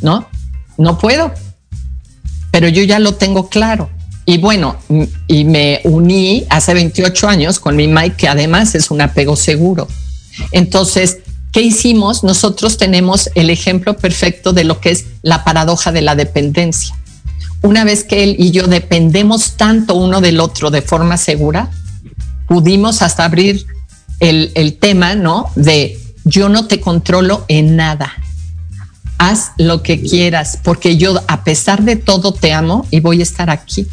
¿No? 0.00 0.28
No 0.76 0.98
puedo. 0.98 1.32
Pero 2.50 2.68
yo 2.68 2.82
ya 2.82 2.98
lo 2.98 3.14
tengo 3.14 3.48
claro. 3.48 3.90
Y 4.26 4.38
bueno, 4.38 4.76
y 5.26 5.44
me 5.44 5.80
uní 5.84 6.44
hace 6.50 6.74
28 6.74 7.28
años 7.28 7.58
con 7.58 7.76
mi 7.76 7.88
Mike, 7.88 8.16
que 8.16 8.28
además 8.28 8.74
es 8.74 8.90
un 8.90 9.00
apego 9.00 9.36
seguro. 9.36 9.88
Entonces, 10.52 11.18
¿qué 11.52 11.62
hicimos? 11.62 12.24
Nosotros 12.24 12.76
tenemos 12.76 13.30
el 13.34 13.50
ejemplo 13.50 13.96
perfecto 13.96 14.52
de 14.52 14.64
lo 14.64 14.80
que 14.80 14.90
es 14.90 15.06
la 15.22 15.44
paradoja 15.44 15.92
de 15.92 16.02
la 16.02 16.14
dependencia. 16.14 16.94
Una 17.62 17.84
vez 17.84 18.04
que 18.04 18.22
él 18.22 18.36
y 18.38 18.50
yo 18.50 18.66
dependemos 18.66 19.56
tanto 19.56 19.94
uno 19.94 20.20
del 20.20 20.40
otro 20.40 20.70
de 20.70 20.82
forma 20.82 21.16
segura, 21.16 21.70
pudimos 22.46 23.02
hasta 23.02 23.24
abrir 23.24 23.66
el, 24.20 24.52
el 24.54 24.76
tema, 24.76 25.14
¿no? 25.14 25.50
De 25.56 25.98
yo 26.24 26.48
no 26.48 26.66
te 26.66 26.80
controlo 26.80 27.44
en 27.48 27.76
nada. 27.76 28.12
Haz 29.18 29.52
lo 29.58 29.82
que 29.82 30.00
quieras, 30.00 30.58
porque 30.62 30.96
yo 30.96 31.22
a 31.28 31.44
pesar 31.44 31.82
de 31.84 31.96
todo 31.96 32.32
te 32.32 32.52
amo 32.52 32.86
y 32.90 33.00
voy 33.00 33.20
a 33.20 33.22
estar 33.22 33.50
aquí 33.50 33.86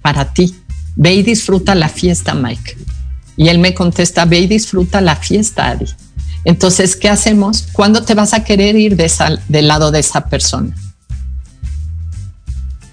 para 0.00 0.32
ti. 0.32 0.54
Ve 0.96 1.14
y 1.14 1.22
disfruta 1.22 1.74
la 1.74 1.88
fiesta, 1.88 2.34
Mike. 2.34 2.76
Y 3.36 3.48
él 3.48 3.58
me 3.58 3.74
contesta, 3.74 4.24
ve 4.24 4.40
y 4.40 4.46
disfruta 4.46 5.00
la 5.00 5.16
fiesta, 5.16 5.70
Adi. 5.70 5.86
Entonces, 6.44 6.96
¿qué 6.96 7.08
hacemos? 7.08 7.68
¿Cuándo 7.72 8.02
te 8.02 8.14
vas 8.14 8.34
a 8.34 8.44
querer 8.44 8.76
ir 8.76 8.96
de 8.96 9.10
del 9.48 9.68
lado 9.68 9.90
de 9.90 10.00
esa 10.00 10.26
persona? 10.26 10.74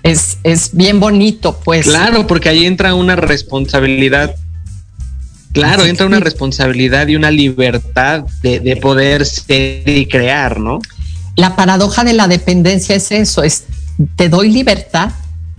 Es, 0.04 0.38
es 0.44 0.70
bien 0.74 1.00
bonito, 1.00 1.60
pues. 1.64 1.86
Claro, 1.86 2.26
porque 2.26 2.50
ahí 2.50 2.66
entra 2.66 2.94
una 2.94 3.16
responsabilidad. 3.16 4.36
Claro, 5.52 5.86
entra 5.86 6.06
una 6.06 6.20
responsabilidad 6.20 7.08
y 7.08 7.16
una 7.16 7.32
libertad 7.32 8.26
de, 8.42 8.60
de 8.60 8.76
poder 8.78 9.26
ser 9.26 9.88
y 9.90 10.06
crear, 10.06 10.60
¿no? 10.60 10.80
La 11.36 11.56
paradoja 11.56 12.04
de 12.04 12.14
la 12.14 12.28
dependencia 12.28 12.96
es 12.96 13.12
eso, 13.12 13.44
es 13.44 13.64
te 14.16 14.30
doy 14.30 14.52
libertad, 14.52 15.12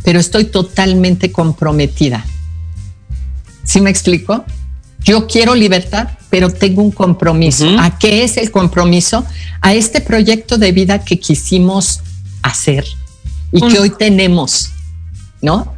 pero 0.05 0.20
estoy 0.20 0.45
totalmente 0.45 1.32
comprometida. 1.32 2.24
¿Sí 3.64 3.80
me 3.80 3.91
explico? 3.91 4.45
Yo 5.03 5.26
quiero 5.26 5.55
libertad, 5.55 6.09
pero 6.28 6.51
tengo 6.51 6.82
un 6.82 6.91
compromiso. 6.91 7.66
¿A 7.78 7.99
qué 7.99 8.24
es 8.24 8.36
el 8.36 8.51
compromiso? 8.51 9.24
A 9.61 9.74
este 9.74 10.01
proyecto 10.01 10.59
de 10.59 10.72
vida 10.72 11.05
que 11.05 11.18
quisimos 11.18 12.01
hacer 12.43 12.84
y 13.53 13.61
que 13.61 13.78
hoy 13.78 13.91
tenemos, 13.91 14.70
¿no? 15.43 15.74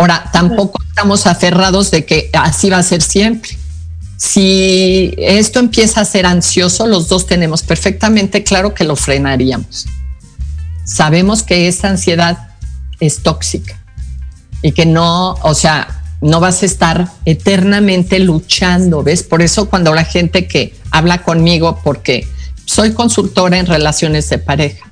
Ahora, 0.00 0.30
tampoco 0.32 0.82
estamos 0.88 1.26
aferrados 1.26 1.90
de 1.90 2.06
que 2.06 2.30
así 2.32 2.70
va 2.70 2.78
a 2.78 2.82
ser 2.82 3.02
siempre. 3.02 3.50
Si 4.16 5.12
esto 5.18 5.58
empieza 5.58 6.00
a 6.00 6.06
ser 6.06 6.24
ansioso, 6.24 6.86
los 6.86 7.08
dos 7.08 7.26
tenemos 7.26 7.62
perfectamente 7.62 8.42
claro 8.42 8.72
que 8.72 8.84
lo 8.84 8.96
frenaríamos. 8.96 9.84
Sabemos 10.86 11.42
que 11.42 11.68
esta 11.68 11.90
ansiedad 11.90 12.48
es 12.98 13.22
tóxica 13.22 13.78
y 14.62 14.72
que 14.72 14.86
no, 14.86 15.32
o 15.42 15.52
sea, 15.52 16.02
no 16.22 16.40
vas 16.40 16.62
a 16.62 16.66
estar 16.66 17.12
eternamente 17.26 18.20
luchando, 18.20 19.02
¿ves? 19.02 19.22
Por 19.22 19.42
eso 19.42 19.68
cuando 19.68 19.94
la 19.94 20.04
gente 20.04 20.48
que 20.48 20.74
habla 20.90 21.22
conmigo, 21.22 21.78
porque 21.84 22.26
soy 22.64 22.94
consultora 22.94 23.58
en 23.58 23.66
relaciones 23.66 24.30
de 24.30 24.38
pareja, 24.38 24.89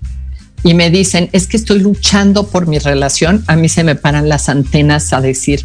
y 0.64 0.74
me 0.74 0.90
dicen, 0.90 1.28
es 1.32 1.46
que 1.46 1.56
estoy 1.56 1.80
luchando 1.80 2.48
por 2.48 2.66
mi 2.66 2.78
relación, 2.78 3.44
a 3.46 3.56
mí 3.56 3.68
se 3.68 3.84
me 3.84 3.94
paran 3.94 4.28
las 4.28 4.48
antenas 4.48 5.12
a 5.12 5.20
decir, 5.20 5.64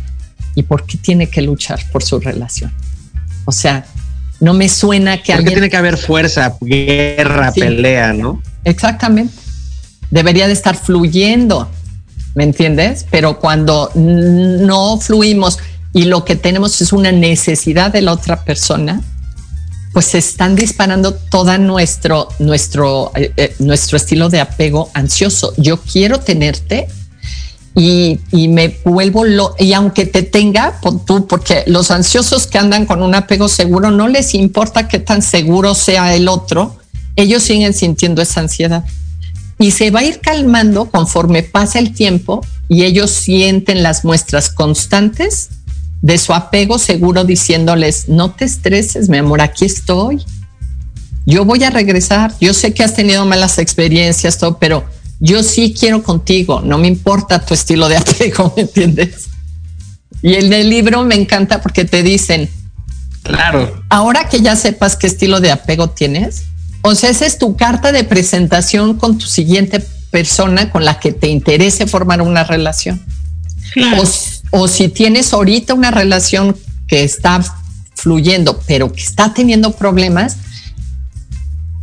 ¿y 0.56 0.64
por 0.64 0.86
qué 0.86 0.98
tiene 0.98 1.30
que 1.30 1.42
luchar 1.42 1.80
por 1.92 2.04
su 2.04 2.20
relación? 2.20 2.72
O 3.46 3.52
sea, 3.52 3.86
no 4.40 4.54
me 4.54 4.70
suena 4.70 5.18
que 5.18 5.20
Porque 5.20 5.34
alguien... 5.34 5.54
tiene 5.54 5.70
que 5.70 5.78
haber 5.78 5.98
fuerza, 5.98 6.56
guerra, 6.62 7.52
Sí. 7.52 7.62
pelea, 7.62 8.14
¿no? 8.14 8.42
Exactamente. 8.64 9.34
Debería 10.12 10.48
de 10.48 10.54
estar 10.54 10.76
fluyendo, 10.76 11.70
¿me 12.36 12.44
entiendes? 12.44 13.06
Pero 13.10 13.40
cuando 13.40 13.92
no 13.96 15.00
fluimos 15.00 15.58
y 15.92 16.04
lo 16.06 16.24
que 16.24 16.36
tenemos 16.36 16.82
es 16.82 16.94
una 16.94 17.12
necesidad 17.12 17.92
de 17.92 18.02
la 18.02 18.14
otra 18.14 18.44
persona, 18.44 19.02
pues 19.94 20.16
están 20.16 20.56
disparando 20.56 21.14
todo 21.14 21.56
nuestro, 21.60 22.28
nuestro, 22.40 23.12
eh, 23.16 23.32
eh, 23.38 23.56
nuestro 23.60 23.96
estilo 23.98 24.30
de 24.30 24.42
apego 24.42 24.90
ansioso. 24.94 25.54
Yo 25.58 25.78
quiero 25.78 26.20
tenerte 26.20 26.88
y, 27.76 28.20
y 28.32 28.48
me 28.48 28.80
vuelvo 28.84 29.24
lo 29.24 29.56
y 29.58 29.74
aunque 29.74 30.06
te 30.06 30.24
tenga 30.24 30.80
pon 30.82 31.06
tú, 31.06 31.28
porque 31.28 31.64
los 31.68 31.92
ansiosos 31.92 32.48
que 32.48 32.58
andan 32.58 32.86
con 32.86 33.02
un 33.04 33.14
apego 33.14 33.48
seguro 33.48 33.92
no 33.92 34.08
les 34.08 34.34
importa 34.34 34.88
qué 34.88 35.00
tan 35.00 35.22
seguro 35.22 35.76
sea 35.76 36.16
el 36.16 36.28
otro 36.28 36.78
ellos 37.16 37.44
siguen 37.44 37.74
sintiendo 37.74 38.22
esa 38.22 38.42
ansiedad. 38.42 38.84
Y 39.60 39.72
se 39.72 39.92
va 39.92 40.00
a 40.00 40.04
ir 40.04 40.20
calmando 40.20 40.90
conforme 40.90 41.44
pasa 41.44 41.80
el 41.80 41.94
tiempo 41.94 42.46
y 42.68 42.84
ellos 42.84 43.12
sienten 43.12 43.84
las 43.84 44.04
muestras 44.04 44.50
constantes 44.50 45.50
de 46.04 46.18
su 46.18 46.34
apego 46.34 46.78
seguro 46.78 47.24
diciéndoles, 47.24 48.10
no 48.10 48.32
te 48.32 48.44
estreses, 48.44 49.08
mi 49.08 49.18
amor, 49.18 49.40
aquí 49.40 49.64
estoy. 49.64 50.22
Yo 51.26 51.46
voy 51.46 51.64
a 51.64 51.70
regresar. 51.70 52.34
Yo 52.42 52.54
sé 52.54 52.74
que 52.74 52.84
has 52.84 52.94
tenido 52.94 53.26
malas 53.26 53.58
experiencias, 53.58 54.38
todo, 54.38 54.60
pero 54.60 54.84
yo 55.22 55.42
sí 55.44 55.74
quiero 55.74 56.04
contigo. 56.04 56.60
No 56.60 56.78
me 56.78 56.88
importa 56.88 57.40
tu 57.40 57.54
estilo 57.54 57.88
de 57.88 57.96
apego, 57.98 58.54
¿me 58.58 58.64
entiendes? 58.64 59.30
Y 60.22 60.34
el 60.36 60.70
libro 60.70 61.04
me 61.04 61.16
encanta 61.16 61.62
porque 61.62 61.86
te 61.86 62.04
dicen, 62.04 62.50
claro, 63.24 63.82
ahora 63.90 64.28
que 64.28 64.42
ya 64.42 64.58
sepas 64.58 64.98
qué 64.98 65.08
estilo 65.08 65.40
de 65.40 65.52
apego 65.52 65.90
tienes, 65.90 66.44
o 66.82 66.96
sea, 66.96 67.12
esa 67.12 67.26
es 67.26 67.38
tu 67.38 67.56
carta 67.56 67.94
de 67.94 68.04
presentación 68.04 68.96
con 68.96 69.18
tu 69.18 69.26
siguiente 69.26 69.80
persona 70.12 70.70
con 70.70 70.84
la 70.84 71.00
que 71.00 71.14
te 71.14 71.28
interese 71.28 71.88
formar 71.88 72.22
una 72.22 72.44
relación. 72.44 73.02
Claro. 73.74 74.04
O, 74.04 74.06
o 74.56 74.68
si 74.68 74.88
tienes 74.88 75.34
ahorita 75.34 75.74
una 75.74 75.90
relación 75.90 76.56
que 76.88 77.04
está 77.04 77.44
fluyendo, 77.96 78.62
pero 78.68 78.94
que 78.94 79.02
está 79.02 79.34
teniendo 79.34 79.72
problemas, 79.72 80.38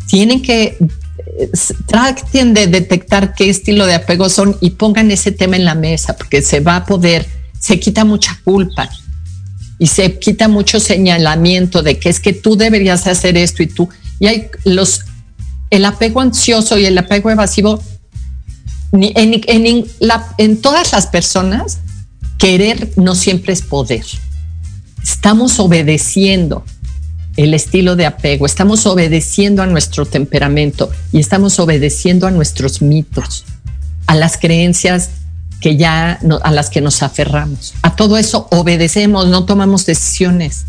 tienen 0.06 0.40
que 0.40 0.78
eh, 0.78 1.50
traten 1.86 2.54
de 2.54 2.68
detectar 2.68 3.34
qué 3.34 3.50
estilo 3.50 3.86
de 3.86 3.94
apego 3.94 4.28
son 4.28 4.56
y 4.60 4.70
pongan 4.70 5.10
ese 5.10 5.32
tema 5.32 5.56
en 5.56 5.64
la 5.64 5.74
mesa, 5.74 6.16
porque 6.16 6.42
se 6.42 6.60
va 6.60 6.76
a 6.76 6.86
poder, 6.86 7.26
se 7.58 7.80
quita 7.80 8.04
mucha 8.04 8.40
culpa 8.44 8.88
y 9.80 9.88
se 9.88 10.20
quita 10.20 10.46
mucho 10.46 10.78
señalamiento 10.78 11.82
de 11.82 11.98
que 11.98 12.08
es 12.08 12.20
que 12.20 12.32
tú 12.32 12.54
deberías 12.54 13.08
hacer 13.08 13.36
esto 13.36 13.64
y 13.64 13.66
tú. 13.66 13.88
Y 14.20 14.28
hay 14.28 14.48
los, 14.64 15.00
el 15.70 15.84
apego 15.86 16.20
ansioso 16.20 16.78
y 16.78 16.86
el 16.86 16.96
apego 16.96 17.30
evasivo, 17.30 17.82
en, 18.92 19.40
en, 20.38 20.62
todas 20.62 20.92
las 20.92 21.08
personas, 21.08 21.78
querer 22.40 22.90
no 22.96 23.14
siempre 23.14 23.52
es 23.52 23.62
poder. 23.62 24.04
Estamos 25.00 25.60
obedeciendo 25.60 26.64
el 27.36 27.54
estilo 27.54 27.94
de 27.94 28.06
apego, 28.06 28.46
estamos 28.46 28.86
obedeciendo 28.86 29.62
a 29.62 29.66
nuestro 29.66 30.06
temperamento 30.06 30.90
y 31.12 31.20
estamos 31.20 31.60
obedeciendo 31.60 32.26
a 32.26 32.30
nuestros 32.30 32.82
mitos, 32.82 33.44
a 34.06 34.16
las 34.16 34.36
creencias 34.36 35.10
que 35.60 35.76
ya 35.76 36.18
no, 36.22 36.40
a 36.42 36.50
las 36.50 36.70
que 36.70 36.80
nos 36.80 37.02
aferramos. 37.02 37.74
A 37.82 37.94
todo 37.94 38.16
eso 38.16 38.48
obedecemos, 38.50 39.28
no 39.28 39.44
tomamos 39.44 39.84
decisiones. 39.86 40.64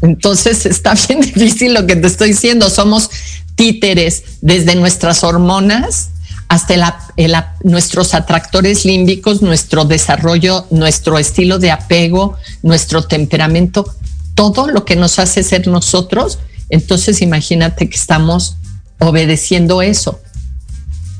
Entonces 0.00 0.64
está 0.64 0.94
bien 1.06 1.20
difícil 1.34 1.74
lo 1.74 1.86
que 1.86 1.96
te 1.96 2.06
estoy 2.06 2.30
diciendo. 2.30 2.70
Somos 2.70 3.10
títeres 3.54 4.24
desde 4.40 4.74
nuestras 4.74 5.22
hormonas 5.22 6.10
hasta 6.50 6.74
el, 6.74 6.82
el, 7.16 7.36
nuestros 7.62 8.12
atractores 8.12 8.84
límbicos, 8.84 9.40
nuestro 9.40 9.84
desarrollo, 9.84 10.66
nuestro 10.70 11.16
estilo 11.16 11.60
de 11.60 11.70
apego, 11.70 12.36
nuestro 12.64 13.02
temperamento, 13.02 13.86
todo 14.34 14.66
lo 14.66 14.84
que 14.84 14.96
nos 14.96 15.20
hace 15.20 15.44
ser 15.44 15.68
nosotros. 15.68 16.40
Entonces 16.68 17.22
imagínate 17.22 17.88
que 17.88 17.96
estamos 17.96 18.56
obedeciendo 18.98 19.80
eso. 19.80 20.20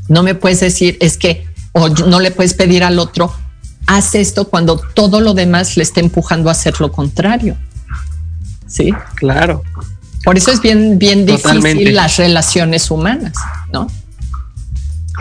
No 0.08 0.24
me 0.24 0.34
puedes 0.34 0.58
decir, 0.58 0.98
es 1.00 1.16
que, 1.16 1.46
o 1.74 1.88
no 1.88 2.18
le 2.18 2.32
puedes 2.32 2.54
pedir 2.54 2.82
al 2.82 2.98
otro, 2.98 3.32
haz 3.86 4.16
esto 4.16 4.48
cuando 4.48 4.80
todo 4.94 5.20
lo 5.20 5.32
demás 5.32 5.76
le 5.76 5.84
está 5.84 6.00
empujando 6.00 6.48
a 6.48 6.52
hacer 6.52 6.80
lo 6.80 6.90
contrario. 6.90 7.56
Sí, 8.66 8.92
claro. 9.14 9.62
Por 10.24 10.36
eso 10.36 10.50
es 10.50 10.60
bien, 10.60 10.98
bien 10.98 11.24
Totalmente. 11.24 11.68
difícil 11.68 11.94
las 11.94 12.16
relaciones 12.16 12.90
humanas, 12.90 13.34
¿no? 13.72 13.86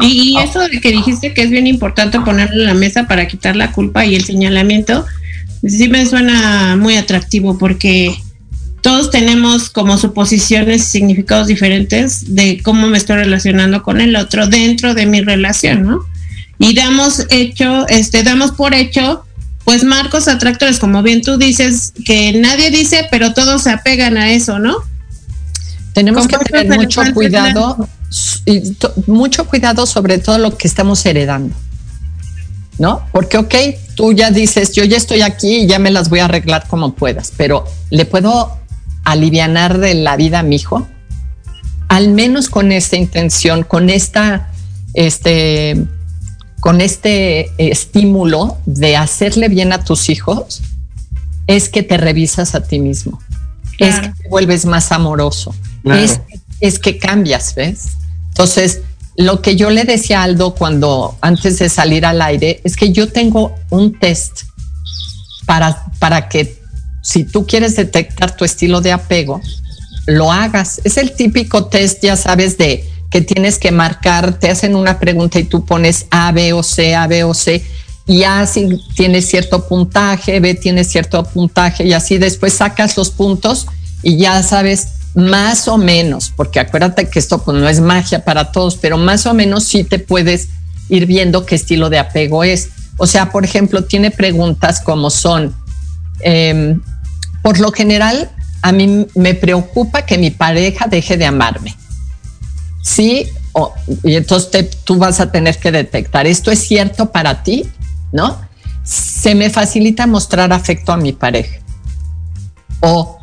Y, 0.01 0.33
y 0.33 0.37
eso 0.37 0.59
de 0.59 0.79
que 0.81 0.91
dijiste 0.91 1.33
que 1.33 1.41
es 1.41 1.49
bien 1.49 1.67
importante 1.67 2.19
ponerlo 2.19 2.61
en 2.61 2.65
la 2.65 2.73
mesa 2.73 3.07
para 3.07 3.27
quitar 3.27 3.55
la 3.55 3.71
culpa 3.71 4.05
y 4.05 4.15
el 4.15 4.23
señalamiento, 4.23 5.05
sí 5.65 5.89
me 5.89 6.05
suena 6.05 6.75
muy 6.77 6.95
atractivo 6.95 7.57
porque 7.57 8.15
todos 8.81 9.11
tenemos 9.11 9.69
como 9.69 9.97
suposiciones 9.97 10.83
y 10.83 10.85
significados 10.85 11.47
diferentes 11.47 12.35
de 12.35 12.61
cómo 12.63 12.87
me 12.87 12.97
estoy 12.97 13.17
relacionando 13.17 13.83
con 13.83 13.99
el 14.01 14.15
otro 14.15 14.47
dentro 14.47 14.93
de 14.93 15.05
mi 15.05 15.21
relación, 15.21 15.83
¿no? 15.83 16.05
Y 16.59 16.73
damos 16.73 17.25
hecho, 17.29 17.87
este, 17.87 18.23
damos 18.23 18.51
por 18.51 18.73
hecho 18.73 19.25
pues 19.65 19.83
marcos 19.83 20.27
atractores, 20.27 20.79
como 20.79 21.03
bien 21.03 21.21
tú 21.21 21.37
dices, 21.37 21.93
que 22.03 22.33
nadie 22.33 22.71
dice, 22.71 23.07
pero 23.11 23.33
todos 23.33 23.63
se 23.63 23.69
apegan 23.69 24.17
a 24.17 24.31
eso, 24.31 24.57
¿no? 24.57 24.77
Tenemos 25.93 26.27
que 26.27 26.37
tener 26.37 26.75
mucho 26.75 27.01
cuidado, 27.13 27.87
y 28.45 28.75
mucho 29.07 29.45
cuidado 29.47 29.85
sobre 29.85 30.17
todo 30.17 30.37
lo 30.37 30.57
que 30.57 30.67
estamos 30.67 31.05
heredando, 31.05 31.55
¿no? 32.79 33.03
Porque, 33.11 33.37
ok, 33.37 33.55
tú 33.95 34.13
ya 34.13 34.31
dices, 34.31 34.73
yo 34.73 34.83
ya 34.83 34.97
estoy 34.97 35.21
aquí 35.21 35.57
y 35.61 35.67
ya 35.67 35.79
me 35.79 35.91
las 35.91 36.09
voy 36.09 36.19
a 36.19 36.25
arreglar 36.25 36.67
como 36.67 36.93
puedas, 36.93 37.31
pero 37.37 37.65
¿le 37.91 38.05
puedo 38.05 38.57
alivianar 39.03 39.77
de 39.77 39.93
la 39.93 40.15
vida 40.15 40.39
a 40.39 40.43
mi 40.43 40.55
hijo? 40.55 40.87
Al 41.87 42.09
menos 42.09 42.49
con 42.49 42.71
esta 42.71 42.95
intención, 42.95 43.63
con 43.63 43.89
esta, 43.89 44.51
este, 44.93 45.85
con 46.59 46.81
este 46.81 47.51
estímulo 47.57 48.57
de 48.65 48.97
hacerle 48.97 49.49
bien 49.49 49.71
a 49.71 49.83
tus 49.83 50.09
hijos, 50.09 50.61
es 51.47 51.69
que 51.69 51.83
te 51.83 51.97
revisas 51.97 52.55
a 52.55 52.63
ti 52.63 52.79
mismo, 52.79 53.19
claro. 53.77 53.93
es 53.93 53.99
que 53.99 54.23
te 54.23 54.29
vuelves 54.29 54.65
más 54.65 54.91
amoroso, 54.91 55.53
claro. 55.83 56.01
es, 56.01 56.21
es, 56.59 56.79
que 56.79 56.97
cambias, 56.97 57.55
¿ves? 57.55 57.89
Entonces, 58.29 58.81
lo 59.15 59.41
que 59.41 59.55
yo 59.55 59.69
le 59.69 59.83
decía 59.83 60.21
a 60.21 60.23
Aldo 60.23 60.55
cuando 60.55 61.17
antes 61.21 61.59
de 61.59 61.69
salir 61.69 62.05
al 62.05 62.21
aire 62.21 62.61
es 62.63 62.75
que 62.75 62.91
yo 62.91 63.09
tengo 63.09 63.55
un 63.69 63.99
test 63.99 64.43
para, 65.45 65.85
para 65.99 66.29
que 66.29 66.61
si 67.01 67.23
tú 67.23 67.45
quieres 67.45 67.75
detectar 67.75 68.35
tu 68.35 68.45
estilo 68.45 68.81
de 68.81 68.91
apego, 68.91 69.41
lo 70.05 70.31
hagas. 70.31 70.81
Es 70.83 70.97
el 70.97 71.11
típico 71.13 71.65
test, 71.65 72.03
ya 72.03 72.15
sabes, 72.15 72.57
de 72.57 72.87
que 73.09 73.21
tienes 73.21 73.57
que 73.57 73.71
marcar, 73.71 74.39
te 74.39 74.49
hacen 74.49 74.75
una 74.75 74.99
pregunta 74.99 75.39
y 75.39 75.43
tú 75.43 75.65
pones 75.65 76.05
A, 76.11 76.31
B 76.31 76.53
o 76.53 76.63
C, 76.63 76.95
A, 76.95 77.07
B 77.07 77.23
o 77.23 77.33
C, 77.33 77.63
y 78.05 78.23
A 78.23 78.45
si 78.45 78.79
tiene 78.95 79.21
cierto 79.21 79.67
puntaje, 79.67 80.39
B 80.39 80.55
tiene 80.55 80.83
cierto 80.83 81.23
puntaje, 81.23 81.85
y 81.85 81.93
así 81.93 82.17
después 82.17 82.53
sacas 82.53 82.97
los 82.97 83.09
puntos 83.09 83.67
y 84.01 84.17
ya 84.17 84.41
sabes 84.43 84.87
más 85.15 85.67
o 85.67 85.77
menos, 85.77 86.31
porque 86.35 86.59
acuérdate 86.59 87.09
que 87.09 87.19
esto 87.19 87.43
pues, 87.43 87.57
no 87.57 87.67
es 87.67 87.81
magia 87.81 88.23
para 88.23 88.51
todos, 88.51 88.77
pero 88.77 88.97
más 88.97 89.25
o 89.25 89.33
menos 89.33 89.63
sí 89.63 89.83
te 89.83 89.99
puedes 89.99 90.49
ir 90.89 91.05
viendo 91.05 91.45
qué 91.45 91.55
estilo 91.55 91.89
de 91.89 91.99
apego 91.99 92.43
es. 92.43 92.69
O 92.97 93.07
sea, 93.07 93.31
por 93.31 93.45
ejemplo, 93.45 93.83
tiene 93.83 94.11
preguntas 94.11 94.81
como 94.81 95.09
son, 95.09 95.55
eh, 96.21 96.77
por 97.41 97.59
lo 97.59 97.71
general, 97.71 98.29
a 98.61 98.71
mí 98.71 99.07
me 99.15 99.33
preocupa 99.33 100.01
que 100.01 100.17
mi 100.17 100.31
pareja 100.31 100.87
deje 100.87 101.17
de 101.17 101.25
amarme 101.25 101.75
sí, 102.81 103.27
o, 103.53 103.73
y 104.03 104.15
entonces 104.15 104.69
tú 104.83 104.97
vas 104.97 105.19
a 105.19 105.31
tener 105.31 105.57
que 105.57 105.71
detectar, 105.71 106.27
¿esto 106.27 106.51
es 106.51 106.59
cierto 106.59 107.11
para 107.11 107.43
ti? 107.43 107.65
¿No? 108.11 108.39
Se 108.83 109.35
me 109.35 109.49
facilita 109.49 110.07
mostrar 110.07 110.51
afecto 110.51 110.91
a 110.91 110.97
mi 110.97 111.13
pareja. 111.13 111.59
O 112.81 113.18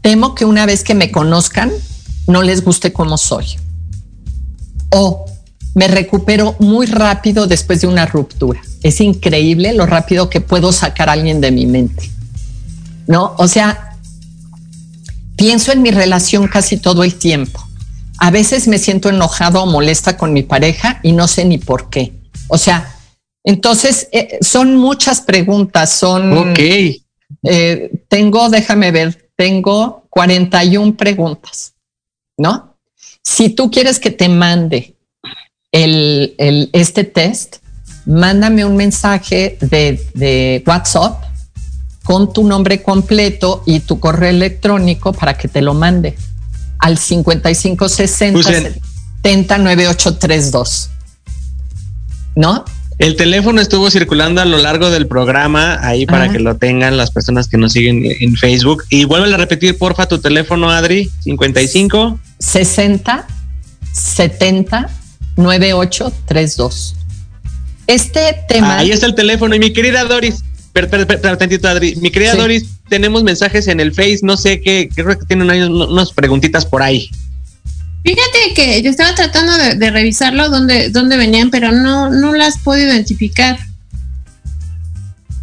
temo 0.00 0.34
que 0.34 0.44
una 0.44 0.66
vez 0.66 0.84
que 0.84 0.94
me 0.94 1.10
conozcan, 1.10 1.70
no 2.26 2.42
les 2.42 2.64
guste 2.64 2.92
como 2.92 3.18
soy. 3.18 3.46
O 4.90 5.26
me 5.74 5.88
recupero 5.88 6.56
muy 6.58 6.86
rápido 6.86 7.46
después 7.46 7.80
de 7.80 7.86
una 7.86 8.06
ruptura. 8.06 8.60
Es 8.82 9.00
increíble 9.00 9.72
lo 9.72 9.86
rápido 9.86 10.30
que 10.30 10.40
puedo 10.40 10.72
sacar 10.72 11.08
a 11.08 11.12
alguien 11.12 11.40
de 11.40 11.50
mi 11.50 11.66
mente. 11.66 12.10
¿No? 13.06 13.34
O 13.38 13.48
sea, 13.48 13.96
pienso 15.36 15.72
en 15.72 15.82
mi 15.82 15.90
relación 15.90 16.48
casi 16.48 16.76
todo 16.76 17.04
el 17.04 17.14
tiempo 17.14 17.60
a 18.20 18.30
veces 18.30 18.68
me 18.68 18.78
siento 18.78 19.08
enojado 19.08 19.62
o 19.62 19.66
molesta 19.66 20.16
con 20.18 20.34
mi 20.34 20.42
pareja 20.42 21.00
y 21.02 21.12
no 21.12 21.26
sé 21.26 21.46
ni 21.46 21.56
por 21.56 21.88
qué. 21.88 22.12
O 22.48 22.58
sea, 22.58 22.94
entonces 23.42 24.08
eh, 24.12 24.38
son 24.42 24.76
muchas 24.76 25.22
preguntas, 25.22 25.90
son... 25.90 26.36
Ok. 26.36 26.58
Eh, 27.44 27.90
tengo, 28.08 28.50
déjame 28.50 28.90
ver, 28.90 29.29
tengo 29.40 30.04
41 30.10 30.98
preguntas, 30.98 31.72
¿no? 32.36 32.76
Si 33.22 33.48
tú 33.48 33.70
quieres 33.70 33.98
que 33.98 34.10
te 34.10 34.28
mande 34.28 34.96
el, 35.72 36.34
el, 36.36 36.68
este 36.74 37.04
test, 37.04 37.56
mándame 38.04 38.66
un 38.66 38.76
mensaje 38.76 39.56
de, 39.62 40.06
de 40.12 40.62
WhatsApp 40.66 41.24
con 42.04 42.34
tu 42.34 42.46
nombre 42.46 42.82
completo 42.82 43.62
y 43.64 43.80
tu 43.80 43.98
correo 43.98 44.28
electrónico 44.28 45.14
para 45.14 45.38
que 45.38 45.48
te 45.48 45.62
lo 45.62 45.72
mande 45.72 46.18
al 46.78 46.98
5560 46.98 48.42
709832. 49.22 50.90
¿No? 52.36 52.66
El 53.00 53.16
teléfono 53.16 53.62
estuvo 53.62 53.90
circulando 53.90 54.42
a 54.42 54.44
lo 54.44 54.58
largo 54.58 54.90
del 54.90 55.06
programa, 55.06 55.78
ahí 55.80 56.04
para 56.04 56.24
Ajá. 56.24 56.32
que 56.34 56.38
lo 56.38 56.56
tengan 56.58 56.98
las 56.98 57.10
personas 57.10 57.48
que 57.48 57.56
nos 57.56 57.72
siguen 57.72 58.02
en 58.04 58.36
Facebook. 58.36 58.84
Y 58.90 59.04
vuelve 59.06 59.32
a 59.32 59.38
repetir, 59.38 59.78
porfa, 59.78 60.06
tu 60.06 60.18
teléfono, 60.18 60.70
Adri, 60.70 61.10
55. 61.24 62.20
60 62.38 63.26
70 63.92 64.90
9832. 65.36 66.94
Este 67.86 68.36
tema. 68.48 68.78
Ahí 68.78 68.90
está 68.92 69.06
el 69.06 69.14
teléfono. 69.14 69.54
Y 69.54 69.58
mi 69.58 69.72
querida 69.72 70.04
Doris, 70.04 70.44
per, 70.74 70.88
per, 70.90 71.06
per- 71.06 71.20
per- 71.22 71.36
tantito, 71.38 71.68
Adri. 71.68 71.96
Mi 71.96 72.10
querida 72.10 72.32
Sí. 72.32 72.38
Doris, 72.38 72.64
tenemos 72.90 73.22
mensajes 73.24 73.66
en 73.68 73.80
el 73.80 73.92
Face, 73.94 74.18
no 74.22 74.36
sé 74.36 74.60
qué, 74.60 74.88
creo 74.94 75.18
que 75.18 75.24
tienen 75.26 75.50
unas 75.72 76.12
preguntitas 76.12 76.66
por 76.66 76.82
ahí. 76.82 77.08
Fíjate 78.02 78.54
que 78.54 78.82
yo 78.82 78.90
estaba 78.90 79.14
tratando 79.14 79.52
de, 79.56 79.74
de 79.74 79.90
revisarlo 79.90 80.48
dónde, 80.48 80.90
dónde 80.90 81.16
venían, 81.16 81.50
pero 81.50 81.70
no, 81.72 82.10
no 82.10 82.32
las 82.32 82.58
puedo 82.58 82.80
identificar. 82.80 83.58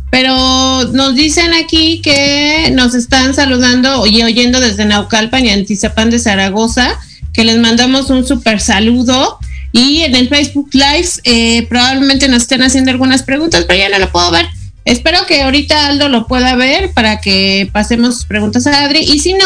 Pero 0.10 0.86
nos 0.94 1.16
dicen 1.16 1.54
aquí 1.54 2.02
que 2.02 2.72
nos 2.74 2.96
están 2.96 3.36
saludando 3.36 4.08
y 4.08 4.24
oyendo 4.24 4.60
desde 4.60 4.86
Naucalpan 4.86 5.46
y 5.46 5.50
Antizapán 5.50 6.10
de 6.10 6.20
Zaragoza, 6.20 6.98
que 7.34 7.44
les 7.44 7.58
mandamos 7.60 8.10
un 8.10 8.26
super 8.26 8.60
saludo. 8.60 9.38
Y 9.74 10.02
en 10.02 10.16
el 10.16 10.30
Facebook 10.30 10.70
Live 10.72 11.10
eh, 11.26 11.68
probablemente 11.68 12.30
nos 12.30 12.44
estén 12.44 12.64
haciendo 12.64 12.90
algunas 12.90 13.22
preguntas, 13.22 13.66
pero 13.68 13.80
ya 13.80 13.90
no 13.90 14.00
lo 14.00 14.12
puedo 14.12 14.32
ver. 14.32 14.48
Espero 14.86 15.26
que 15.28 15.42
ahorita 15.42 15.88
Aldo 15.88 16.08
lo 16.08 16.26
pueda 16.28 16.56
ver 16.56 16.94
para 16.94 17.20
que 17.20 17.70
pasemos 17.74 18.26
preguntas 18.26 18.66
a 18.66 18.86
Adri. 18.86 19.00
Y 19.00 19.20
si 19.20 19.34
no, 19.34 19.46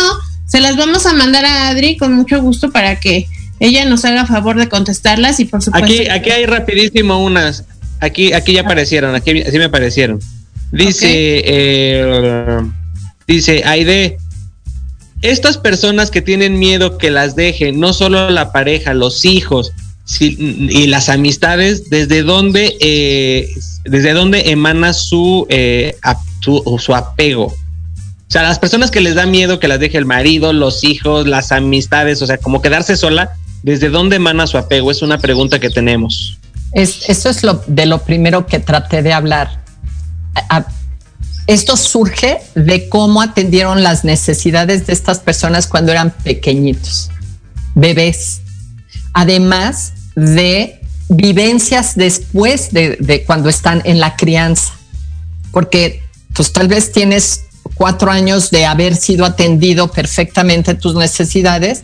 se 0.51 0.59
las 0.59 0.75
vamos 0.75 1.05
a 1.05 1.13
mandar 1.13 1.45
a 1.45 1.69
Adri 1.69 1.95
con 1.95 2.13
mucho 2.13 2.41
gusto 2.41 2.71
para 2.71 2.99
que 2.99 3.27
ella 3.59 3.85
nos 3.85 4.03
haga 4.03 4.25
favor 4.25 4.57
de 4.57 4.67
contestarlas 4.67 5.39
y 5.39 5.45
por 5.45 5.61
supuesto. 5.61 5.85
Aquí, 5.85 6.09
aquí 6.09 6.29
hay 6.31 6.45
rapidísimo 6.45 7.23
unas. 7.23 7.63
Aquí, 8.01 8.33
aquí 8.33 8.53
ya 8.53 8.61
aparecieron, 8.61 9.15
aquí 9.15 9.43
sí 9.49 9.57
me 9.57 9.65
aparecieron. 9.65 10.19
Dice, 10.71 11.43
eh, 11.45 12.61
dice 13.27 13.61
Aide, 13.65 14.17
estas 15.21 15.57
personas 15.57 16.09
que 16.11 16.21
tienen 16.21 16.57
miedo 16.59 16.97
que 16.97 17.11
las 17.11 17.35
dejen, 17.35 17.79
no 17.79 17.93
solo 17.93 18.29
la 18.29 18.51
pareja, 18.51 18.93
los 18.93 19.23
hijos 19.23 19.71
si- 20.03 20.35
y 20.69 20.87
las 20.87 21.09
amistades, 21.09 21.89
¿desde 21.89 22.23
dónde, 22.23 22.75
eh, 22.81 23.47
desde 23.85 24.13
dónde 24.13 24.49
emana 24.49 24.93
su, 24.93 25.45
eh, 25.49 25.95
su, 26.41 26.63
su 26.79 26.95
apego? 26.95 27.53
O 28.31 28.33
sea, 28.33 28.43
las 28.43 28.59
personas 28.59 28.91
que 28.91 29.01
les 29.01 29.15
da 29.15 29.25
miedo 29.25 29.59
que 29.59 29.67
las 29.67 29.77
deje 29.77 29.97
el 29.97 30.05
marido, 30.05 30.53
los 30.53 30.85
hijos, 30.85 31.27
las 31.27 31.51
amistades, 31.51 32.21
o 32.21 32.25
sea, 32.25 32.37
como 32.37 32.61
quedarse 32.61 32.95
sola, 32.95 33.33
¿desde 33.61 33.89
dónde 33.89 34.15
emana 34.15 34.47
su 34.47 34.57
apego? 34.57 34.89
Es 34.89 35.01
una 35.01 35.17
pregunta 35.17 35.59
que 35.59 35.69
tenemos. 35.69 36.39
Es, 36.71 37.09
eso 37.09 37.27
es 37.27 37.43
lo, 37.43 37.61
de 37.67 37.85
lo 37.85 37.97
primero 38.03 38.47
que 38.47 38.59
traté 38.59 39.03
de 39.03 39.11
hablar. 39.11 39.61
Esto 41.45 41.75
surge 41.75 42.37
de 42.55 42.87
cómo 42.87 43.21
atendieron 43.21 43.83
las 43.83 44.05
necesidades 44.05 44.87
de 44.87 44.93
estas 44.93 45.19
personas 45.19 45.67
cuando 45.67 45.91
eran 45.91 46.11
pequeñitos, 46.11 47.09
bebés. 47.75 48.39
Además 49.11 49.91
de 50.15 50.79
vivencias 51.09 51.95
después 51.97 52.71
de, 52.71 52.95
de 52.97 53.25
cuando 53.25 53.49
están 53.49 53.81
en 53.83 53.99
la 53.99 54.15
crianza. 54.15 54.71
Porque 55.51 56.01
pues 56.33 56.53
tal 56.53 56.69
vez 56.69 56.93
tienes 56.93 57.50
cuatro 57.75 58.11
años 58.11 58.51
de 58.51 58.65
haber 58.65 58.95
sido 58.95 59.25
atendido 59.25 59.91
perfectamente 59.91 60.75
tus 60.75 60.95
necesidades 60.95 61.81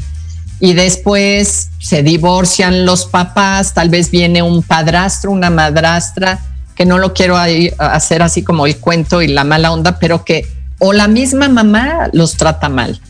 y 0.60 0.74
después 0.74 1.70
se 1.80 2.04
divorcian 2.04 2.86
los 2.86 3.06
papás, 3.06 3.74
tal 3.74 3.90
vez 3.90 4.10
viene 4.10 4.42
un 4.42 4.64
padrastro, 4.64 5.32
una 5.32 5.50
madrastra, 5.50 6.40
que 6.76 6.86
no 6.86 6.98
lo 6.98 7.14
quiero 7.14 7.38
hacer 7.38 8.22
así 8.22 8.44
como 8.44 8.66
el 8.66 8.78
cuento 8.78 9.22
y 9.22 9.28
la 9.28 9.44
mala 9.44 9.72
onda, 9.72 10.00
pero 10.00 10.24
que 10.24 10.48
o 10.80 10.94
la 10.94 11.08
misma 11.08 11.50
mamá 11.50 12.10
los 12.14 12.38
trata 12.38 12.70
mal. 12.70 13.02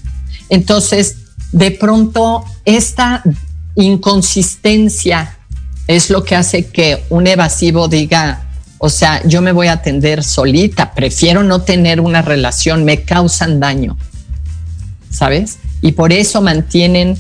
Entonces, 0.49 1.17
de 1.51 1.71
pronto, 1.71 2.45
esta 2.65 3.23
inconsistencia 3.75 5.37
es 5.87 6.09
lo 6.09 6.23
que 6.23 6.35
hace 6.35 6.67
que 6.67 7.03
un 7.09 7.27
evasivo 7.27 7.87
diga, 7.87 8.46
o 8.79 8.89
sea, 8.89 9.25
yo 9.25 9.41
me 9.41 9.51
voy 9.51 9.67
a 9.67 9.73
atender 9.73 10.23
solita, 10.23 10.93
prefiero 10.93 11.43
no 11.43 11.61
tener 11.61 11.99
una 11.99 12.21
relación, 12.21 12.83
me 12.83 13.03
causan 13.03 13.59
daño, 13.59 13.97
¿sabes? 15.09 15.57
Y 15.81 15.93
por 15.93 16.13
eso 16.13 16.41
mantienen 16.41 17.17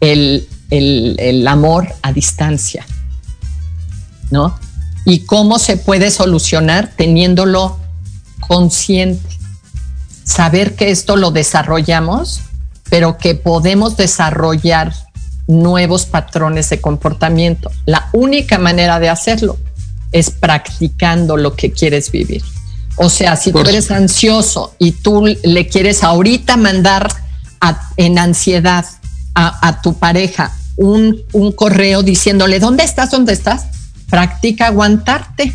el, 0.00 0.46
el, 0.70 1.16
el 1.18 1.48
amor 1.48 1.88
a 2.02 2.12
distancia, 2.12 2.84
¿no? 4.30 4.58
¿Y 5.06 5.20
cómo 5.20 5.58
se 5.58 5.78
puede 5.78 6.10
solucionar 6.10 6.92
teniéndolo 6.94 7.78
consciente? 8.40 9.26
Saber 10.24 10.76
que 10.76 10.90
esto 10.90 11.16
lo 11.16 11.30
desarrollamos, 11.30 12.42
pero 12.90 13.16
que 13.16 13.34
podemos 13.34 13.96
desarrollar 13.96 14.92
nuevos 15.46 16.04
patrones 16.04 16.68
de 16.68 16.82
comportamiento. 16.82 17.70
La 17.86 18.10
única 18.12 18.58
manera 18.58 19.00
de 19.00 19.08
hacerlo 19.08 19.56
es 20.12 20.30
practicando 20.30 21.36
lo 21.36 21.54
que 21.54 21.72
quieres 21.72 22.10
vivir. 22.10 22.42
O 22.96 23.08
sea, 23.08 23.36
si 23.36 23.52
tú 23.52 23.60
eres 23.60 23.90
ansioso 23.90 24.74
y 24.78 24.92
tú 24.92 25.24
le 25.42 25.68
quieres 25.68 26.02
ahorita 26.02 26.56
mandar 26.56 27.08
a- 27.60 27.90
en 27.96 28.18
ansiedad 28.18 28.84
a, 29.34 29.68
a 29.68 29.80
tu 29.82 29.94
pareja 29.94 30.52
un, 30.76 31.22
un 31.32 31.52
correo 31.52 32.02
diciéndole, 32.02 32.58
¿dónde 32.60 32.84
estás? 32.84 33.10
¿Dónde 33.10 33.32
estás? 33.32 33.66
Practica 34.10 34.66
aguantarte. 34.68 35.54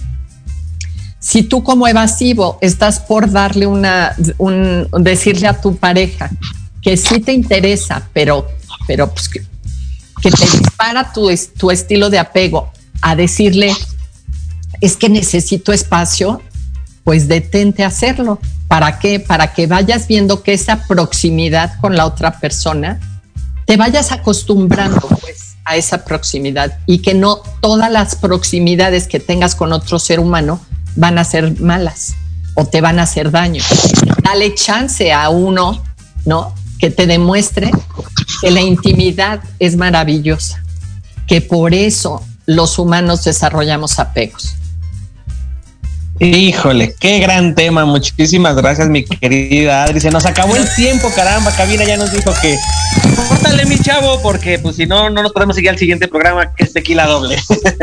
Si 1.20 1.44
tú 1.44 1.64
como 1.64 1.88
evasivo 1.88 2.58
estás 2.62 3.00
por 3.00 3.32
darle 3.32 3.66
una, 3.66 4.14
un, 4.38 4.88
decirle 5.00 5.48
a 5.48 5.60
tu 5.60 5.78
pareja 5.78 6.30
que 6.82 6.98
sí 6.98 7.22
te 7.22 7.32
interesa, 7.32 8.08
pero, 8.14 8.48
pero 8.88 9.10
pues 9.14 9.30
que, 9.30 9.42
que 10.22 10.32
te 10.32 10.46
dispara 10.58 11.14
tu, 11.14 11.30
tu 11.58 11.72
estilo 11.72 12.10
de 12.10 12.20
apego 12.20 12.72
a 13.02 13.16
decirle, 13.16 13.74
es 14.84 14.98
que 14.98 15.08
necesito 15.08 15.72
espacio, 15.72 16.42
pues 17.06 17.30
detente 17.30 17.86
a 17.86 17.88
hacerlo. 17.88 18.38
¿Para 18.68 19.00
qué? 19.00 19.18
Para 19.18 19.54
que 19.54 19.66
vayas 19.66 20.10
viendo 20.10 20.44
que 20.44 20.52
esa 20.52 20.86
proximidad 20.88 21.80
con 21.80 21.96
la 21.96 22.06
otra 22.06 22.38
persona, 22.42 23.00
te 23.66 23.78
vayas 23.78 24.12
acostumbrando 24.12 25.00
pues 25.22 25.56
a 25.64 25.78
esa 25.78 26.04
proximidad 26.04 26.80
y 26.86 26.98
que 26.98 27.14
no 27.14 27.38
todas 27.62 27.90
las 27.90 28.18
proximidades 28.18 29.08
que 29.08 29.22
tengas 29.22 29.56
con 29.56 29.72
otro 29.72 30.00
ser 30.00 30.20
humano 30.20 30.60
van 30.98 31.18
a 31.18 31.24
ser 31.24 31.62
malas 31.62 32.16
o 32.54 32.66
te 32.66 32.82
van 32.82 33.00
a 33.00 33.04
hacer 33.04 33.32
daño. 33.32 33.64
Dale 34.22 34.54
chance 34.54 35.14
a 35.14 35.30
uno, 35.30 35.82
¿no? 36.26 36.54
Que 36.78 36.90
te 36.90 37.08
demuestre 37.08 37.72
que 38.42 38.52
la 38.52 38.60
intimidad 38.60 39.40
es 39.60 39.78
maravillosa, 39.78 40.62
que 41.26 41.40
por 41.40 41.74
eso 41.74 42.22
los 42.46 42.78
humanos 42.78 43.24
desarrollamos 43.24 43.98
apegos. 43.98 44.58
Híjole, 46.24 46.96
qué 47.00 47.20
gran 47.20 47.54
tema. 47.54 47.84
Muchísimas 47.86 48.56
gracias, 48.56 48.88
mi 48.88 49.04
querida 49.04 49.84
Adri. 49.84 50.00
Se 50.00 50.10
nos 50.10 50.26
acabó 50.26 50.56
el 50.56 50.66
tiempo, 50.76 51.12
caramba. 51.14 51.52
Cabina 51.52 51.84
ya 51.84 51.98
nos 51.98 52.14
dijo 52.14 52.34
que 52.42 52.58
córtale, 53.28 53.66
mi 53.66 53.78
chavo, 53.78 54.22
porque 54.22 54.58
pues 54.58 54.78
si 54.78 54.86
no, 54.86 55.10
no 55.10 55.22
nos 55.22 55.34
podemos 55.34 55.56
seguir 55.56 55.72
al 55.72 55.78
siguiente 55.78 56.08
programa 56.08 56.56
que 56.56 56.64
es 56.64 56.74
Tequila 56.74 57.06
Doble. 57.08 57.38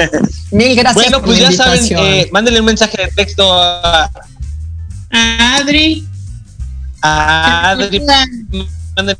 Mil 0.51 0.75
gracias. 0.75 0.95
bueno, 0.95 1.23
pues 1.23 1.39
ya 1.39 1.53
saben, 1.53 1.85
eh, 1.91 2.29
mándenle 2.33 2.61
un 2.61 2.67
mensaje 2.67 2.97
de 2.97 3.09
texto 3.09 3.53
a, 3.53 4.11
A 5.11 5.57
Adri. 5.57 6.07
a 7.03 7.71
Adri. 7.71 8.01
Mándenle 8.97 9.19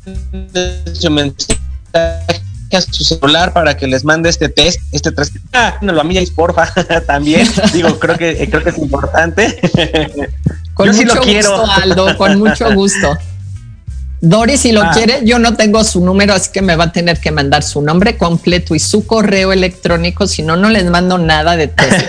su 0.93 1.11
mensaje 1.11 2.41
a 2.77 2.81
su 2.81 3.03
celular 3.03 3.53
para 3.53 3.75
que 3.77 3.87
les 3.87 4.03
mande 4.03 4.29
este 4.29 4.49
test, 4.49 4.79
este 4.91 5.11
test. 5.11 5.35
Ah, 5.53 5.77
no 5.81 5.93
lo 5.93 6.01
a 6.01 6.03
mí, 6.03 6.17
porfa, 6.35 6.71
también. 7.07 7.47
Digo, 7.73 7.99
creo 7.99 8.17
que 8.17 8.49
creo 8.49 8.63
que 8.63 8.69
es 8.69 8.77
importante. 8.77 9.59
Con 10.73 10.87
Yo 10.87 10.93
sí 10.93 11.03
mucho 11.05 11.15
lo 11.15 11.21
quiero. 11.21 11.57
gusto, 11.59 11.71
Aldo, 11.83 12.17
con 12.17 12.39
mucho 12.39 12.71
gusto. 12.73 13.17
Doris, 14.21 14.61
si 14.61 14.71
lo 14.71 14.83
Ah. 14.83 14.91
quiere, 14.93 15.21
yo 15.25 15.37
no 15.39 15.55
tengo 15.55 15.83
su 15.83 15.99
número, 16.03 16.33
así 16.33 16.51
que 16.53 16.61
me 16.61 16.75
va 16.75 16.85
a 16.85 16.91
tener 16.91 17.19
que 17.19 17.31
mandar 17.31 17.63
su 17.63 17.81
nombre 17.81 18.17
completo 18.17 18.73
y 18.75 18.79
su 18.79 19.05
correo 19.07 19.51
electrónico, 19.51 20.27
si 20.27 20.43
no, 20.43 20.55
no 20.55 20.69
les 20.69 20.85
mando 20.89 21.17
nada 21.17 21.55
de 21.57 21.67
test. 21.67 22.07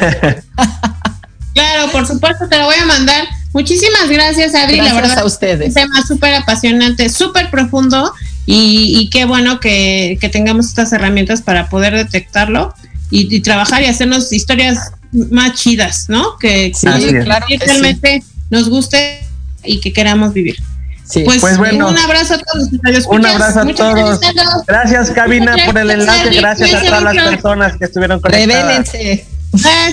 Claro, 1.55 1.91
por 1.91 2.07
supuesto, 2.07 2.49
te 2.49 2.59
lo 2.59 2.65
voy 2.67 2.77
a 2.81 2.87
mandar. 2.87 3.27
Muchísimas 3.53 4.09
gracias, 4.09 4.55
Adri. 4.55 4.77
Gracias 4.77 4.95
la 4.95 5.01
verdad, 5.01 5.19
a 5.19 5.25
ustedes. 5.25 5.69
Un 5.69 5.75
tema 5.75 6.07
súper 6.07 6.35
apasionante, 6.35 7.09
súper 7.11 7.51
profundo 7.51 8.13
y, 8.47 8.99
y 8.99 9.11
qué 9.11 9.25
bueno 9.25 9.61
que, 9.61 10.19
que 10.21 10.29
tengamos 10.29 10.67
estas 10.67 10.93
herramientas 10.93 11.43
para 11.43 11.69
poder 11.69 11.95
detectarlo 11.95 12.75
y, 13.11 13.35
y 13.35 13.41
trabajar 13.41 13.83
y 13.83 13.87
hacernos 13.87 14.33
historias 14.33 14.93
más 15.31 15.53
chidas, 15.55 16.07
¿no? 16.09 16.39
Que, 16.39 16.73
Sí, 16.75 16.87
que 16.87 17.21
claro 17.25 17.47
que 17.49 17.59
sí. 17.59 17.65
realmente 17.67 18.23
nos 18.51 18.69
guste 18.69 19.21
y 19.65 19.81
que 19.81 19.93
queramos 19.93 20.33
vivir. 20.33 20.57
Sí. 21.05 21.21
Pues, 21.25 21.41
Pues 21.41 21.59
bueno. 21.59 21.89
un 21.91 21.99
abrazo 21.99 22.35
a 22.35 22.39
todos. 22.39 22.69
Un 23.09 23.27
abrazo 23.27 23.61
a 23.61 23.65
Muchas 23.65 23.95
todos. 23.95 24.21
gracias. 24.21 24.67
Gracias, 24.67 25.11
Cabina, 25.11 25.55
por 25.67 25.77
el 25.79 25.89
gracias, 25.89 26.27
enlace. 26.37 26.41
Gracias 26.41 26.75
a 26.75 26.85
todas 26.87 27.03
las 27.15 27.29
personas 27.29 27.77
que 27.77 27.85
estuvieron 27.85 28.21
conectadas. 28.21 28.89
Revélense. 28.93 29.27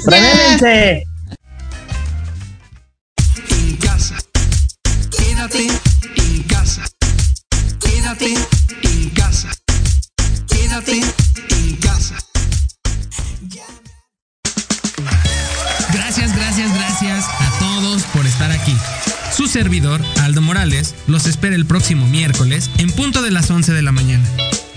¡Revélense! 0.06 1.04
En 3.50 3.76
casa. 3.78 4.16
Quédate 5.12 5.62
en 5.64 5.68
casa. 5.68 5.89
Quédate 8.10 8.34
en 8.82 9.10
casa. 9.12 9.52
Quédate 10.48 10.94
en 10.94 11.76
casa. 11.76 12.16
Gracias, 15.94 16.36
gracias, 16.36 16.74
gracias 16.74 17.26
a 17.26 17.60
todos 17.60 18.02
por 18.06 18.26
estar 18.26 18.50
aquí. 18.50 18.76
Su 19.32 19.46
servidor, 19.46 20.02
Aldo 20.24 20.42
Morales, 20.42 20.96
los 21.06 21.28
espera 21.28 21.56
el 21.56 21.68
próximo 21.68 22.08
miércoles 22.08 22.72
en 22.80 22.90
punto 22.90 23.22
de 23.22 23.30
las 23.30 23.52
11 23.52 23.74
de 23.74 23.84
la 23.84 23.92
mañana 23.92 24.28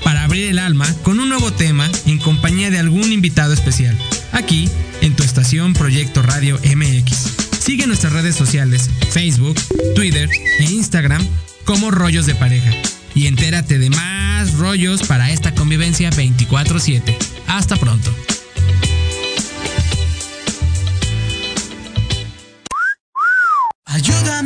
para 0.05 0.25
abrir 0.25 0.51
el 0.51 0.59
alma 0.59 0.87
con 1.03 1.19
un 1.19 1.31
nuevo 1.31 1.55
tema 1.55 1.91
en 2.05 2.19
compañía 2.19 2.71
de 2.71 2.81
algún 2.81 3.13
invitado 3.13 3.55
especial, 3.55 3.97
aquí 4.33 4.69
en 5.01 5.17
tu 5.17 5.23
estación 5.23 5.73
Proyecto 5.73 6.21
Radio 6.21 6.61
MX. 6.77 7.33
Sigue 7.59 7.87
nuestras 7.87 8.13
redes 8.13 8.37
sociales, 8.37 8.91
Facebook, 9.11 9.59
Twitter 9.95 10.29
e 10.59 10.65
Instagram 10.65 11.27
como 11.65 11.91
Rollos 11.91 12.27
de 12.27 12.35
Pareja 12.35 12.73
y 13.15 13.27
entérate 13.27 13.79
de 13.79 13.91
más 13.91 14.55
rollos 14.55 15.03
para 15.03 15.31
esta 15.31 15.55
convivencia 15.55 16.11
24/7. 16.11 17.17
Hasta 17.47 17.77
pronto. 17.77 18.15
Ayuda 23.85 24.42